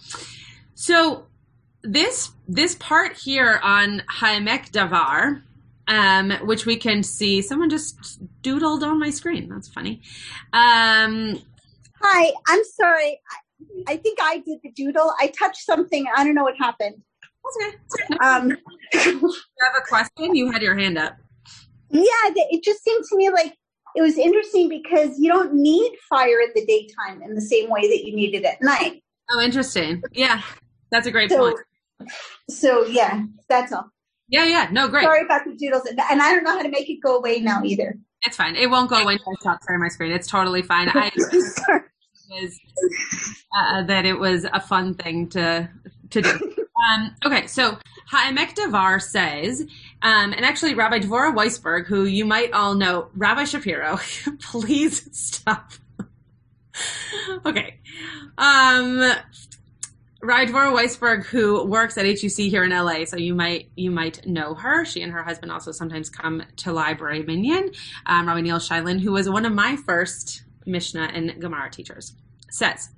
So 0.75 1.27
this 1.83 2.31
this 2.49 2.75
part 2.77 3.16
here 3.16 3.61
on 3.62 4.03
Haemek 4.21 4.71
Davar, 4.71 5.42
um, 5.88 6.31
which 6.47 6.66
we 6.66 6.77
can 6.77 7.03
see, 7.03 7.42
someone 7.42 7.71
just 7.71 8.21
doodled 8.42 8.83
on 8.83 8.99
my 8.99 9.11
screen. 9.11 9.49
That's 9.49 9.68
funny. 9.68 10.01
Um, 10.53 11.40
Hi, 12.01 12.33
I'm 12.49 12.64
sorry. 12.64 13.21
I, 13.31 13.92
I 13.92 13.97
think 13.97 14.18
I 14.21 14.38
did 14.38 14.59
the 14.62 14.71
doodle. 14.73 15.12
I 15.21 15.29
touched 15.29 15.64
something. 15.64 16.05
I 16.16 16.25
don't 16.25 16.35
know 16.35 16.42
what 16.45 16.57
happened. 16.59 16.97
okay. 17.62 18.16
Um, 18.21 18.49
you 18.92 19.35
have 19.62 19.77
a 19.79 19.87
question? 19.88 20.35
You 20.35 20.51
had 20.51 20.62
your 20.62 20.77
hand 20.77 20.99
up. 20.99 21.16
yeah, 21.90 22.03
it 22.35 22.62
just 22.64 22.83
seemed 22.83 23.05
to 23.11 23.16
me 23.16 23.31
like 23.31 23.57
it 23.95 24.03
was 24.03 24.16
interesting 24.18 24.68
because 24.68 25.18
you 25.18 25.31
don't 25.31 25.55
need 25.55 25.92
fire 26.09 26.40
in 26.40 26.51
the 26.55 26.64
daytime 26.66 27.23
in 27.23 27.35
the 27.35 27.40
same 27.40 27.68
way 27.71 27.83
that 27.83 28.05
you 28.07 28.14
need 28.16 28.35
it 28.35 28.45
at 28.45 28.62
night. 28.62 29.03
Oh, 29.31 29.40
interesting. 29.40 30.03
Yeah, 30.12 30.42
that's 30.90 31.07
a 31.07 31.11
great 31.11 31.31
So, 31.31 31.38
point. 31.38 31.59
So 32.49 32.85
yeah, 32.87 33.25
that's 33.49 33.73
all. 33.73 33.91
Yeah, 34.29 34.47
yeah. 34.47 34.69
No, 34.71 34.88
great. 34.88 35.05
Sorry 35.05 35.25
about 35.25 35.45
the 35.45 35.55
doodles, 35.55 35.87
and 35.87 36.23
I 36.23 36.35
don't 36.35 36.45
know 36.45 36.53
how 36.53 36.62
to 36.62 36.71
make 36.71 36.88
it 36.88 37.01
go 37.03 37.17
away 37.17 37.41
now 37.41 37.62
either. 37.65 37.99
It's 38.25 38.37
fine. 38.37 38.57
It 38.57 38.71
won't 38.71 38.88
go 38.88 39.03
away 39.03 39.15
until 39.15 39.33
I 39.33 39.41
stop 39.41 39.61
sharing 39.67 39.83
my 39.83 39.88
screen. 39.88 40.12
It's 40.12 40.29
totally 40.29 40.62
fine. 40.62 40.88
I 40.88 41.11
was 41.17 42.59
uh, 43.57 43.83
that 43.83 44.07
it 44.07 44.19
was 44.19 44.45
a 44.45 44.61
fun 44.61 44.95
thing 44.95 45.29
to 45.31 45.69
to 46.11 46.23
do. 46.23 46.55
Um, 46.83 47.15
okay, 47.25 47.47
so 47.47 47.79
Haemek 48.11 48.55
Davar 48.55 49.01
says, 49.01 49.61
um, 50.03 50.33
and 50.33 50.45
actually 50.45 50.75
Rabbi 50.75 50.99
Dvorah 50.99 51.33
Weisberg, 51.33 51.87
who 51.87 52.07
you 52.07 52.25
might 52.25 52.53
all 52.53 52.75
know, 52.75 53.09
Rabbi 53.15 53.45
Shapiro, 53.45 54.01
please 54.41 55.09
stop. 55.17 55.71
okay. 57.47 57.79
Um, 58.37 59.12
Rabbi 60.25 60.53
Dvorah 60.53 60.73
Weisberg, 60.73 61.25
who 61.25 61.65
works 61.65 61.99
at 61.99 62.07
HUC 62.07 62.47
here 62.49 62.63
in 62.63 62.71
LA, 62.71 63.05
so 63.07 63.17
you 63.17 63.35
might 63.35 63.73
you 63.75 63.91
might 63.91 64.25
know 64.25 64.55
her. 64.55 64.85
She 64.85 65.03
and 65.03 65.13
her 65.13 65.25
husband 65.25 65.51
also 65.51 65.73
sometimes 65.73 66.09
come 66.09 66.45
to 66.59 66.73
Library 66.73 67.25
Minyan. 67.25 67.73
Um, 68.07 68.29
Rabbi 68.29 68.43
Neil 68.43 68.59
Shilin, 68.59 69.01
who 69.01 69.11
was 69.11 69.29
one 69.29 69.45
of 69.45 69.53
my 69.53 69.75
first 69.75 70.45
Mishnah 70.65 71.11
and 71.13 71.41
Gemara 71.41 71.73
teachers, 71.73 72.15
says 72.51 72.91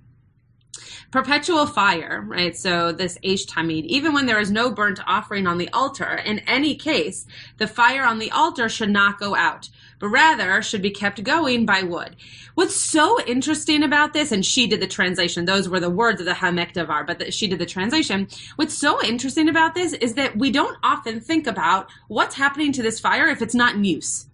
perpetual 1.14 1.64
fire, 1.64 2.24
right? 2.26 2.56
So 2.56 2.90
this 2.90 3.18
Eish 3.18 3.46
Tamid, 3.46 3.84
even 3.84 4.14
when 4.14 4.26
there 4.26 4.40
is 4.40 4.50
no 4.50 4.72
burnt 4.72 4.98
offering 5.06 5.46
on 5.46 5.58
the 5.58 5.68
altar, 5.68 6.16
in 6.16 6.40
any 6.40 6.74
case, 6.74 7.24
the 7.58 7.68
fire 7.68 8.04
on 8.04 8.18
the 8.18 8.32
altar 8.32 8.68
should 8.68 8.90
not 8.90 9.20
go 9.20 9.36
out, 9.36 9.68
but 10.00 10.08
rather 10.08 10.60
should 10.60 10.82
be 10.82 10.90
kept 10.90 11.22
going 11.22 11.66
by 11.66 11.82
wood. 11.82 12.16
What's 12.56 12.74
so 12.74 13.24
interesting 13.26 13.84
about 13.84 14.12
this, 14.12 14.32
and 14.32 14.44
she 14.44 14.66
did 14.66 14.80
the 14.80 14.88
translation, 14.88 15.44
those 15.44 15.68
were 15.68 15.78
the 15.78 15.88
words 15.88 16.18
of 16.18 16.26
the 16.26 16.32
Haemek 16.32 16.72
Davar, 16.72 17.06
but 17.06 17.20
the, 17.20 17.30
she 17.30 17.46
did 17.46 17.60
the 17.60 17.64
translation. 17.64 18.26
What's 18.56 18.74
so 18.76 19.00
interesting 19.00 19.48
about 19.48 19.76
this 19.76 19.92
is 19.92 20.14
that 20.14 20.36
we 20.36 20.50
don't 20.50 20.76
often 20.82 21.20
think 21.20 21.46
about 21.46 21.88
what's 22.08 22.34
happening 22.34 22.72
to 22.72 22.82
this 22.82 22.98
fire 22.98 23.28
if 23.28 23.40
it's 23.40 23.54
not 23.54 23.76
in 23.76 23.84
use. 23.84 24.26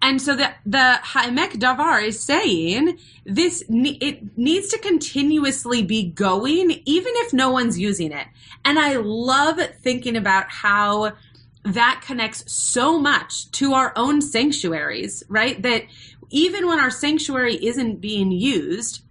And 0.00 0.20
so 0.20 0.36
the 0.36 0.50
the 0.64 1.00
Haemek 1.02 1.54
Davar 1.54 2.02
is 2.02 2.22
saying 2.22 2.98
this 3.24 3.64
it 3.68 4.36
needs 4.38 4.68
to 4.68 4.78
continuously 4.78 5.82
be 5.82 6.10
going 6.10 6.82
even 6.84 7.12
if 7.16 7.32
no 7.32 7.50
one's 7.50 7.78
using 7.78 8.12
it. 8.12 8.26
And 8.64 8.78
I 8.78 8.96
love 8.96 9.60
thinking 9.82 10.16
about 10.16 10.50
how 10.50 11.12
that 11.64 12.02
connects 12.04 12.52
so 12.52 12.98
much 12.98 13.50
to 13.52 13.74
our 13.74 13.92
own 13.96 14.20
sanctuaries, 14.20 15.22
right? 15.28 15.60
That 15.62 15.84
even 16.30 16.66
when 16.66 16.80
our 16.80 16.90
sanctuary 16.90 17.54
isn't 17.54 18.00
being 18.00 18.32
used, 18.32 19.02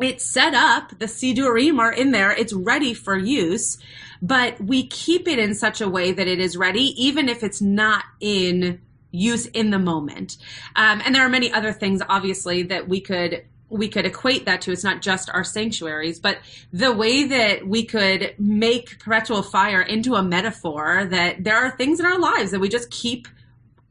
it's 0.00 0.24
set 0.24 0.54
up, 0.54 0.98
the 0.98 1.06
Sidurim 1.06 1.78
are 1.78 1.92
in 1.92 2.10
there, 2.12 2.30
it's 2.30 2.52
ready 2.52 2.94
for 2.94 3.16
use, 3.16 3.78
but 4.20 4.60
we 4.60 4.86
keep 4.86 5.26
it 5.26 5.38
in 5.38 5.54
such 5.54 5.80
a 5.80 5.88
way 5.88 6.12
that 6.12 6.28
it 6.28 6.40
is 6.40 6.56
ready, 6.56 6.92
even 7.02 7.28
if 7.28 7.42
it's 7.42 7.60
not 7.60 8.04
in 8.20 8.80
use 9.10 9.46
in 9.46 9.70
the 9.70 9.78
moment. 9.78 10.36
Um, 10.76 11.02
and 11.04 11.14
there 11.14 11.24
are 11.24 11.28
many 11.28 11.52
other 11.52 11.72
things, 11.72 12.02
obviously, 12.08 12.62
that 12.64 12.88
we 12.88 13.00
could 13.00 13.44
we 13.70 13.88
could 13.88 14.06
equate 14.06 14.46
that 14.46 14.62
to. 14.62 14.72
It's 14.72 14.84
not 14.84 15.02
just 15.02 15.28
our 15.30 15.44
sanctuaries, 15.44 16.18
but 16.18 16.38
the 16.72 16.90
way 16.92 17.24
that 17.24 17.66
we 17.66 17.84
could 17.84 18.34
make 18.38 18.98
perpetual 18.98 19.42
fire 19.42 19.82
into 19.82 20.14
a 20.14 20.22
metaphor 20.22 21.06
that 21.10 21.44
there 21.44 21.56
are 21.56 21.70
things 21.70 22.00
in 22.00 22.06
our 22.06 22.18
lives 22.18 22.50
that 22.52 22.60
we 22.60 22.70
just 22.70 22.90
keep 22.90 23.28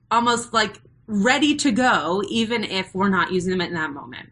almost 0.10 0.52
like 0.52 0.82
ready 1.06 1.56
to 1.58 1.72
go, 1.72 2.24
even 2.30 2.64
if 2.64 2.94
we're 2.94 3.10
not 3.10 3.32
using 3.32 3.52
them 3.52 3.62
in 3.62 3.74
that 3.74 3.92
moment. 3.92 4.30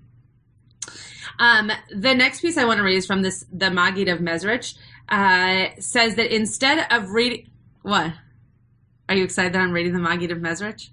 Um, 1.38 1.72
the 1.92 2.14
next 2.14 2.42
piece 2.42 2.58
I 2.58 2.66
want 2.66 2.78
to 2.78 2.84
read 2.84 2.96
is 2.96 3.06
from 3.06 3.22
this 3.22 3.46
the 3.52 3.68
Magid 3.68 4.12
of 4.12 4.20
Mezrich. 4.20 4.76
Uh, 5.08 5.68
says 5.80 6.16
that 6.16 6.34
instead 6.34 6.88
of 6.92 7.12
reading, 7.12 7.48
what? 7.84 8.14
Are 9.08 9.16
you 9.16 9.24
excited 9.24 9.54
that 9.54 9.62
I'm 9.62 9.72
reading 9.72 9.94
the 9.94 10.00
Magid 10.00 10.32
of 10.32 10.40
Mezrich? 10.40 10.90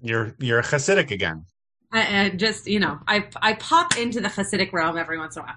You're 0.00 0.34
you're 0.38 0.60
a 0.60 0.62
Hasidic 0.62 1.10
again. 1.10 1.44
I, 1.92 2.24
I 2.24 2.28
just 2.30 2.66
you 2.66 2.78
know 2.78 3.00
I 3.06 3.26
I 3.42 3.54
pop 3.54 3.98
into 3.98 4.20
the 4.20 4.28
Hasidic 4.28 4.72
realm 4.72 4.96
every 4.96 5.18
once 5.18 5.36
in 5.36 5.42
a 5.42 5.46
while. 5.46 5.56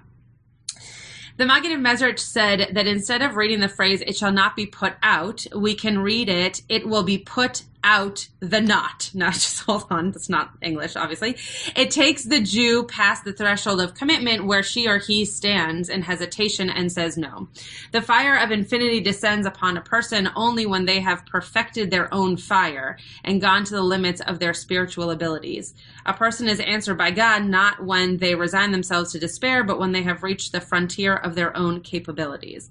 The 1.38 1.46
Maggid 1.46 1.72
of 1.72 1.80
Mezrich 1.80 2.18
said 2.18 2.70
that 2.74 2.86
instead 2.86 3.22
of 3.22 3.36
reading 3.36 3.60
the 3.60 3.68
phrase 3.68 4.02
"it 4.06 4.16
shall 4.16 4.32
not 4.32 4.56
be 4.56 4.66
put 4.66 4.94
out," 5.02 5.46
we 5.54 5.74
can 5.74 6.00
read 6.00 6.28
it 6.28 6.62
"it 6.68 6.86
will 6.86 7.04
be 7.04 7.18
put 7.18 7.64
out 7.84 8.28
the 8.40 8.60
knot. 8.60 9.10
Not 9.14 9.34
just 9.34 9.60
hold 9.60 9.86
on, 9.90 10.10
that's 10.10 10.28
not 10.28 10.52
English, 10.62 10.96
obviously. 10.96 11.36
It 11.76 11.90
takes 11.90 12.24
the 12.24 12.40
Jew 12.40 12.84
past 12.84 13.24
the 13.24 13.32
threshold 13.32 13.80
of 13.80 13.94
commitment 13.94 14.46
where 14.46 14.62
she 14.62 14.88
or 14.88 14.98
he 14.98 15.24
stands 15.24 15.88
in 15.88 16.02
hesitation 16.02 16.70
and 16.70 16.90
says 16.90 17.16
no. 17.16 17.48
The 17.92 18.02
fire 18.02 18.36
of 18.36 18.50
infinity 18.50 19.00
descends 19.00 19.46
upon 19.46 19.76
a 19.76 19.82
person 19.82 20.30
only 20.34 20.66
when 20.66 20.86
they 20.86 21.00
have 21.00 21.26
perfected 21.26 21.90
their 21.90 22.12
own 22.12 22.36
fire 22.36 22.98
and 23.24 23.40
gone 23.40 23.64
to 23.64 23.74
the 23.74 23.82
limits 23.82 24.20
of 24.20 24.38
their 24.38 24.54
spiritual 24.54 25.10
abilities. 25.10 25.74
A 26.06 26.12
person 26.12 26.48
is 26.48 26.60
answered 26.60 26.98
by 26.98 27.10
God 27.10 27.44
not 27.44 27.84
when 27.84 28.16
they 28.16 28.34
resign 28.34 28.72
themselves 28.72 29.12
to 29.12 29.18
despair, 29.18 29.64
but 29.64 29.78
when 29.78 29.92
they 29.92 30.02
have 30.02 30.22
reached 30.22 30.52
the 30.52 30.60
frontier 30.60 31.14
of 31.14 31.34
their 31.34 31.56
own 31.56 31.80
capabilities. 31.80 32.70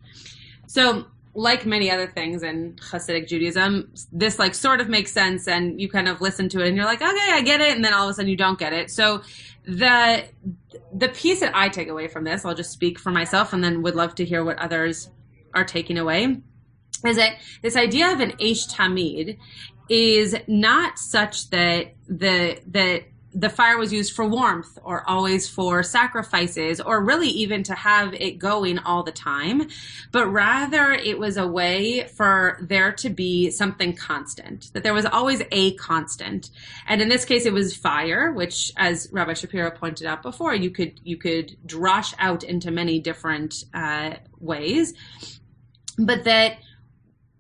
So, 0.68 1.08
like 1.34 1.66
many 1.66 1.90
other 1.90 2.08
things 2.08 2.44
in 2.44 2.74
Hasidic 2.74 3.28
Judaism, 3.28 3.94
this 4.12 4.38
like 4.38 4.54
sort 4.54 4.82
of 4.82 4.90
makes 4.90 5.12
sense, 5.12 5.48
and 5.48 5.80
you 5.80 5.90
kind 5.90 6.08
of 6.08 6.22
listen 6.22 6.50
to 6.50 6.62
it, 6.62 6.68
and 6.68 6.76
you're 6.76 6.86
like, 6.86 7.02
okay, 7.02 7.30
I 7.32 7.42
get 7.42 7.62
it, 7.62 7.76
and 7.76 7.84
then 7.84 7.94
all 7.94 8.08
of 8.08 8.12
a 8.12 8.14
sudden 8.16 8.30
you 8.30 8.38
don't 8.38 8.60
get 8.60 8.74
it. 8.74 8.92
So, 8.92 9.22
the 9.64 10.26
the 10.94 11.10
piece 11.10 11.40
that 11.40 11.56
I 11.56 11.70
take 11.70 11.88
away 11.88 12.08
from 12.08 12.24
this, 12.24 12.44
I'll 12.46 12.56
just 12.56 12.72
speak 12.72 13.00
for 13.00 13.12
myself, 13.12 13.54
and 13.54 13.64
then 13.64 13.82
would 13.84 13.96
love 13.96 14.16
to 14.16 14.26
hear 14.26 14.44
what 14.44 14.60
others 14.60 15.10
are 15.54 15.64
taking 15.64 15.98
away. 15.98 16.42
Is 17.06 17.16
that 17.18 17.38
this 17.62 17.76
idea 17.76 18.12
of 18.12 18.20
an 18.20 18.32
Aish 18.34 18.70
Tamid 18.70 19.38
is 19.90 20.36
not 20.48 20.98
such 21.00 21.50
that 21.50 21.96
the 22.08 22.60
that 22.68 23.04
the 23.34 23.50
fire 23.50 23.78
was 23.78 23.94
used 23.94 24.14
for 24.14 24.26
warmth 24.28 24.78
or 24.84 25.10
always 25.10 25.50
for 25.50 25.84
sacrifices 25.84 26.82
or 26.82 27.04
really 27.04 27.30
even 27.30 27.64
to 27.64 27.74
have 27.74 28.14
it 28.14 28.38
going 28.38 28.78
all 28.80 29.04
the 29.04 29.12
time, 29.12 29.68
but 30.12 30.28
rather 30.28 30.92
it 30.92 31.18
was 31.18 31.38
a 31.38 31.48
way 31.48 32.08
for 32.08 32.60
there 32.62 32.92
to 32.92 33.10
be 33.10 33.50
something 33.50 33.96
constant, 33.96 34.72
that 34.74 34.84
there 34.84 34.94
was 34.94 35.06
always 35.06 35.42
a 35.52 35.74
constant. 35.76 36.50
And 36.88 37.02
in 37.02 37.08
this 37.08 37.24
case, 37.24 37.46
it 37.46 37.54
was 37.54 37.76
fire, 37.76 38.32
which 38.34 38.74
as 38.76 39.08
Rabbi 39.12 39.34
Shapiro 39.34 39.72
pointed 39.72 40.08
out 40.08 40.22
before, 40.24 40.54
you 40.54 40.70
could, 40.70 41.00
you 41.04 41.18
could 41.18 41.56
drosh 41.66 42.14
out 42.20 42.44
into 42.44 42.70
many 42.70 43.00
different 43.00 43.64
uh, 43.74 44.16
ways, 44.40 44.94
but 45.98 46.26
that 46.26 46.58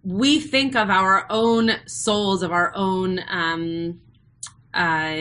we 0.03 0.39
think 0.39 0.75
of 0.75 0.89
our 0.89 1.25
own 1.29 1.71
souls, 1.85 2.43
of 2.43 2.51
our 2.51 2.73
own, 2.75 3.19
um, 3.27 4.01
uh, 4.73 5.15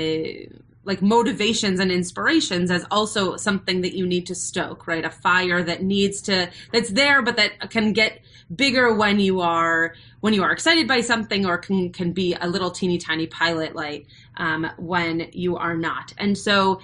like 0.85 1.03
motivations 1.03 1.79
and 1.79 1.93
inspirations 1.93 2.71
as 2.71 2.87
also 2.91 3.37
something 3.37 3.83
that 3.83 3.95
you 3.95 4.07
need 4.07 4.27
to 4.27 4.35
stoke, 4.35 4.87
right? 4.87 5.05
A 5.05 5.11
fire 5.11 5.63
that 5.63 5.83
needs 5.83 6.23
to, 6.23 6.51
that's 6.73 6.91
there, 6.91 7.21
but 7.23 7.37
that 7.37 7.71
can 7.71 7.93
get 7.93 8.21
bigger 8.55 8.95
when 8.95 9.21
you 9.21 9.41
are, 9.41 9.95
when 10.21 10.33
you 10.33 10.43
are 10.43 10.53
excited 10.53 10.89
by 10.89 11.03
something 11.03 11.45
or 11.45 11.59
can, 11.59 11.93
can 11.93 12.13
be 12.13 12.35
a 12.35 12.49
little 12.49 12.71
teeny 12.71 12.97
tiny 12.97 13.27
pilot 13.27 13.75
light, 13.75 14.07
um, 14.39 14.71
when 14.79 15.29
you 15.33 15.57
are 15.57 15.77
not. 15.77 16.15
And 16.19 16.37
so, 16.37 16.81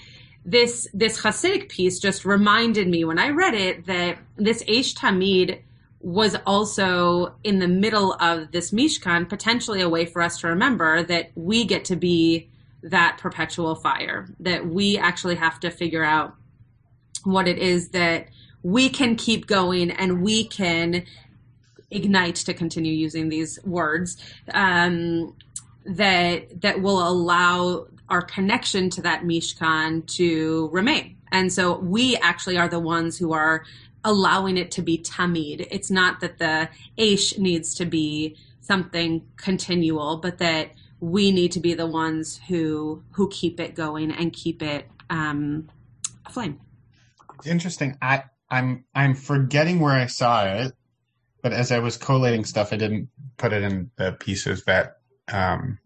this, 0.48 0.86
this 0.94 1.20
Hasidic 1.20 1.68
piece 1.68 1.98
just 1.98 2.24
reminded 2.24 2.86
me 2.86 3.04
when 3.04 3.18
I 3.18 3.30
read 3.30 3.54
it 3.54 3.86
that 3.86 4.18
this 4.36 4.62
Aish 4.64 4.94
Tamid 4.94 5.60
was 5.98 6.36
also 6.46 7.34
in 7.42 7.58
the 7.58 7.66
middle 7.66 8.12
of 8.20 8.52
this 8.52 8.70
Mishkan, 8.70 9.28
potentially 9.28 9.80
a 9.80 9.88
way 9.88 10.06
for 10.06 10.22
us 10.22 10.38
to 10.40 10.46
remember 10.46 11.02
that 11.02 11.32
we 11.34 11.64
get 11.64 11.86
to 11.86 11.96
be 11.96 12.48
that 12.82 13.18
perpetual 13.18 13.74
fire, 13.74 14.28
that 14.40 14.66
we 14.66 14.98
actually 14.98 15.36
have 15.36 15.60
to 15.60 15.70
figure 15.70 16.04
out 16.04 16.34
what 17.24 17.48
it 17.48 17.58
is 17.58 17.90
that 17.90 18.28
we 18.62 18.88
can 18.88 19.16
keep 19.16 19.46
going 19.46 19.90
and 19.90 20.22
we 20.22 20.44
can 20.44 21.04
ignite 21.90 22.36
to 22.36 22.54
continue 22.54 22.92
using 22.92 23.28
these 23.28 23.58
words 23.64 24.16
um, 24.52 25.34
that 25.84 26.60
that 26.60 26.80
will 26.82 27.06
allow 27.06 27.86
our 28.08 28.22
connection 28.22 28.90
to 28.90 29.02
that 29.02 29.22
mishkan 29.22 30.06
to 30.06 30.68
remain. 30.72 31.16
And 31.32 31.52
so 31.52 31.78
we 31.78 32.16
actually 32.16 32.56
are 32.56 32.68
the 32.68 32.80
ones 32.80 33.18
who 33.18 33.32
are 33.32 33.64
allowing 34.06 34.56
it 34.56 34.70
to 34.70 34.82
be 34.82 34.96
tamid 34.96 35.66
it's 35.70 35.90
not 35.90 36.20
that 36.20 36.38
the 36.38 36.68
aish 36.96 37.36
needs 37.38 37.74
to 37.74 37.84
be 37.84 38.36
something 38.60 39.26
continual 39.36 40.16
but 40.16 40.38
that 40.38 40.70
we 41.00 41.30
need 41.30 41.52
to 41.52 41.60
be 41.60 41.74
the 41.74 41.86
ones 41.86 42.40
who 42.48 43.02
who 43.12 43.28
keep 43.28 43.60
it 43.60 43.74
going 43.74 44.10
and 44.10 44.32
keep 44.32 44.62
it 44.62 44.88
um, 45.10 45.68
aflame. 46.24 46.60
It's 47.38 47.46
interesting. 47.46 47.96
I 48.00 48.24
I'm 48.50 48.84
I'm 48.94 49.14
forgetting 49.14 49.80
where 49.80 49.92
I 49.92 50.06
saw 50.06 50.46
it, 50.46 50.72
but 51.42 51.52
as 51.52 51.72
I 51.72 51.80
was 51.80 51.96
collating 51.96 52.44
stuff, 52.44 52.72
I 52.72 52.76
didn't 52.76 53.08
put 53.36 53.52
it 53.52 53.62
in 53.62 53.90
the 53.96 54.12
pieces 54.12 54.64
that 54.64 54.96
um, 55.28 55.78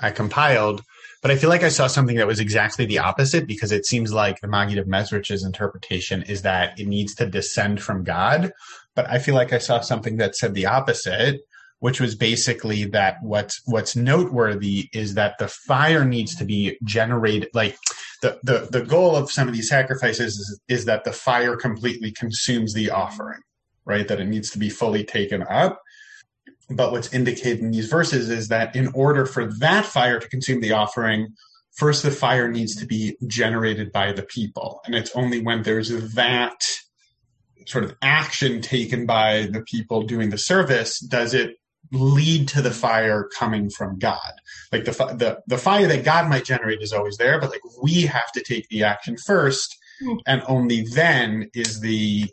I 0.00 0.10
compiled. 0.10 0.82
But 1.20 1.32
I 1.32 1.36
feel 1.36 1.50
like 1.50 1.64
I 1.64 1.68
saw 1.68 1.88
something 1.88 2.16
that 2.16 2.28
was 2.28 2.38
exactly 2.38 2.86
the 2.86 3.00
opposite 3.00 3.48
because 3.48 3.72
it 3.72 3.86
seems 3.86 4.12
like 4.12 4.40
the 4.40 4.46
Maggid 4.46 4.78
of 4.78 4.86
Mezrich's 4.86 5.42
interpretation 5.42 6.22
is 6.22 6.42
that 6.42 6.78
it 6.78 6.86
needs 6.86 7.14
to 7.16 7.26
descend 7.26 7.82
from 7.82 8.04
God. 8.04 8.52
But 8.94 9.08
I 9.10 9.18
feel 9.18 9.34
like 9.34 9.52
I 9.52 9.58
saw 9.58 9.80
something 9.80 10.18
that 10.18 10.36
said 10.36 10.54
the 10.54 10.66
opposite, 10.66 11.40
which 11.80 12.00
was 12.00 12.14
basically 12.14 12.84
that 12.84 13.16
what's 13.22 13.62
what's 13.66 13.94
noteworthy 13.94 14.88
is 14.92 15.14
that 15.14 15.38
the 15.38 15.48
fire 15.48 16.04
needs 16.04 16.34
to 16.36 16.44
be 16.44 16.76
generated 16.84 17.48
like 17.54 17.76
the, 18.22 18.38
the, 18.42 18.68
the 18.70 18.84
goal 18.84 19.16
of 19.16 19.30
some 19.30 19.48
of 19.48 19.54
these 19.54 19.68
sacrifices 19.68 20.36
is, 20.38 20.60
is 20.68 20.84
that 20.86 21.04
the 21.04 21.12
fire 21.12 21.56
completely 21.56 22.10
consumes 22.10 22.74
the 22.74 22.90
offering, 22.90 23.40
right? 23.84 24.08
That 24.08 24.20
it 24.20 24.26
needs 24.26 24.50
to 24.50 24.58
be 24.58 24.70
fully 24.70 25.04
taken 25.04 25.44
up. 25.44 25.80
But 26.70 26.92
what's 26.92 27.12
indicated 27.14 27.60
in 27.60 27.70
these 27.70 27.88
verses 27.88 28.28
is 28.28 28.48
that 28.48 28.76
in 28.76 28.88
order 28.88 29.24
for 29.24 29.46
that 29.60 29.86
fire 29.86 30.18
to 30.20 30.28
consume 30.28 30.60
the 30.60 30.72
offering, 30.72 31.28
first 31.76 32.02
the 32.02 32.10
fire 32.10 32.48
needs 32.48 32.76
to 32.76 32.86
be 32.86 33.16
generated 33.26 33.92
by 33.92 34.12
the 34.12 34.24
people. 34.24 34.80
And 34.84 34.94
it's 34.94 35.14
only 35.14 35.40
when 35.40 35.62
there's 35.62 36.12
that 36.14 36.64
sort 37.66 37.84
of 37.84 37.94
action 38.02 38.60
taken 38.60 39.06
by 39.06 39.48
the 39.50 39.62
people 39.62 40.02
doing 40.02 40.30
the 40.30 40.38
service 40.38 41.00
does 41.00 41.34
it 41.34 41.57
lead 41.92 42.48
to 42.48 42.62
the 42.62 42.70
fire 42.70 43.28
coming 43.38 43.70
from 43.70 43.98
God. 43.98 44.32
Like 44.72 44.84
the 44.84 44.92
the 44.92 45.40
the 45.46 45.58
fire 45.58 45.86
that 45.86 46.04
God 46.04 46.28
might 46.28 46.44
generate 46.44 46.82
is 46.82 46.92
always 46.92 47.16
there, 47.16 47.40
but 47.40 47.50
like 47.50 47.60
we 47.82 48.02
have 48.02 48.30
to 48.32 48.42
take 48.42 48.68
the 48.68 48.84
action 48.84 49.16
first, 49.16 49.76
mm. 50.02 50.18
and 50.26 50.42
only 50.46 50.82
then 50.82 51.50
is 51.54 51.80
the 51.80 52.26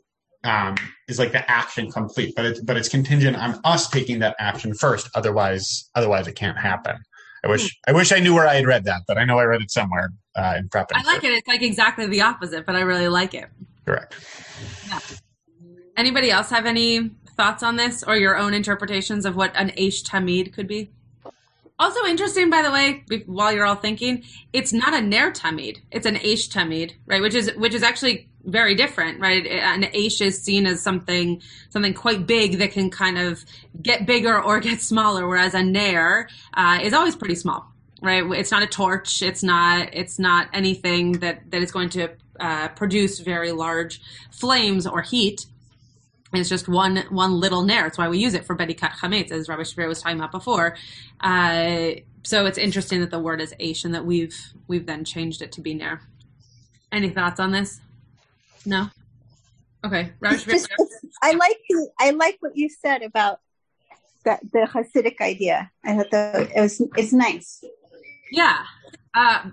um, 0.44 0.76
is 1.08 1.20
like 1.20 1.32
the 1.32 1.50
action 1.50 1.92
complete. 1.92 2.34
But 2.36 2.46
it's 2.46 2.60
but 2.62 2.78
it's 2.78 2.90
contingent 2.90 3.38
on 3.38 3.60
us 3.64 3.90
taking 3.90 4.20
that 4.20 4.36
action 4.40 4.74
first. 4.74 5.10
Otherwise, 5.16 5.90
otherwise 5.96 6.28
it 6.28 6.36
can't 6.36 6.58
happen. 6.58 6.98
I 7.44 7.48
wish 7.48 7.66
mm. 7.66 7.72
I 7.88 7.94
wish 7.94 8.12
I 8.12 8.20
knew 8.20 8.34
where 8.34 8.48
I 8.48 8.56
had 8.56 8.66
read 8.66 8.86
that, 8.86 9.02
but 9.08 9.18
I 9.18 9.26
know 9.26 9.40
I 9.40 9.44
read 9.44 9.62
it 9.62 9.72
somewhere 9.72 10.10
uh, 10.36 10.56
in 10.58 10.70
prepping. 10.70 10.96
I 10.96 11.04
like 11.04 11.24
it. 11.24 11.32
It's 11.32 11.48
like 11.48 11.62
exactly 11.62 12.06
the 12.08 12.22
opposite, 12.22 12.66
but 12.66 12.76
I 12.76 12.82
really 12.82 13.08
like 13.08 13.34
it. 13.34 13.50
Correct. 13.86 14.16
Yeah. 14.88 15.00
Anybody 15.96 16.30
else 16.30 16.50
have 16.50 16.66
any 16.66 17.12
thoughts 17.36 17.64
on 17.64 17.76
this 17.76 18.04
or 18.04 18.18
your 18.18 18.38
own 18.38 18.54
interpretations 18.54 19.26
of 19.26 19.36
what 19.36 19.56
an 19.56 19.70
Aish 19.72 20.04
Tamid 20.04 20.54
could 20.54 20.68
be? 20.68 20.92
Also 21.78 22.06
interesting, 22.06 22.50
by 22.50 22.62
the 22.62 22.72
way, 22.72 23.04
while 23.26 23.52
you're 23.52 23.66
all 23.66 23.76
thinking, 23.76 24.24
it's 24.54 24.72
not 24.72 24.94
a 24.94 25.02
Ner 25.02 25.32
Tamid; 25.32 25.80
it's 25.92 26.06
an 26.06 26.16
Aish 26.16 26.50
Tamid, 26.50 26.94
right? 27.06 27.22
Which 27.22 27.36
is 27.36 27.52
which 27.58 27.74
is 27.74 27.84
actually 27.84 28.30
very 28.46 28.76
different, 28.76 29.20
right? 29.20 29.46
An 29.46 29.84
Aish 29.84 30.22
is 30.22 30.42
seen 30.42 30.68
as 30.68 30.82
something 30.82 31.42
something 31.70 31.94
quite 31.94 32.26
big 32.26 32.60
that 32.60 32.72
can 32.72 32.90
kind 32.90 33.18
of 33.18 33.44
get 33.82 34.06
bigger 34.06 34.42
or 34.42 34.62
get 34.62 34.82
smaller, 34.82 35.28
whereas 35.28 35.54
a 35.54 35.64
Ner 35.64 36.30
uh, 36.54 36.80
is 36.82 36.94
always 36.94 37.16
pretty 37.16 37.36
small, 37.36 37.70
right? 38.02 38.24
It's 38.24 38.52
not 38.52 38.64
a 38.64 38.68
torch. 38.68 39.22
It's 39.22 39.44
not 39.44 39.90
it's 39.92 40.18
not 40.18 40.48
anything 40.54 41.14
that 41.20 41.52
that 41.52 41.62
is 41.62 41.74
going 41.74 41.90
to 41.90 42.10
uh, 42.40 42.70
produce 42.70 43.20
very 43.20 43.52
large 43.52 44.02
flames 44.32 44.88
or 44.88 45.02
heat. 45.02 45.46
It's 46.36 46.50
just 46.50 46.68
one 46.68 46.98
one 47.10 47.40
little 47.40 47.64
ner. 47.64 47.84
That's 47.84 47.98
why 47.98 48.10
we 48.10 48.18
use 48.18 48.34
it 48.34 48.46
for 48.46 48.56
bedikat 48.56 48.92
chametz, 48.92 49.32
as 49.32 49.48
Rabbi 49.48 49.64
Shapiro 49.64 49.88
was 49.88 50.02
talking 50.02 50.18
about 50.18 50.32
before. 50.32 50.76
Uh, 51.20 51.92
so 52.24 52.46
it's 52.46 52.58
interesting 52.58 53.02
that 53.02 53.12
the 53.12 53.20
word 53.20 53.42
is 53.42 53.54
aish 53.60 53.86
and 53.86 53.94
that 53.94 54.06
we've 54.06 54.38
we've 54.68 54.86
then 54.86 55.04
changed 55.06 55.42
it 55.42 55.52
to 55.54 55.62
be 55.62 55.74
ner. 55.74 56.02
Any 56.92 57.10
thoughts 57.10 57.40
on 57.40 57.52
this? 57.52 57.82
No. 58.66 58.90
Okay, 59.84 60.12
Rabbi 60.20 60.38
Just, 60.38 60.70
I 61.22 61.34
like 61.34 61.60
the, 61.70 61.90
I 62.00 62.10
like 62.12 62.38
what 62.40 62.58
you 62.58 62.70
said 62.70 63.04
about 63.04 63.40
the, 64.24 64.40
the 64.52 64.68
Hasidic 64.72 65.22
idea. 65.22 65.72
I 65.84 65.96
thought 65.96 66.12
that 66.12 66.52
it 66.56 66.60
was 66.60 66.82
it's 66.98 67.14
nice. 67.14 67.64
Yeah. 68.32 68.64
Uh, 69.14 69.52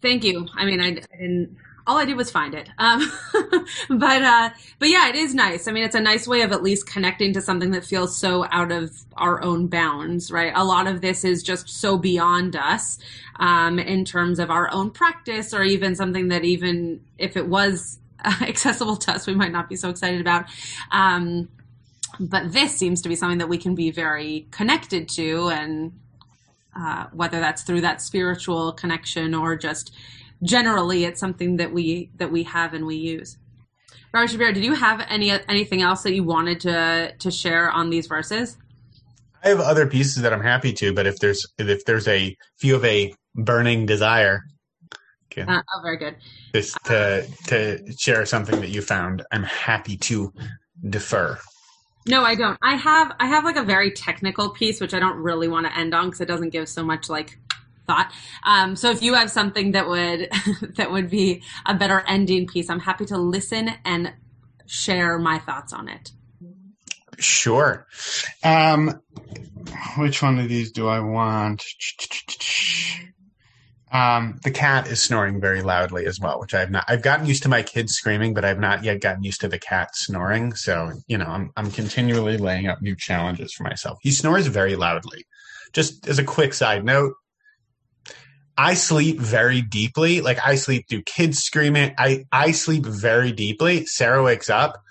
thank 0.00 0.24
you. 0.24 0.48
I 0.54 0.64
mean, 0.64 0.80
I, 0.80 0.86
I 0.86 1.18
didn't 1.18 1.56
all 1.86 1.98
I 1.98 2.04
did 2.04 2.16
was 2.16 2.30
find 2.30 2.54
it. 2.54 2.68
Um, 2.78 3.10
but 3.88 4.22
uh, 4.22 4.50
but 4.78 4.88
yeah, 4.88 5.08
it 5.08 5.14
is 5.14 5.34
nice. 5.34 5.68
I 5.68 5.72
mean, 5.72 5.84
it's 5.84 5.94
a 5.94 6.00
nice 6.00 6.26
way 6.26 6.42
of 6.42 6.52
at 6.52 6.62
least 6.62 6.86
connecting 6.86 7.32
to 7.34 7.40
something 7.40 7.70
that 7.70 7.84
feels 7.84 8.16
so 8.16 8.46
out 8.50 8.72
of 8.72 8.90
our 9.16 9.42
own 9.42 9.68
bounds, 9.68 10.30
right? 10.30 10.52
A 10.54 10.64
lot 10.64 10.86
of 10.86 11.00
this 11.00 11.24
is 11.24 11.42
just 11.42 11.68
so 11.68 11.96
beyond 11.96 12.56
us 12.56 12.98
um, 13.38 13.78
in 13.78 14.04
terms 14.04 14.38
of 14.38 14.50
our 14.50 14.72
own 14.72 14.90
practice, 14.90 15.54
or 15.54 15.62
even 15.62 15.94
something 15.94 16.28
that 16.28 16.44
even 16.44 17.00
if 17.18 17.36
it 17.36 17.46
was 17.46 17.98
accessible 18.24 18.96
to 18.96 19.12
us, 19.12 19.26
we 19.26 19.34
might 19.34 19.52
not 19.52 19.68
be 19.68 19.76
so 19.76 19.88
excited 19.88 20.20
about. 20.20 20.46
Um, 20.90 21.48
but 22.18 22.52
this 22.52 22.74
seems 22.74 23.02
to 23.02 23.08
be 23.08 23.14
something 23.14 23.38
that 23.38 23.48
we 23.48 23.58
can 23.58 23.74
be 23.74 23.90
very 23.90 24.48
connected 24.50 25.08
to, 25.10 25.50
and 25.50 25.92
uh, 26.74 27.06
whether 27.12 27.38
that's 27.38 27.62
through 27.62 27.82
that 27.82 28.02
spiritual 28.02 28.72
connection 28.72 29.34
or 29.34 29.56
just 29.56 29.94
generally 30.46 31.04
it's 31.04 31.20
something 31.20 31.58
that 31.58 31.72
we 31.72 32.10
that 32.16 32.30
we 32.30 32.44
have 32.44 32.72
and 32.72 32.86
we 32.86 32.96
use. 32.96 33.36
Rabbi 34.12 34.26
Shapiro, 34.26 34.52
did 34.52 34.64
you 34.64 34.74
have 34.74 35.04
any 35.08 35.30
anything 35.30 35.82
else 35.82 36.02
that 36.04 36.14
you 36.14 36.24
wanted 36.24 36.60
to 36.60 37.12
to 37.18 37.30
share 37.30 37.70
on 37.70 37.90
these 37.90 38.06
verses? 38.06 38.56
I 39.44 39.50
have 39.50 39.60
other 39.60 39.86
pieces 39.86 40.22
that 40.22 40.32
I'm 40.32 40.42
happy 40.42 40.72
to, 40.74 40.94
but 40.94 41.06
if 41.06 41.18
there's 41.18 41.46
if 41.58 41.84
there's 41.84 42.08
a 42.08 42.28
if 42.56 42.64
you 42.64 42.74
have 42.74 42.84
a 42.84 43.14
burning 43.34 43.86
desire, 43.86 44.44
okay. 45.30 45.42
uh, 45.42 45.60
oh, 45.60 45.82
very 45.82 45.98
good. 45.98 46.16
Just 46.54 46.78
to 46.86 47.26
to 47.48 47.92
share 47.98 48.24
something 48.24 48.60
that 48.60 48.70
you 48.70 48.80
found, 48.80 49.22
I'm 49.30 49.42
happy 49.42 49.96
to 49.98 50.32
defer. 50.88 51.38
No, 52.08 52.22
I 52.22 52.36
don't. 52.36 52.56
I 52.62 52.76
have 52.76 53.12
I 53.18 53.26
have 53.26 53.44
like 53.44 53.56
a 53.56 53.64
very 53.64 53.90
technical 53.90 54.50
piece 54.50 54.80
which 54.80 54.94
I 54.94 54.98
don't 54.98 55.18
really 55.18 55.48
want 55.48 55.66
to 55.66 55.76
end 55.76 55.92
on 55.92 56.06
because 56.06 56.20
it 56.20 56.28
doesn't 56.28 56.50
give 56.50 56.68
so 56.68 56.84
much 56.84 57.08
like 57.08 57.38
thought. 57.86 58.12
Um, 58.44 58.76
so 58.76 58.90
if 58.90 59.02
you 59.02 59.14
have 59.14 59.30
something 59.30 59.72
that 59.72 59.88
would 59.88 60.28
that 60.76 60.90
would 60.90 61.10
be 61.10 61.42
a 61.64 61.74
better 61.74 62.00
ending 62.06 62.46
piece, 62.46 62.70
I'm 62.70 62.80
happy 62.80 63.06
to 63.06 63.18
listen 63.18 63.70
and 63.84 64.12
share 64.66 65.18
my 65.18 65.38
thoughts 65.38 65.72
on 65.72 65.88
it. 65.88 66.12
Sure. 67.18 67.86
Um, 68.44 69.00
which 69.96 70.22
one 70.22 70.38
of 70.38 70.48
these 70.48 70.70
do 70.70 70.86
I 70.88 71.00
want? 71.00 71.64
Um, 73.92 74.40
the 74.42 74.50
cat 74.50 74.88
is 74.88 75.02
snoring 75.02 75.40
very 75.40 75.62
loudly 75.62 76.06
as 76.06 76.20
well, 76.20 76.40
which 76.40 76.52
I 76.52 76.60
have 76.60 76.70
not. 76.70 76.84
I've 76.88 77.02
gotten 77.02 77.26
used 77.26 77.44
to 77.44 77.48
my 77.48 77.62
kids 77.62 77.94
screaming, 77.94 78.34
but 78.34 78.44
I've 78.44 78.58
not 78.58 78.84
yet 78.84 79.00
gotten 79.00 79.22
used 79.22 79.40
to 79.42 79.48
the 79.48 79.58
cat 79.58 79.96
snoring. 79.96 80.54
So 80.54 80.92
you 81.06 81.16
know, 81.16 81.26
I'm 81.26 81.52
I'm 81.56 81.70
continually 81.70 82.36
laying 82.36 82.66
out 82.66 82.82
new 82.82 82.96
challenges 82.96 83.52
for 83.52 83.62
myself. 83.62 83.98
He 84.02 84.10
snores 84.10 84.48
very 84.48 84.76
loudly. 84.76 85.24
Just 85.72 86.08
as 86.08 86.18
a 86.18 86.24
quick 86.24 86.52
side 86.52 86.84
note, 86.84 87.14
I 88.58 88.74
sleep 88.74 89.18
very 89.18 89.60
deeply. 89.60 90.20
Like 90.20 90.38
I 90.44 90.54
sleep 90.54 90.86
through 90.88 91.02
kids 91.02 91.38
screaming. 91.38 91.94
I 91.98 92.24
I 92.32 92.52
sleep 92.52 92.86
very 92.86 93.32
deeply. 93.32 93.86
Sarah 93.86 94.22
wakes 94.22 94.48
up. 94.48 94.82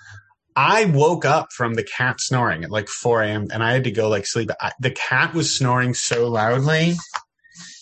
I 0.55 0.85
woke 0.85 1.25
up 1.25 1.51
from 1.51 1.73
the 1.73 1.83
cat 1.83 2.21
snoring 2.21 2.63
at 2.63 2.71
like 2.71 2.87
4 2.87 3.23
a.m. 3.23 3.47
and 3.51 3.61
I 3.61 3.73
had 3.73 3.83
to 3.83 3.91
go 3.91 4.07
like 4.07 4.25
sleep. 4.25 4.49
I, 4.61 4.71
the 4.79 4.91
cat 4.91 5.33
was 5.33 5.53
snoring 5.53 5.93
so 5.93 6.29
loudly 6.29 6.95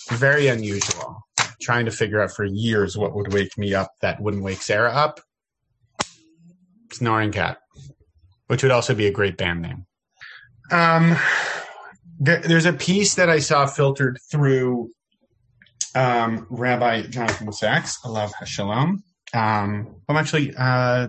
very 0.10 0.48
unusual. 0.48 1.26
Trying 1.62 1.86
to 1.86 1.92
figure 1.92 2.22
out 2.22 2.32
for 2.32 2.46
years 2.46 2.98
what 2.98 3.16
would 3.16 3.34
wake 3.34 3.58
me 3.58 3.74
up 3.74 3.92
that 4.02 4.22
wouldn't 4.22 4.44
wake 4.44 4.62
Sarah 4.62 4.92
up. 4.92 5.20
Snoring 6.92 7.32
Cat, 7.32 7.58
which 8.48 8.62
would 8.62 8.72
also 8.72 8.94
be 8.94 9.08
a 9.08 9.12
great 9.12 9.38
band 9.38 9.62
name. 9.62 9.86
Um, 10.72 11.16
there, 12.20 12.40
there's 12.40 12.66
a 12.66 12.74
piece 12.74 13.16
that 13.16 13.30
I 13.30 13.40
saw 13.40 13.66
filtered 13.66 14.20
through 14.30 14.92
um, 15.96 16.48
Rabbi 16.50 17.04
Jonathan 17.04 17.52
Sacks, 17.52 18.00
alav 18.04 18.32
hashalom. 18.34 19.00
Um, 19.34 19.96
I'm 20.08 20.18
actually 20.18 20.54
uh, 20.58 21.08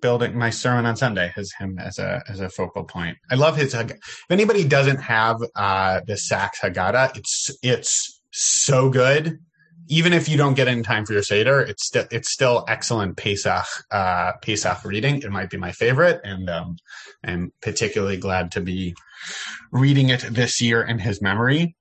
building 0.00 0.36
my 0.36 0.50
sermon 0.50 0.86
on 0.86 0.96
Sunday 0.96 1.32
has 1.34 1.52
him 1.58 1.78
as 1.78 1.98
a 1.98 2.22
as 2.28 2.40
a 2.40 2.48
focal 2.48 2.84
point. 2.84 3.18
I 3.30 3.34
love 3.34 3.56
his. 3.56 3.74
If 3.74 3.98
anybody 4.30 4.64
doesn't 4.64 4.98
have 4.98 5.36
uh, 5.54 6.00
the 6.06 6.16
Sacks 6.16 6.60
Haggadah, 6.60 7.16
it's 7.16 7.50
it's 7.62 8.22
so 8.32 8.90
good. 8.90 9.38
Even 9.88 10.12
if 10.12 10.28
you 10.28 10.36
don't 10.36 10.54
get 10.54 10.68
in 10.68 10.84
time 10.84 11.04
for 11.04 11.14
your 11.14 11.22
Seder, 11.22 11.60
it's 11.60 11.84
still 11.84 12.06
it's 12.10 12.30
still 12.30 12.64
excellent 12.68 13.16
Pesach 13.16 13.66
uh, 13.90 14.32
Pesach 14.42 14.84
reading. 14.84 15.22
It 15.22 15.30
might 15.30 15.50
be 15.50 15.56
my 15.56 15.72
favorite, 15.72 16.20
and 16.22 16.48
um, 16.48 16.76
I'm 17.24 17.52
particularly 17.60 18.16
glad 18.16 18.52
to 18.52 18.60
be 18.60 18.94
reading 19.72 20.10
it 20.10 20.20
this 20.20 20.60
year 20.60 20.82
in 20.82 20.98
his 20.98 21.20
memory. 21.20 21.76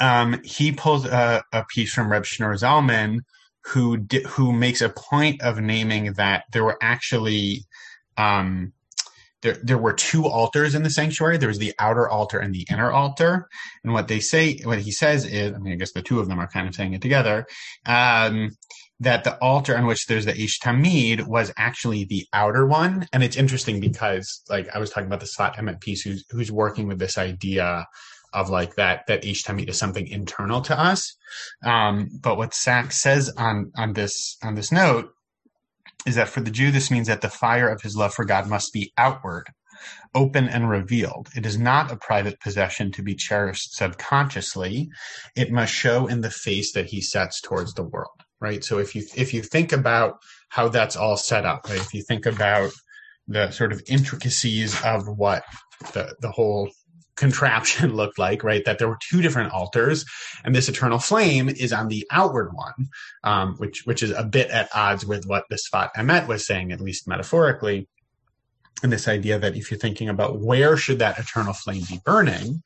Um, 0.00 0.40
he 0.44 0.72
pulls 0.72 1.04
a, 1.04 1.44
a, 1.52 1.64
piece 1.66 1.92
from 1.92 2.10
Reb 2.10 2.24
Shneur 2.24 2.54
Zalman, 2.58 3.20
who 3.64 3.98
di- 3.98 4.22
who 4.22 4.52
makes 4.52 4.80
a 4.80 4.88
point 4.88 5.42
of 5.42 5.60
naming 5.60 6.14
that 6.14 6.44
there 6.52 6.64
were 6.64 6.78
actually 6.80 7.66
um, 8.16 8.72
there, 9.42 9.56
there 9.62 9.78
were 9.78 9.92
two 9.92 10.26
altars 10.26 10.74
in 10.74 10.82
the 10.82 10.90
sanctuary. 10.90 11.38
There 11.38 11.48
was 11.48 11.58
the 11.58 11.74
outer 11.78 12.08
altar 12.08 12.38
and 12.38 12.54
the 12.54 12.66
inner 12.70 12.90
altar. 12.90 13.48
And 13.84 13.92
what 13.92 14.08
they 14.08 14.20
say, 14.20 14.58
what 14.64 14.80
he 14.80 14.90
says 14.90 15.24
is, 15.24 15.54
I 15.54 15.58
mean, 15.58 15.72
I 15.72 15.76
guess 15.76 15.92
the 15.92 16.02
two 16.02 16.20
of 16.20 16.28
them 16.28 16.38
are 16.38 16.48
kind 16.48 16.68
of 16.68 16.74
saying 16.74 16.92
it 16.92 17.02
together, 17.02 17.46
um, 17.86 18.50
that 19.00 19.24
the 19.24 19.38
altar 19.38 19.76
on 19.76 19.86
which 19.86 20.06
there's 20.06 20.26
the 20.26 20.38
Ish 20.38 20.60
Tamid 20.60 21.26
was 21.26 21.52
actually 21.56 22.04
the 22.04 22.26
outer 22.34 22.66
one. 22.66 23.06
And 23.14 23.24
it's 23.24 23.36
interesting 23.36 23.80
because, 23.80 24.42
like, 24.50 24.68
I 24.74 24.78
was 24.78 24.90
talking 24.90 25.06
about 25.06 25.20
the 25.20 25.26
Sfat 25.26 25.56
Emet 25.56 25.80
piece 25.80 26.02
who's, 26.02 26.24
who's 26.30 26.52
working 26.52 26.86
with 26.86 26.98
this 26.98 27.16
idea 27.16 27.86
of 28.32 28.50
like 28.50 28.76
that, 28.76 29.06
that 29.08 29.24
Ish 29.24 29.44
Tamid 29.44 29.68
is 29.68 29.78
something 29.78 30.06
internal 30.06 30.60
to 30.62 30.78
us. 30.78 31.16
Um, 31.64 32.08
but 32.20 32.36
what 32.36 32.54
Sacks 32.54 33.00
says 33.00 33.32
on, 33.36 33.72
on 33.76 33.92
this, 33.92 34.36
on 34.42 34.54
this 34.54 34.72
note 34.72 35.10
is 36.06 36.14
that 36.14 36.28
for 36.28 36.40
the 36.40 36.50
Jew, 36.50 36.70
this 36.70 36.90
means 36.90 37.08
that 37.08 37.20
the 37.20 37.28
fire 37.28 37.68
of 37.68 37.82
his 37.82 37.96
love 37.96 38.14
for 38.14 38.24
God 38.24 38.48
must 38.48 38.72
be 38.72 38.92
outward, 38.96 39.48
open 40.14 40.48
and 40.48 40.68
revealed. 40.68 41.28
It 41.34 41.46
is 41.46 41.58
not 41.58 41.90
a 41.90 41.96
private 41.96 42.40
possession 42.40 42.92
to 42.92 43.02
be 43.02 43.14
cherished 43.14 43.74
subconsciously. 43.74 44.88
It 45.36 45.52
must 45.52 45.72
show 45.72 46.06
in 46.06 46.20
the 46.20 46.30
face 46.30 46.72
that 46.72 46.86
he 46.86 47.00
sets 47.00 47.40
towards 47.40 47.74
the 47.74 47.84
world, 47.84 48.20
right? 48.40 48.64
So 48.64 48.78
if 48.78 48.94
you, 48.94 49.04
if 49.16 49.34
you 49.34 49.42
think 49.42 49.72
about 49.72 50.18
how 50.48 50.68
that's 50.68 50.96
all 50.96 51.16
set 51.16 51.44
up, 51.44 51.68
right? 51.68 51.80
If 51.80 51.94
you 51.94 52.02
think 52.02 52.26
about 52.26 52.72
the 53.28 53.50
sort 53.50 53.72
of 53.72 53.82
intricacies 53.86 54.80
of 54.82 55.06
what 55.06 55.44
the, 55.92 56.14
the 56.20 56.30
whole 56.30 56.70
contraption 57.20 57.94
looked 58.00 58.18
like, 58.18 58.42
right? 58.42 58.64
That 58.64 58.78
there 58.78 58.88
were 58.88 58.98
two 59.08 59.22
different 59.22 59.52
altars, 59.52 60.04
and 60.42 60.54
this 60.54 60.68
eternal 60.68 60.98
flame 60.98 61.48
is 61.48 61.72
on 61.72 61.88
the 61.88 62.06
outward 62.10 62.52
one, 62.52 62.88
um, 63.22 63.54
which 63.58 63.82
which 63.84 64.02
is 64.02 64.10
a 64.10 64.24
bit 64.24 64.50
at 64.50 64.70
odds 64.74 65.06
with 65.06 65.26
what 65.26 65.44
the 65.48 65.56
Sfat 65.56 65.90
Emet 65.96 66.26
was 66.26 66.44
saying, 66.44 66.72
at 66.72 66.80
least 66.80 67.06
metaphorically. 67.06 67.86
And 68.82 68.90
this 68.90 69.08
idea 69.08 69.38
that 69.38 69.54
if 69.54 69.70
you're 69.70 69.78
thinking 69.78 70.08
about 70.08 70.40
where 70.40 70.74
should 70.74 71.00
that 71.00 71.18
eternal 71.18 71.52
flame 71.52 71.82
be 71.86 72.00
burning, 72.02 72.62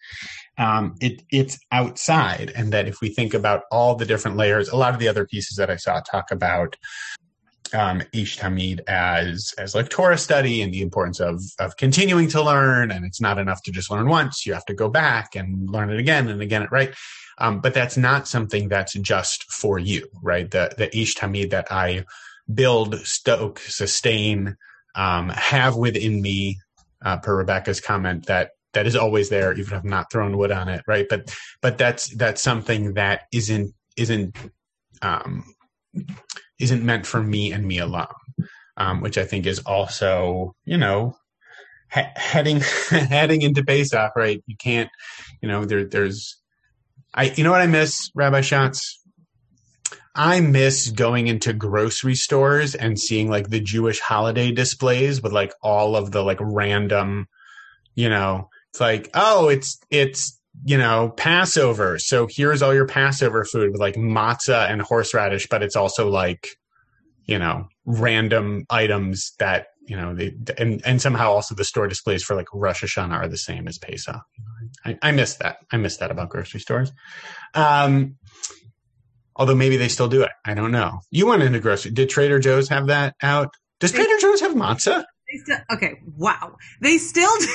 um, 0.56 0.94
it, 1.00 1.22
it's 1.28 1.58
outside, 1.72 2.52
and 2.54 2.72
that 2.72 2.86
if 2.86 3.00
we 3.00 3.08
think 3.08 3.34
about 3.34 3.62
all 3.72 3.96
the 3.96 4.06
different 4.06 4.36
layers, 4.36 4.68
a 4.68 4.76
lot 4.76 4.94
of 4.94 5.00
the 5.00 5.08
other 5.08 5.26
pieces 5.26 5.56
that 5.56 5.70
I 5.70 5.76
saw 5.76 5.98
talk 5.98 6.30
about 6.30 6.76
um, 7.74 8.02
Ish 8.12 8.38
Tamid 8.38 8.80
as 8.86 9.54
as 9.58 9.74
like 9.74 9.88
Torah 9.88 10.18
study 10.18 10.62
and 10.62 10.72
the 10.72 10.82
importance 10.82 11.20
of 11.20 11.42
of 11.58 11.76
continuing 11.76 12.28
to 12.28 12.42
learn, 12.42 12.90
and 12.90 13.04
it's 13.04 13.20
not 13.20 13.38
enough 13.38 13.62
to 13.64 13.72
just 13.72 13.90
learn 13.90 14.08
once. 14.08 14.46
You 14.46 14.54
have 14.54 14.66
to 14.66 14.74
go 14.74 14.88
back 14.88 15.34
and 15.34 15.68
learn 15.68 15.90
it 15.90 15.98
again 15.98 16.28
and 16.28 16.40
again. 16.40 16.66
Right, 16.70 16.94
um, 17.38 17.60
but 17.60 17.74
that's 17.74 17.96
not 17.96 18.28
something 18.28 18.68
that's 18.68 18.94
just 18.94 19.44
for 19.52 19.78
you, 19.78 20.08
right? 20.22 20.50
The 20.50 20.72
the 20.76 20.96
Ish 20.96 21.16
Tamid 21.16 21.50
that 21.50 21.70
I 21.70 22.04
build, 22.52 22.98
stoke, 23.06 23.58
sustain, 23.60 24.56
um, 24.94 25.30
have 25.30 25.76
within 25.76 26.20
me, 26.20 26.58
uh, 27.04 27.18
per 27.18 27.36
Rebecca's 27.36 27.80
comment 27.80 28.26
that 28.26 28.50
that 28.74 28.86
is 28.86 28.96
always 28.96 29.28
there, 29.28 29.52
even 29.52 29.64
if 29.64 29.72
I've 29.72 29.84
not 29.84 30.10
thrown 30.10 30.36
wood 30.36 30.52
on 30.52 30.68
it, 30.68 30.82
right? 30.86 31.06
But 31.08 31.34
but 31.60 31.78
that's 31.78 32.14
that's 32.16 32.42
something 32.42 32.94
that 32.94 33.22
isn't 33.32 33.74
isn't 33.96 34.36
um, 35.02 35.44
isn't 36.58 36.84
meant 36.84 37.06
for 37.06 37.22
me 37.22 37.52
and 37.52 37.66
me 37.66 37.78
alone, 37.78 38.06
um, 38.76 39.00
which 39.00 39.18
I 39.18 39.24
think 39.24 39.46
is 39.46 39.60
also, 39.60 40.54
you 40.64 40.78
know, 40.78 41.16
he- 41.92 42.02
heading 42.16 42.60
heading 42.90 43.42
into 43.42 43.64
Pesach, 43.64 44.12
right? 44.16 44.42
You 44.46 44.56
can't, 44.56 44.90
you 45.40 45.48
know, 45.48 45.64
there 45.64 45.84
there's, 45.84 46.36
I 47.12 47.32
you 47.36 47.44
know 47.44 47.50
what 47.50 47.60
I 47.60 47.66
miss, 47.66 48.10
Rabbi 48.14 48.40
Schatz? 48.40 49.00
I 50.16 50.40
miss 50.40 50.90
going 50.90 51.26
into 51.26 51.52
grocery 51.52 52.14
stores 52.14 52.76
and 52.76 52.98
seeing 52.98 53.28
like 53.28 53.48
the 53.48 53.60
Jewish 53.60 53.98
holiday 53.98 54.52
displays 54.52 55.20
with 55.20 55.32
like 55.32 55.52
all 55.60 55.96
of 55.96 56.12
the 56.12 56.22
like 56.22 56.38
random, 56.40 57.26
you 57.96 58.08
know, 58.08 58.48
it's 58.70 58.80
like, 58.80 59.10
oh, 59.14 59.48
it's 59.48 59.78
it's 59.90 60.40
you 60.64 60.78
know, 60.78 61.10
Passover. 61.16 61.98
So 61.98 62.26
here's 62.30 62.62
all 62.62 62.74
your 62.74 62.86
Passover 62.86 63.44
food 63.44 63.72
with 63.72 63.80
like 63.80 63.94
matzah 63.94 64.70
and 64.70 64.80
horseradish, 64.82 65.48
but 65.48 65.62
it's 65.62 65.76
also 65.76 66.08
like, 66.08 66.48
you 67.26 67.38
know, 67.38 67.68
random 67.84 68.64
items 68.70 69.32
that, 69.38 69.68
you 69.86 69.96
know, 69.96 70.14
they, 70.14 70.34
and, 70.56 70.80
and 70.86 71.00
somehow 71.02 71.30
also 71.32 71.54
the 71.54 71.64
store 71.64 71.88
displays 71.88 72.22
for 72.22 72.34
like 72.34 72.46
Rosh 72.52 72.84
Hashanah 72.84 73.12
are 73.12 73.28
the 73.28 73.36
same 73.36 73.68
as 73.68 73.78
Pesach. 73.78 74.20
I, 74.84 74.98
I 75.02 75.12
miss 75.12 75.34
that. 75.36 75.58
I 75.72 75.76
miss 75.76 75.98
that 75.98 76.10
about 76.10 76.30
grocery 76.30 76.60
stores. 76.60 76.92
Um, 77.54 78.16
Although 79.36 79.56
maybe 79.56 79.76
they 79.76 79.88
still 79.88 80.08
do 80.08 80.22
it. 80.22 80.30
I 80.44 80.54
don't 80.54 80.70
know. 80.70 81.00
You 81.10 81.26
went 81.26 81.42
into 81.42 81.58
grocery. 81.58 81.90
Did 81.90 82.08
Trader 82.08 82.38
Joe's 82.38 82.68
have 82.68 82.86
that 82.86 83.16
out? 83.20 83.54
Does 83.80 83.92
Trader 83.92 84.18
Joe's 84.20 84.40
have 84.40 84.52
matzah? 84.52 85.04
They 85.30 85.38
still, 85.38 85.58
okay, 85.72 85.94
wow. 86.16 86.56
They 86.80 86.98
still 86.98 87.36
do, 87.38 87.48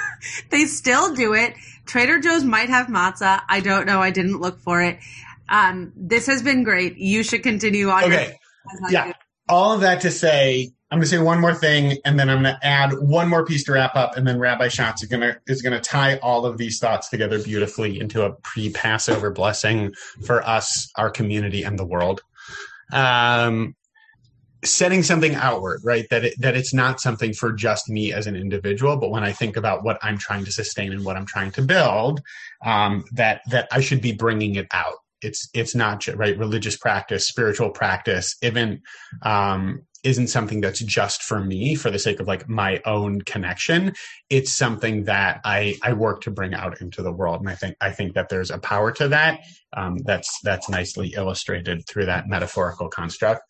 they 0.50 0.64
still 0.64 1.14
do 1.14 1.34
it. 1.34 1.54
Trader 1.88 2.20
Joe's 2.20 2.44
might 2.44 2.68
have 2.68 2.86
matzah. 2.86 3.42
I 3.48 3.60
don't 3.60 3.86
know. 3.86 4.00
I 4.00 4.10
didn't 4.10 4.40
look 4.40 4.60
for 4.60 4.80
it. 4.82 4.98
Um, 5.48 5.92
this 5.96 6.26
has 6.26 6.42
been 6.42 6.62
great. 6.62 6.98
You 6.98 7.22
should 7.22 7.42
continue 7.42 7.88
on. 7.88 8.04
Okay. 8.04 8.36
Yeah. 8.90 9.12
All 9.48 9.72
of 9.72 9.80
that 9.80 10.02
to 10.02 10.10
say, 10.10 10.70
I'm 10.90 10.98
going 10.98 11.04
to 11.04 11.08
say 11.08 11.18
one 11.18 11.40
more 11.40 11.54
thing, 11.54 11.98
and 12.04 12.18
then 12.18 12.28
I'm 12.28 12.42
going 12.42 12.54
to 12.54 12.66
add 12.66 12.92
one 12.92 13.28
more 13.28 13.44
piece 13.44 13.64
to 13.64 13.72
wrap 13.72 13.96
up, 13.96 14.16
and 14.16 14.26
then 14.26 14.38
Rabbi 14.38 14.68
Schatz 14.68 15.02
is 15.02 15.08
going 15.08 15.22
to 15.22 15.38
is 15.46 15.62
going 15.62 15.72
to 15.72 15.80
tie 15.80 16.18
all 16.18 16.46
of 16.46 16.58
these 16.58 16.78
thoughts 16.78 17.08
together 17.08 17.42
beautifully 17.42 17.98
into 17.98 18.24
a 18.24 18.32
pre-Passover 18.42 19.30
blessing 19.30 19.92
for 20.24 20.46
us, 20.46 20.90
our 20.96 21.10
community, 21.10 21.62
and 21.62 21.78
the 21.78 21.84
world. 21.84 22.20
Um, 22.92 23.74
setting 24.64 25.02
something 25.02 25.34
outward, 25.34 25.80
right? 25.84 26.06
That 26.10 26.24
it, 26.24 26.34
that 26.40 26.56
it's 26.56 26.74
not 26.74 27.00
something 27.00 27.32
for 27.32 27.52
just 27.52 27.88
me 27.88 28.12
as 28.12 28.26
an 28.26 28.36
individual, 28.36 28.96
but 28.96 29.10
when 29.10 29.24
I 29.24 29.32
think 29.32 29.56
about 29.56 29.84
what 29.84 29.98
I'm 30.02 30.18
trying 30.18 30.44
to 30.44 30.52
sustain 30.52 30.92
and 30.92 31.04
what 31.04 31.16
I'm 31.16 31.26
trying 31.26 31.52
to 31.52 31.62
build, 31.62 32.20
um, 32.64 33.04
that 33.12 33.42
that 33.50 33.68
I 33.70 33.80
should 33.80 34.00
be 34.00 34.12
bringing 34.12 34.56
it 34.56 34.66
out. 34.72 34.96
It's 35.22 35.48
it's 35.54 35.74
not 35.74 36.06
right. 36.08 36.38
Religious 36.38 36.76
practice, 36.76 37.26
spiritual 37.26 37.70
practice, 37.70 38.36
even 38.42 38.82
um, 39.22 39.82
isn't 40.04 40.28
something 40.28 40.60
that's 40.60 40.80
just 40.80 41.22
for 41.22 41.40
me 41.40 41.74
for 41.74 41.90
the 41.90 41.98
sake 41.98 42.20
of 42.20 42.26
like 42.26 42.48
my 42.48 42.80
own 42.84 43.20
connection. 43.22 43.92
It's 44.30 44.56
something 44.56 45.04
that 45.04 45.40
I 45.44 45.76
I 45.82 45.92
work 45.92 46.22
to 46.22 46.30
bring 46.30 46.54
out 46.54 46.80
into 46.80 47.02
the 47.02 47.12
world, 47.12 47.40
and 47.40 47.48
I 47.48 47.54
think 47.54 47.76
I 47.80 47.90
think 47.90 48.14
that 48.14 48.28
there's 48.28 48.50
a 48.50 48.58
power 48.58 48.92
to 48.92 49.08
that. 49.08 49.40
Um, 49.76 49.98
that's 49.98 50.38
that's 50.42 50.68
nicely 50.68 51.14
illustrated 51.16 51.86
through 51.86 52.06
that 52.06 52.28
metaphorical 52.28 52.88
construct. 52.88 53.42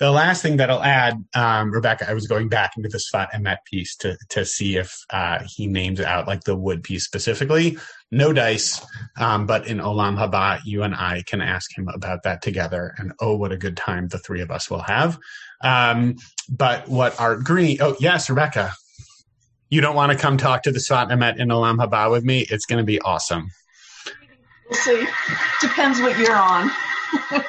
The 0.00 0.10
last 0.10 0.42
thing 0.42 0.56
that 0.56 0.70
I'll 0.70 0.82
add, 0.82 1.24
um, 1.34 1.70
Rebecca, 1.70 2.08
I 2.08 2.14
was 2.14 2.26
going 2.26 2.48
back 2.48 2.76
into 2.76 2.88
the 2.88 2.98
Sfat 2.98 3.30
Emet 3.30 3.58
piece 3.64 3.94
to 3.98 4.16
to 4.30 4.44
see 4.44 4.76
if 4.76 4.92
uh, 5.10 5.44
he 5.46 5.68
names 5.68 6.00
out 6.00 6.26
like 6.26 6.42
the 6.42 6.56
wood 6.56 6.82
piece 6.82 7.04
specifically. 7.04 7.78
No 8.10 8.32
dice, 8.32 8.84
um, 9.18 9.46
but 9.46 9.68
in 9.68 9.78
Olam 9.78 10.18
Haba, 10.18 10.60
you 10.64 10.82
and 10.82 10.94
I 10.94 11.22
can 11.26 11.40
ask 11.40 11.76
him 11.76 11.88
about 11.88 12.24
that 12.24 12.42
together. 12.42 12.92
And 12.98 13.12
oh, 13.20 13.36
what 13.36 13.52
a 13.52 13.56
good 13.56 13.76
time 13.76 14.08
the 14.08 14.18
three 14.18 14.40
of 14.40 14.50
us 14.50 14.68
will 14.68 14.82
have. 14.82 15.16
Um, 15.62 16.16
but 16.48 16.88
what 16.88 17.18
Art 17.20 17.44
Green? 17.44 17.78
Oh, 17.80 17.96
yes, 18.00 18.28
Rebecca. 18.28 18.72
You 19.70 19.80
don't 19.80 19.96
want 19.96 20.12
to 20.12 20.18
come 20.18 20.36
talk 20.36 20.64
to 20.64 20.72
the 20.72 20.78
Sfat 20.78 21.10
Emet 21.10 21.38
in 21.38 21.48
Olam 21.48 21.78
Haba 21.78 22.10
with 22.10 22.24
me? 22.24 22.46
It's 22.50 22.66
going 22.66 22.78
to 22.78 22.84
be 22.84 23.00
awesome. 23.00 23.48
We'll 24.68 24.78
see. 24.78 25.06
Depends 25.60 26.00
what 26.00 26.18
you're 26.18 26.36
on. 26.36 26.70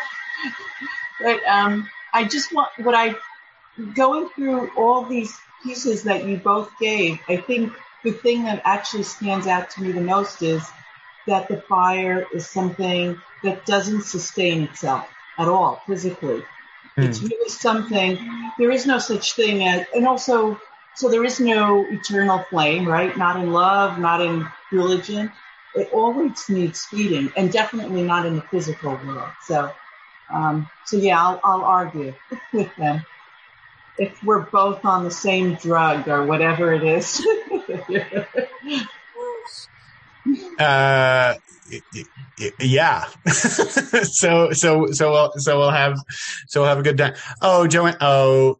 but 1.21 1.47
um, 1.47 1.89
I 2.15 2.23
just 2.23 2.53
want 2.53 2.69
what 2.77 2.95
I 2.95 3.13
going 3.93 4.29
through 4.29 4.71
all 4.77 5.03
these 5.03 5.37
pieces 5.61 6.03
that 6.03 6.23
you 6.25 6.37
both 6.37 6.71
gave. 6.79 7.19
I 7.27 7.35
think 7.35 7.73
the 8.05 8.13
thing 8.13 8.43
that 8.43 8.61
actually 8.63 9.03
stands 9.03 9.47
out 9.47 9.69
to 9.71 9.81
me 9.81 9.91
the 9.91 9.99
most 9.99 10.41
is 10.41 10.65
that 11.27 11.49
the 11.49 11.59
fire 11.61 12.25
is 12.33 12.47
something 12.47 13.21
that 13.43 13.65
doesn't 13.65 14.03
sustain 14.03 14.63
itself 14.63 15.09
at 15.37 15.49
all 15.49 15.81
physically. 15.87 16.41
Hmm. 16.95 17.03
It's 17.03 17.21
really 17.21 17.49
something. 17.49 18.17
There 18.57 18.71
is 18.71 18.85
no 18.85 18.99
such 18.99 19.33
thing 19.33 19.67
as, 19.67 19.85
and 19.93 20.07
also, 20.07 20.57
so 20.95 21.09
there 21.09 21.25
is 21.25 21.41
no 21.41 21.85
eternal 21.89 22.45
flame, 22.49 22.87
right? 22.87 23.17
Not 23.17 23.35
in 23.41 23.51
love, 23.51 23.99
not 23.99 24.21
in 24.21 24.47
religion. 24.71 25.33
It 25.73 25.89
always 25.91 26.47
needs 26.47 26.85
feeding, 26.85 27.33
and 27.35 27.51
definitely 27.51 28.03
not 28.03 28.25
in 28.25 28.35
the 28.37 28.41
physical 28.43 28.97
world. 29.05 29.31
So, 29.43 29.73
um, 30.33 30.69
so 30.85 30.97
yeah, 30.97 31.21
I'll, 31.21 31.39
I'll 31.43 31.63
argue 31.63 32.13
with 32.53 32.75
them 32.75 33.05
if 33.97 34.23
we're 34.23 34.41
both 34.41 34.83
on 34.85 35.03
the 35.03 35.11
same 35.11 35.55
drug 35.55 36.07
or 36.07 36.25
whatever 36.25 36.73
it 36.73 36.83
is. 36.83 37.25
Uh, 40.57 41.35
yeah. 42.59 43.05
so 43.27 44.51
so 44.51 44.91
so 44.91 45.11
we'll 45.11 45.31
so 45.35 45.59
we'll 45.59 45.69
have 45.69 45.97
so 46.47 46.61
we'll 46.61 46.69
have 46.69 46.79
a 46.79 46.83
good 46.83 46.97
time. 46.97 47.13
Oh, 47.41 47.67
Joanne. 47.67 47.97
Oh, 48.01 48.59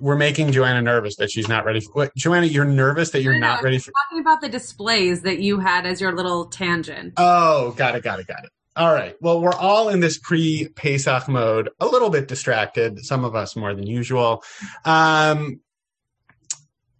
we're 0.00 0.16
making 0.16 0.52
Joanna 0.52 0.82
nervous 0.82 1.16
that 1.16 1.30
she's 1.30 1.48
not 1.48 1.64
ready. 1.64 1.80
For, 1.80 1.92
what, 1.92 2.16
Joanna, 2.16 2.46
you're 2.46 2.64
nervous 2.64 3.10
that 3.10 3.22
you're 3.22 3.34
No, 3.34 3.38
no, 3.38 3.46
not 3.46 3.58
I'm 3.58 3.64
ready 3.64 3.78
for. 3.78 3.92
Talking 4.04 4.20
about 4.20 4.40
the 4.40 4.48
displays 4.48 5.22
that 5.22 5.38
you 5.38 5.60
had 5.60 5.86
as 5.86 6.00
your 6.00 6.14
little 6.14 6.46
tangent. 6.46 7.14
Oh, 7.16 7.72
got 7.76 7.94
it, 7.94 8.02
got 8.02 8.18
it, 8.20 8.26
got 8.26 8.44
it. 8.44 8.50
All 8.76 8.92
right. 8.92 9.16
Well, 9.22 9.40
we're 9.40 9.54
all 9.54 9.88
in 9.88 10.00
this 10.00 10.18
pre 10.18 10.68
Pesach 10.68 11.28
mode, 11.28 11.70
a 11.80 11.86
little 11.86 12.10
bit 12.10 12.28
distracted, 12.28 13.02
some 13.04 13.24
of 13.24 13.34
us 13.34 13.56
more 13.56 13.74
than 13.74 13.86
usual. 13.86 14.44
Um, 14.84 15.60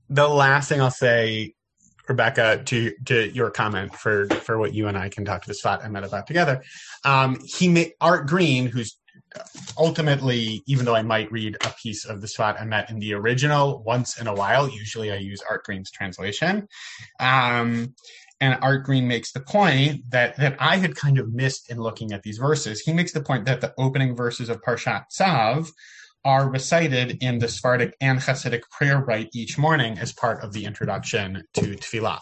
the 0.09 0.27
last 0.27 0.71
thing 0.71 0.81
I'll 0.81 0.91
say, 0.91 1.55
Rebecca, 2.09 2.63
to, 2.65 2.95
to 3.07 3.29
your 3.31 3.51
comment 3.51 3.95
for, 3.95 4.27
for 4.27 4.59
what 4.59 4.73
you 4.73 4.89
and 4.89 4.97
I 4.97 5.11
can 5.11 5.27
talk 5.27 5.43
to 5.43 5.49
the 5.49 5.55
Sfat 5.55 5.83
Emet 5.83 6.07
about 6.07 6.27
together. 6.27 6.63
Um, 7.05 7.39
he 7.45 7.69
made 7.69 7.93
Art 8.01 8.27
Green, 8.27 8.69
who's 8.69 8.97
ultimately, 9.77 10.63
even 10.67 10.87
though 10.87 10.95
I 10.95 11.03
might 11.03 11.31
read 11.31 11.57
a 11.63 11.71
piece 11.83 12.07
of 12.07 12.23
the 12.23 12.27
Sfat 12.27 12.59
Emet 12.59 12.91
in 12.91 13.01
the 13.01 13.13
original 13.13 13.83
once 13.83 14.19
in 14.19 14.29
a 14.29 14.35
while, 14.35 14.69
usually 14.71 15.13
I 15.13 15.17
use 15.17 15.43
Art 15.49 15.65
Green's 15.65 15.91
translation. 15.91 16.69
Um, 17.21 17.95
and 18.41 18.59
Art 18.61 18.85
Green 18.85 19.09
makes 19.09 19.33
the 19.33 19.41
point 19.41 20.11
that 20.11 20.37
that 20.37 20.57
I 20.61 20.77
had 20.77 20.95
kind 20.95 21.19
of 21.19 21.33
missed 21.33 21.71
in 21.71 21.79
looking 21.79 22.13
at 22.13 22.23
these 22.23 22.39
verses. 22.39 22.81
He 22.81 22.93
makes 22.93 23.13
the 23.13 23.23
point 23.23 23.47
that 23.47 23.61
the 23.61 23.75
opening 23.79 24.15
verses 24.15 24.49
of 24.49 24.61
Parshat 24.63 25.05
Tzav 25.17 25.71
are 26.25 26.51
recited 26.51 27.19
in 27.21 27.39
the 27.39 27.49
Sephardic 27.49 27.95
and 28.01 28.19
Hasidic 28.19 28.63
prayer 28.71 28.99
rite 28.99 29.29
each 29.33 29.57
morning 29.57 29.97
as 29.99 30.13
part 30.13 30.43
of 30.43 30.53
the 30.53 30.65
introduction 30.65 31.45
to 31.55 31.77
Tefillah. 31.77 32.19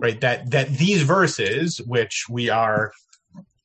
Right? 0.00 0.20
That 0.20 0.50
that 0.50 0.68
these 0.68 1.02
verses, 1.02 1.80
which 1.86 2.24
we 2.28 2.50
are 2.50 2.92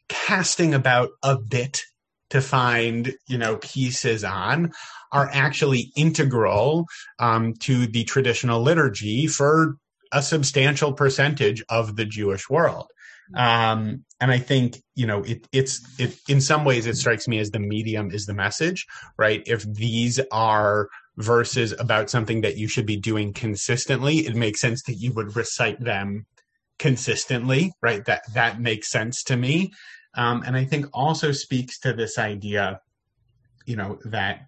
casting 0.08 0.74
about 0.74 1.10
a 1.24 1.38
bit 1.38 1.82
to 2.30 2.42
find, 2.42 3.14
you 3.28 3.38
know, 3.38 3.58
pieces 3.58 4.24
on, 4.24 4.72
are 5.12 5.30
actually 5.34 5.92
integral 5.96 6.86
um, 7.20 7.54
to 7.56 7.88
the 7.88 8.04
traditional 8.06 8.62
liturgy 8.62 9.28
for 9.28 9.78
a 10.12 10.22
substantial 10.22 10.94
percentage 10.94 11.64
of 11.70 11.96
the 11.96 12.06
Jewish 12.06 12.50
world. 12.50 12.92
Um, 13.36 14.04
and 14.20 14.30
I 14.32 14.40
think, 14.40 14.82
you 14.96 15.08
know, 15.08 15.24
it, 15.24 15.48
it's, 15.52 15.82
it, 16.00 16.18
in 16.28 16.42
some 16.42 16.66
ways, 16.66 16.86
it 16.86 16.98
strikes 16.98 17.28
me 17.28 17.40
as 17.40 17.52
the 17.52 17.60
medium 17.60 18.12
is 18.12 18.26
the 18.26 18.34
message, 18.34 18.86
right? 19.18 19.42
If 19.46 19.64
these 19.64 20.20
are 20.32 20.90
verses 21.18 21.74
about 21.80 22.10
something 22.10 22.42
that 22.42 22.58
you 22.58 22.68
should 22.68 22.86
be 22.86 22.98
doing 22.98 23.32
consistently, 23.32 24.18
it 24.20 24.36
makes 24.36 24.60
sense 24.60 24.84
that 24.84 24.96
you 24.96 25.14
would 25.14 25.36
recite 25.36 25.80
them 25.80 26.26
consistently, 26.78 27.72
right? 27.82 28.04
That, 28.06 28.24
that 28.34 28.60
makes 28.60 28.90
sense 28.90 29.24
to 29.24 29.38
me. 29.38 29.72
Um, 30.16 30.44
and 30.46 30.58
I 30.58 30.66
think 30.66 30.88
also 30.94 31.32
speaks 31.32 31.80
to 31.82 31.94
this 31.94 32.18
idea, 32.18 32.82
you 33.66 33.78
know, 33.78 33.98
that 34.06 34.42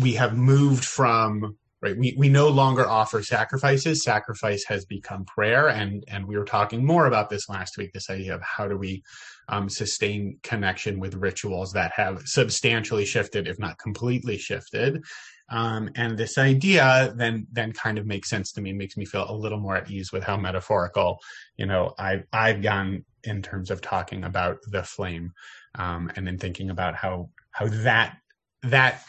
we 0.00 0.14
have 0.14 0.36
moved 0.36 0.84
from 0.84 1.56
right? 1.80 1.96
We, 1.96 2.14
we 2.18 2.28
no 2.28 2.48
longer 2.48 2.88
offer 2.88 3.22
sacrifices. 3.22 4.02
Sacrifice 4.02 4.64
has 4.64 4.84
become 4.84 5.24
prayer. 5.24 5.68
And 5.68 6.04
and 6.08 6.26
we 6.26 6.36
were 6.36 6.44
talking 6.44 6.84
more 6.84 7.06
about 7.06 7.30
this 7.30 7.48
last 7.48 7.76
week 7.76 7.92
this 7.92 8.10
idea 8.10 8.34
of 8.34 8.42
how 8.42 8.68
do 8.68 8.76
we 8.76 9.02
um, 9.48 9.68
sustain 9.68 10.38
connection 10.42 10.98
with 10.98 11.14
rituals 11.14 11.72
that 11.72 11.92
have 11.92 12.22
substantially 12.26 13.04
shifted 13.04 13.46
if 13.46 13.58
not 13.58 13.78
completely 13.78 14.38
shifted. 14.38 15.02
Um, 15.50 15.88
and 15.94 16.18
this 16.18 16.36
idea 16.36 17.14
then 17.16 17.46
then 17.50 17.72
kind 17.72 17.98
of 17.98 18.06
makes 18.06 18.28
sense 18.28 18.52
to 18.52 18.60
me. 18.60 18.72
Makes 18.72 18.96
me 18.96 19.06
feel 19.06 19.26
a 19.28 19.34
little 19.34 19.58
more 19.58 19.76
at 19.76 19.90
ease 19.90 20.12
with 20.12 20.24
how 20.24 20.36
metaphorical 20.36 21.18
you 21.56 21.66
know 21.66 21.94
i've 21.98 22.24
i've 22.32 22.62
gone 22.62 23.04
in 23.24 23.42
terms 23.42 23.70
of 23.70 23.80
talking 23.80 24.24
about 24.24 24.58
the 24.68 24.82
flame 24.82 25.32
um, 25.74 26.10
and 26.16 26.26
then 26.26 26.38
thinking 26.38 26.70
about 26.70 26.94
how 26.94 27.28
how 27.50 27.66
that 27.68 28.16
that 28.62 29.04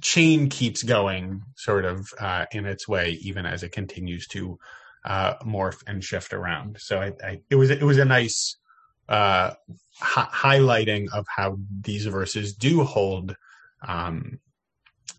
chain 0.00 0.48
keeps 0.48 0.82
going 0.82 1.42
sort 1.56 1.84
of 1.84 2.08
uh, 2.18 2.46
in 2.52 2.66
its 2.66 2.88
way, 2.88 3.18
even 3.22 3.46
as 3.46 3.62
it 3.62 3.72
continues 3.72 4.26
to 4.28 4.58
uh, 5.04 5.34
morph 5.44 5.82
and 5.86 6.02
shift 6.02 6.32
around. 6.32 6.76
So 6.80 7.00
I, 7.00 7.12
I, 7.24 7.40
it 7.50 7.56
was 7.56 7.70
it 7.70 7.82
was 7.82 7.98
a 7.98 8.04
nice 8.04 8.56
uh, 9.08 9.52
hi- 10.00 10.56
highlighting 10.58 11.12
of 11.12 11.26
how 11.28 11.58
these 11.80 12.06
verses 12.06 12.54
do 12.54 12.84
hold 12.84 13.36
um, 13.86 14.38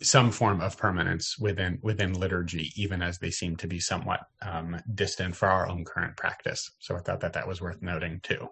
some 0.02 0.32
form 0.32 0.62
of 0.62 0.78
permanence 0.78 1.38
within 1.38 1.80
within 1.82 2.14
liturgy, 2.14 2.72
even 2.76 3.02
as 3.02 3.20
they 3.20 3.32
seem 3.32 3.56
to 3.58 3.68
be 3.68 3.80
somewhat 3.80 4.22
um, 4.42 4.80
distant 4.94 5.36
for 5.36 5.48
our 5.48 5.68
own 5.70 5.86
current 5.86 6.18
practice. 6.18 6.72
So 6.80 6.96
I 6.96 7.00
thought 7.00 7.22
that 7.22 7.34
that 7.34 7.48
was 7.48 7.62
worth 7.62 7.82
noting 7.82 8.20
too. 8.24 8.48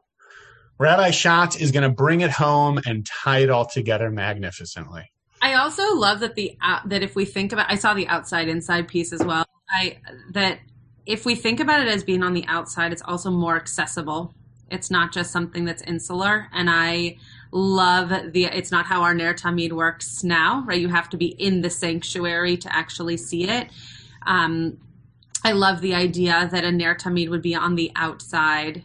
Rabbi 0.77 1.11
Schatz 1.11 1.57
is 1.57 1.71
going 1.71 1.83
to 1.83 1.89
bring 1.89 2.21
it 2.21 2.31
home 2.31 2.79
and 2.85 3.05
tie 3.05 3.39
it 3.39 3.49
all 3.49 3.65
together 3.65 4.09
magnificently. 4.09 5.11
I 5.41 5.55
also 5.55 5.95
love 5.95 6.19
that 6.19 6.35
the 6.35 6.57
out 6.61 6.87
that 6.89 7.01
if 7.01 7.15
we 7.15 7.25
think 7.25 7.51
about 7.51 7.71
I 7.71 7.75
saw 7.75 7.93
the 7.93 8.07
outside 8.07 8.47
inside 8.47 8.87
piece 8.87 9.11
as 9.11 9.23
well. 9.23 9.45
I 9.69 9.97
that 10.31 10.59
if 11.05 11.25
we 11.25 11.35
think 11.35 11.59
about 11.59 11.81
it 11.81 11.87
as 11.87 12.03
being 12.03 12.23
on 12.23 12.33
the 12.33 12.45
outside, 12.47 12.91
it's 12.93 13.01
also 13.01 13.31
more 13.31 13.55
accessible. 13.55 14.33
It's 14.69 14.89
not 14.89 15.11
just 15.11 15.31
something 15.31 15.65
that's 15.65 15.81
insular. 15.81 16.47
And 16.53 16.69
I 16.69 17.17
love 17.51 18.31
the, 18.31 18.45
it's 18.45 18.71
not 18.71 18.85
how 18.85 19.01
our 19.01 19.13
Ner 19.13 19.33
Tamid 19.33 19.73
works 19.73 20.23
now, 20.23 20.63
right? 20.65 20.79
You 20.79 20.87
have 20.87 21.09
to 21.09 21.17
be 21.17 21.27
in 21.27 21.61
the 21.61 21.69
sanctuary 21.69 22.55
to 22.57 22.73
actually 22.73 23.17
see 23.17 23.49
it. 23.49 23.67
Um, 24.25 24.77
I 25.43 25.51
love 25.51 25.81
the 25.81 25.95
idea 25.95 26.47
that 26.51 26.63
a 26.63 26.71
Ner 26.71 26.95
Tamid 26.95 27.29
would 27.29 27.41
be 27.41 27.55
on 27.55 27.75
the 27.75 27.91
outside 27.95 28.83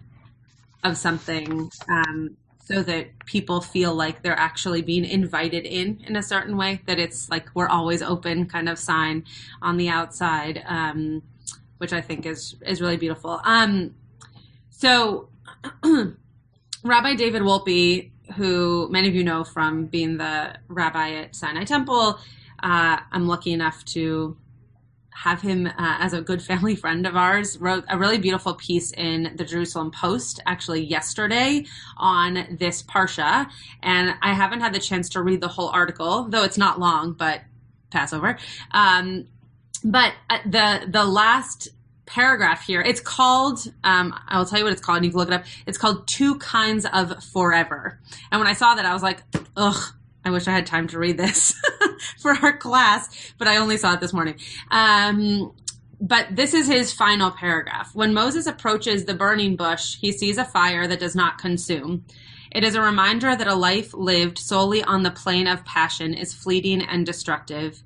of 0.82 0.96
something 0.96 1.70
um, 1.88 2.36
so 2.66 2.82
that 2.82 3.06
people 3.26 3.60
feel 3.60 3.94
like 3.94 4.22
they're 4.22 4.38
actually 4.38 4.82
being 4.82 5.04
invited 5.04 5.64
in 5.64 6.02
in 6.06 6.16
a 6.16 6.22
certain 6.22 6.56
way, 6.56 6.80
that 6.86 6.98
it's 6.98 7.30
like 7.30 7.46
we're 7.54 7.68
always 7.68 8.02
open 8.02 8.46
kind 8.46 8.68
of 8.68 8.76
sign 8.78 9.24
on 9.62 9.76
the 9.76 9.88
outside, 9.88 10.62
um, 10.66 11.22
which 11.78 11.92
I 11.92 12.00
think 12.00 12.26
is, 12.26 12.56
is 12.66 12.80
really 12.80 12.96
beautiful. 12.96 13.40
Um, 13.44 13.94
so, 14.70 15.28
Rabbi 16.82 17.14
David 17.14 17.42
Wolpe, 17.42 18.10
who 18.34 18.88
many 18.90 19.08
of 19.08 19.14
you 19.14 19.22
know 19.22 19.44
from 19.44 19.86
being 19.86 20.16
the 20.16 20.56
rabbi 20.66 21.12
at 21.12 21.36
Sinai 21.36 21.64
Temple, 21.64 22.18
uh, 22.64 22.98
I'm 23.12 23.28
lucky 23.28 23.52
enough 23.52 23.84
to 23.86 24.36
have 25.16 25.40
him 25.40 25.66
uh, 25.66 25.72
as 25.78 26.12
a 26.12 26.20
good 26.20 26.42
family 26.42 26.76
friend 26.82 27.06
of 27.06 27.16
ours 27.16 27.58
wrote 27.58 27.84
a 27.88 27.98
really 27.98 28.18
beautiful 28.18 28.54
piece 28.54 28.92
in 28.92 29.32
the 29.36 29.44
jerusalem 29.44 29.90
post 29.90 30.40
actually 30.46 30.82
yesterday 30.82 31.64
on 31.96 32.56
this 32.58 32.82
parsha. 32.82 33.48
And 33.82 34.14
i 34.22 34.34
haven't 34.34 34.60
had 34.60 34.74
the 34.74 34.78
chance 34.78 35.08
to 35.10 35.22
read 35.22 35.40
the 35.40 35.48
whole 35.48 35.68
article 35.68 36.24
though 36.24 36.44
it's 36.44 36.58
not 36.58 36.78
long 36.78 37.12
but 37.12 37.40
passover. 37.90 38.38
Um, 38.72 39.26
but 39.82 40.12
uh, 40.28 40.38
the 40.44 40.86
the 40.90 41.04
last 41.04 41.68
paragraph 42.04 42.64
here 42.64 42.80
it's 42.80 43.00
called 43.00 43.58
um, 43.82 44.14
i'll 44.28 44.46
tell 44.46 44.58
you 44.58 44.64
what 44.64 44.72
it's 44.72 44.80
called 44.82 45.02
you 45.04 45.10
can 45.10 45.18
look 45.18 45.28
it 45.28 45.34
up. 45.34 45.44
It's 45.66 45.78
called 45.78 46.06
two 46.06 46.36
kinds 46.38 46.86
of 46.92 47.24
forever. 47.24 48.00
And 48.30 48.40
when 48.40 48.48
i 48.48 48.52
saw 48.52 48.74
that 48.74 48.84
i 48.84 48.92
was 48.92 49.02
like 49.02 49.22
ugh 49.56 49.94
I 50.27 50.31
wish 50.31 50.49
I 50.49 50.51
had 50.51 50.66
time 50.66 50.89
to 50.89 50.99
read 50.99 51.18
this 51.18 51.55
for 52.18 52.33
our 52.33 52.57
class, 52.57 53.33
but 53.39 53.47
I 53.47 53.59
only 53.59 53.77
saw 53.77 53.95
it 53.95 54.01
this 54.01 54.12
morning. 54.12 54.35
Um, 54.72 55.55
but 56.01 56.35
this 56.35 56.53
is 56.53 56.66
his 56.66 56.93
final 56.93 57.31
paragraph. 57.31 57.95
When 57.95 58.12
Moses 58.12 58.49
approaches 58.49 59.05
the 59.05 59.14
burning 59.14 59.55
bush, 59.55 59.97
he 60.01 60.11
sees 60.11 60.37
a 60.37 60.45
fire 60.45 60.89
that 60.89 60.99
does 60.99 61.14
not 61.14 61.39
consume. 61.39 62.05
It 62.51 62.64
is 62.64 62.74
a 62.74 62.81
reminder 62.83 63.37
that 63.37 63.47
a 63.47 63.55
life 63.55 63.95
lived 63.95 64.37
solely 64.37 64.83
on 64.83 65.05
the 65.05 65.12
plane 65.12 65.47
of 65.47 65.64
passion 65.64 66.12
is 66.12 66.35
fleeting 66.35 66.83
and 66.83 67.07
destructive. 67.07 67.85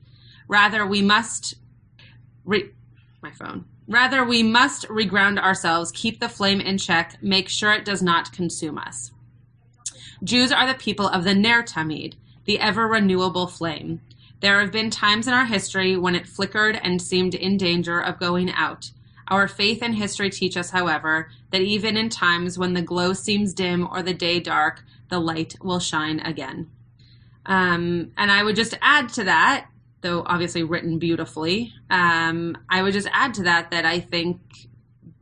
Rather, 0.49 0.86
we 0.86 1.03
must 1.03 1.57
re- 2.47 2.70
my 3.22 3.32
phone. 3.32 3.66
Rather, 3.86 4.24
we 4.24 4.43
must 4.43 4.88
reground 4.88 5.38
ourselves, 5.38 5.93
keep 5.93 6.20
the 6.20 6.28
flame 6.28 6.62
in 6.62 6.78
check, 6.78 7.18
make 7.20 7.51
sure 7.51 7.72
it 7.72 7.84
does 7.84 8.03
not 8.03 8.32
consume 8.32 8.78
us. 8.78 9.11
Jews 10.24 10.53
are 10.53 10.66
the 10.66 10.78
people 10.78 11.09
of 11.09 11.24
the 11.24 11.34
Ner 11.34 11.62
Tamid, 11.62 12.14
the 12.51 12.59
ever 12.59 12.88
renewable 12.88 13.46
flame. 13.46 14.01
There 14.40 14.59
have 14.59 14.72
been 14.72 14.90
times 14.90 15.28
in 15.28 15.34
our 15.34 15.44
history 15.44 15.96
when 15.96 16.16
it 16.16 16.26
flickered 16.26 16.80
and 16.82 17.01
seemed 17.01 17.36
in 17.36 17.57
danger 17.57 18.01
of 18.01 18.18
going 18.18 18.51
out. 18.51 18.90
Our 19.28 19.46
faith 19.46 19.82
and 19.82 19.94
history 19.94 20.30
teach 20.30 20.57
us, 20.57 20.70
however, 20.70 21.30
that 21.53 21.61
even 21.61 21.96
in 21.96 22.09
times 22.09 22.59
when 22.59 22.74
the 22.74 22.82
glow 22.82 23.12
seems 23.12 23.55
dim 23.55 23.86
or 23.86 24.03
the 24.03 24.14
day 24.14 24.40
dark, 24.40 24.82
the 25.11 25.20
light 25.20 25.55
will 25.62 25.78
shine 25.78 26.18
again. 26.18 26.68
Um, 27.46 28.11
and 28.16 28.32
I 28.32 28.42
would 28.42 28.57
just 28.57 28.76
add 28.82 29.11
to 29.11 29.22
that, 29.22 29.68
though 30.01 30.24
obviously 30.26 30.64
written 30.64 30.98
beautifully, 30.98 31.72
um, 31.88 32.59
I 32.68 32.82
would 32.82 32.94
just 32.94 33.09
add 33.12 33.34
to 33.34 33.44
that 33.44 33.70
that 33.70 33.86
I 33.86 34.01
think 34.01 34.40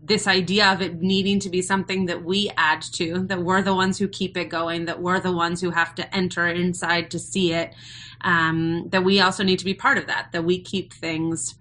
this 0.09 0.26
idea 0.26 0.72
of 0.72 0.82
it 0.82 1.00
needing 1.00 1.38
to 1.40 1.50
be 1.50 1.62
something 1.62 2.06
that 2.06 2.24
we 2.24 2.50
add 2.56 2.82
to, 2.82 3.20
that 3.26 3.42
we're 3.42 3.62
the 3.62 3.74
ones 3.74 3.98
who 3.98 4.09
keep 4.09 4.36
it 4.36 4.46
going, 4.46 4.86
that 4.86 5.00
we're 5.00 5.20
the 5.20 5.32
ones 5.32 5.61
who 5.61 5.70
have 5.70 5.94
to 5.96 6.14
enter 6.14 6.46
inside 6.48 7.11
to 7.11 7.18
see 7.18 7.52
it, 7.52 7.74
um, 8.22 8.88
that 8.88 9.04
we 9.04 9.20
also 9.20 9.44
need 9.44 9.59
to 9.59 9.64
be 9.64 9.74
part 9.74 9.98
of 9.98 10.06
that, 10.06 10.28
that 10.32 10.44
we 10.44 10.61
keep 10.61 10.92
things 10.92 11.54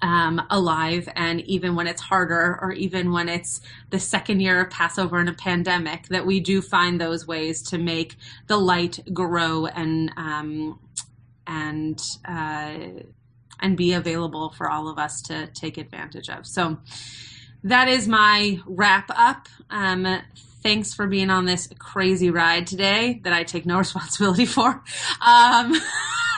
um, 0.00 0.40
alive. 0.50 1.08
And 1.14 1.40
even 1.42 1.74
when 1.74 1.86
it's 1.86 2.00
harder, 2.00 2.58
or 2.62 2.72
even 2.72 3.12
when 3.12 3.28
it's 3.28 3.60
the 3.90 4.00
second 4.00 4.40
year 4.40 4.62
of 4.62 4.70
Passover 4.70 5.20
in 5.20 5.28
a 5.28 5.34
pandemic, 5.34 6.08
that 6.08 6.24
we 6.24 6.40
do 6.40 6.62
find 6.62 7.00
those 7.00 7.26
ways 7.26 7.62
to 7.70 7.78
make 7.78 8.16
the 8.46 8.56
light 8.56 9.00
grow 9.12 9.66
and, 9.66 10.12
um, 10.16 10.78
and, 11.46 12.00
uh, 12.24 12.78
and 13.60 13.76
be 13.76 13.92
available 13.92 14.50
for 14.50 14.70
all 14.70 14.88
of 14.88 14.98
us 14.98 15.20
to 15.22 15.48
take 15.48 15.78
advantage 15.78 16.28
of. 16.28 16.46
So, 16.46 16.78
that 17.64 17.88
is 17.88 18.08
my 18.08 18.60
wrap 18.66 19.10
up. 19.10 19.48
Um, 19.70 20.20
thanks 20.62 20.94
for 20.94 21.06
being 21.06 21.30
on 21.30 21.44
this 21.44 21.68
crazy 21.78 22.30
ride 22.30 22.66
today 22.66 23.20
that 23.24 23.32
I 23.32 23.44
take 23.44 23.66
no 23.66 23.78
responsibility 23.78 24.46
for. 24.46 24.82
Um, 25.24 25.74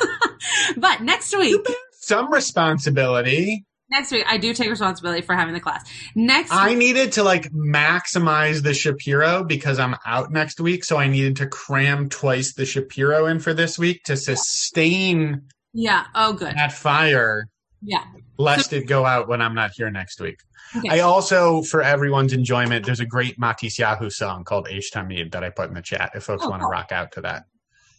but 0.76 1.02
next 1.02 1.36
week, 1.36 1.66
some 1.92 2.32
responsibility. 2.32 3.64
Next 3.90 4.12
week, 4.12 4.24
I 4.28 4.36
do 4.36 4.54
take 4.54 4.70
responsibility 4.70 5.20
for 5.22 5.34
having 5.34 5.52
the 5.52 5.60
class. 5.60 5.84
Next, 6.14 6.52
I 6.52 6.68
week, 6.68 6.78
needed 6.78 7.12
to 7.12 7.24
like 7.24 7.50
maximize 7.50 8.62
the 8.62 8.72
Shapiro 8.72 9.42
because 9.42 9.80
I'm 9.80 9.96
out 10.06 10.30
next 10.30 10.60
week, 10.60 10.84
so 10.84 10.96
I 10.96 11.08
needed 11.08 11.36
to 11.36 11.48
cram 11.48 12.08
twice 12.08 12.54
the 12.54 12.64
Shapiro 12.64 13.26
in 13.26 13.40
for 13.40 13.52
this 13.52 13.78
week 13.80 14.04
to 14.04 14.16
sustain 14.16 15.42
yeah. 15.72 16.06
Oh, 16.14 16.32
good. 16.32 16.54
that 16.54 16.72
fire, 16.72 17.48
Yeah. 17.82 18.04
Lest 18.40 18.72
it 18.72 18.86
go 18.86 19.04
out 19.04 19.28
when 19.28 19.40
I'm 19.42 19.54
not 19.54 19.70
here 19.72 19.90
next 19.90 20.20
week. 20.20 20.38
Okay. 20.76 20.88
I 20.88 21.00
also, 21.00 21.62
for 21.62 21.82
everyone's 21.82 22.32
enjoyment, 22.32 22.86
there's 22.86 23.00
a 23.00 23.06
great 23.06 23.38
Matisyahu 23.38 24.10
song 24.12 24.44
called 24.44 24.68
Eish 24.68 24.90
Tamid 24.94 25.32
that 25.32 25.42
I 25.42 25.50
put 25.50 25.68
in 25.68 25.74
the 25.74 25.82
chat 25.82 26.12
if 26.14 26.24
folks 26.24 26.44
Oh, 26.44 26.50
want 26.50 26.60
to 26.60 26.64
cool. 26.64 26.72
rock 26.72 26.92
out 26.92 27.12
to 27.12 27.20
that. 27.22 27.44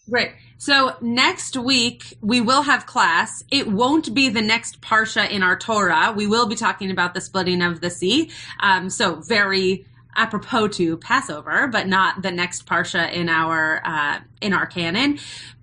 Great. 0.10 0.32
So 0.58 0.96
next 1.02 1.56
week 1.56 2.18
we 2.22 2.42
will 2.42 2.64
have 2.64 2.86
class. 2.86 3.44
It 3.52 3.68
won't 3.68 4.14
be 4.14 4.30
the 4.30 4.42
next 4.42 4.82
parsha 4.82 5.30
in 5.30 5.44
our 5.44 5.58
Torah. 5.58 6.14
We 6.16 6.28
will 6.28 6.48
be 6.48 6.56
talking 6.56 6.92
about 6.92 7.14
the 7.14 7.22
splitting 7.22 7.62
of 7.62 7.82
the 7.82 7.90
sea. 7.90 8.32
Um, 8.60 8.90
so 8.90 9.16
very 9.22 9.86
apropos 10.16 10.68
to 10.70 10.98
Passover, 10.98 11.68
but 11.68 11.88
not 11.88 12.22
the 12.22 12.32
next 12.32 12.66
parsha 12.66 13.12
in 13.14 13.30
our 13.30 13.82
uh, 13.86 14.20
in 14.42 14.54
our 14.54 14.66
canon. 14.66 15.20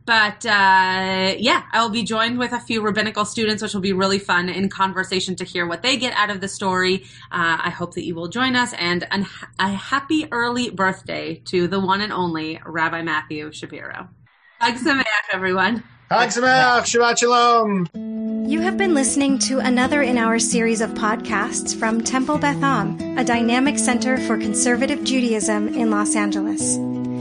But 0.08 0.46
uh, 0.46 1.34
yeah, 1.38 1.64
I 1.70 1.82
will 1.82 1.90
be 1.90 2.02
joined 2.02 2.38
with 2.38 2.52
a 2.52 2.60
few 2.60 2.80
rabbinical 2.80 3.26
students, 3.26 3.62
which 3.62 3.74
will 3.74 3.82
be 3.82 3.92
really 3.92 4.18
fun 4.18 4.48
in 4.48 4.70
conversation 4.70 5.36
to 5.36 5.44
hear 5.44 5.66
what 5.66 5.82
they 5.82 5.98
get 5.98 6.14
out 6.14 6.30
of 6.30 6.40
the 6.40 6.48
story. 6.48 7.04
Uh, 7.30 7.58
I 7.60 7.68
hope 7.68 7.92
that 7.92 8.06
you 8.06 8.14
will 8.14 8.28
join 8.28 8.56
us, 8.56 8.72
and 8.72 9.06
an, 9.10 9.26
a 9.58 9.68
happy 9.68 10.26
early 10.32 10.70
birthday 10.70 11.42
to 11.48 11.68
the 11.68 11.78
one 11.78 12.00
and 12.00 12.10
only 12.10 12.58
Rabbi 12.64 13.02
Matthew 13.02 13.52
Shapiro. 13.52 14.08
Chag 14.62 14.78
Sameach, 14.78 15.04
everyone. 15.30 15.84
Chag 16.10 16.28
Sameach, 16.28 16.86
Shabbat 16.86 17.18
Shalom. 17.18 18.48
You 18.48 18.60
have 18.62 18.78
been 18.78 18.94
listening 18.94 19.38
to 19.40 19.58
another 19.58 20.00
in 20.00 20.16
our 20.16 20.38
series 20.38 20.80
of 20.80 20.92
podcasts 20.92 21.78
from 21.78 22.02
Temple 22.02 22.38
Beth 22.38 22.62
Am, 22.62 23.18
a 23.18 23.24
dynamic 23.24 23.78
center 23.78 24.16
for 24.16 24.38
conservative 24.38 25.04
Judaism 25.04 25.68
in 25.68 25.90
Los 25.90 26.16
Angeles. 26.16 26.78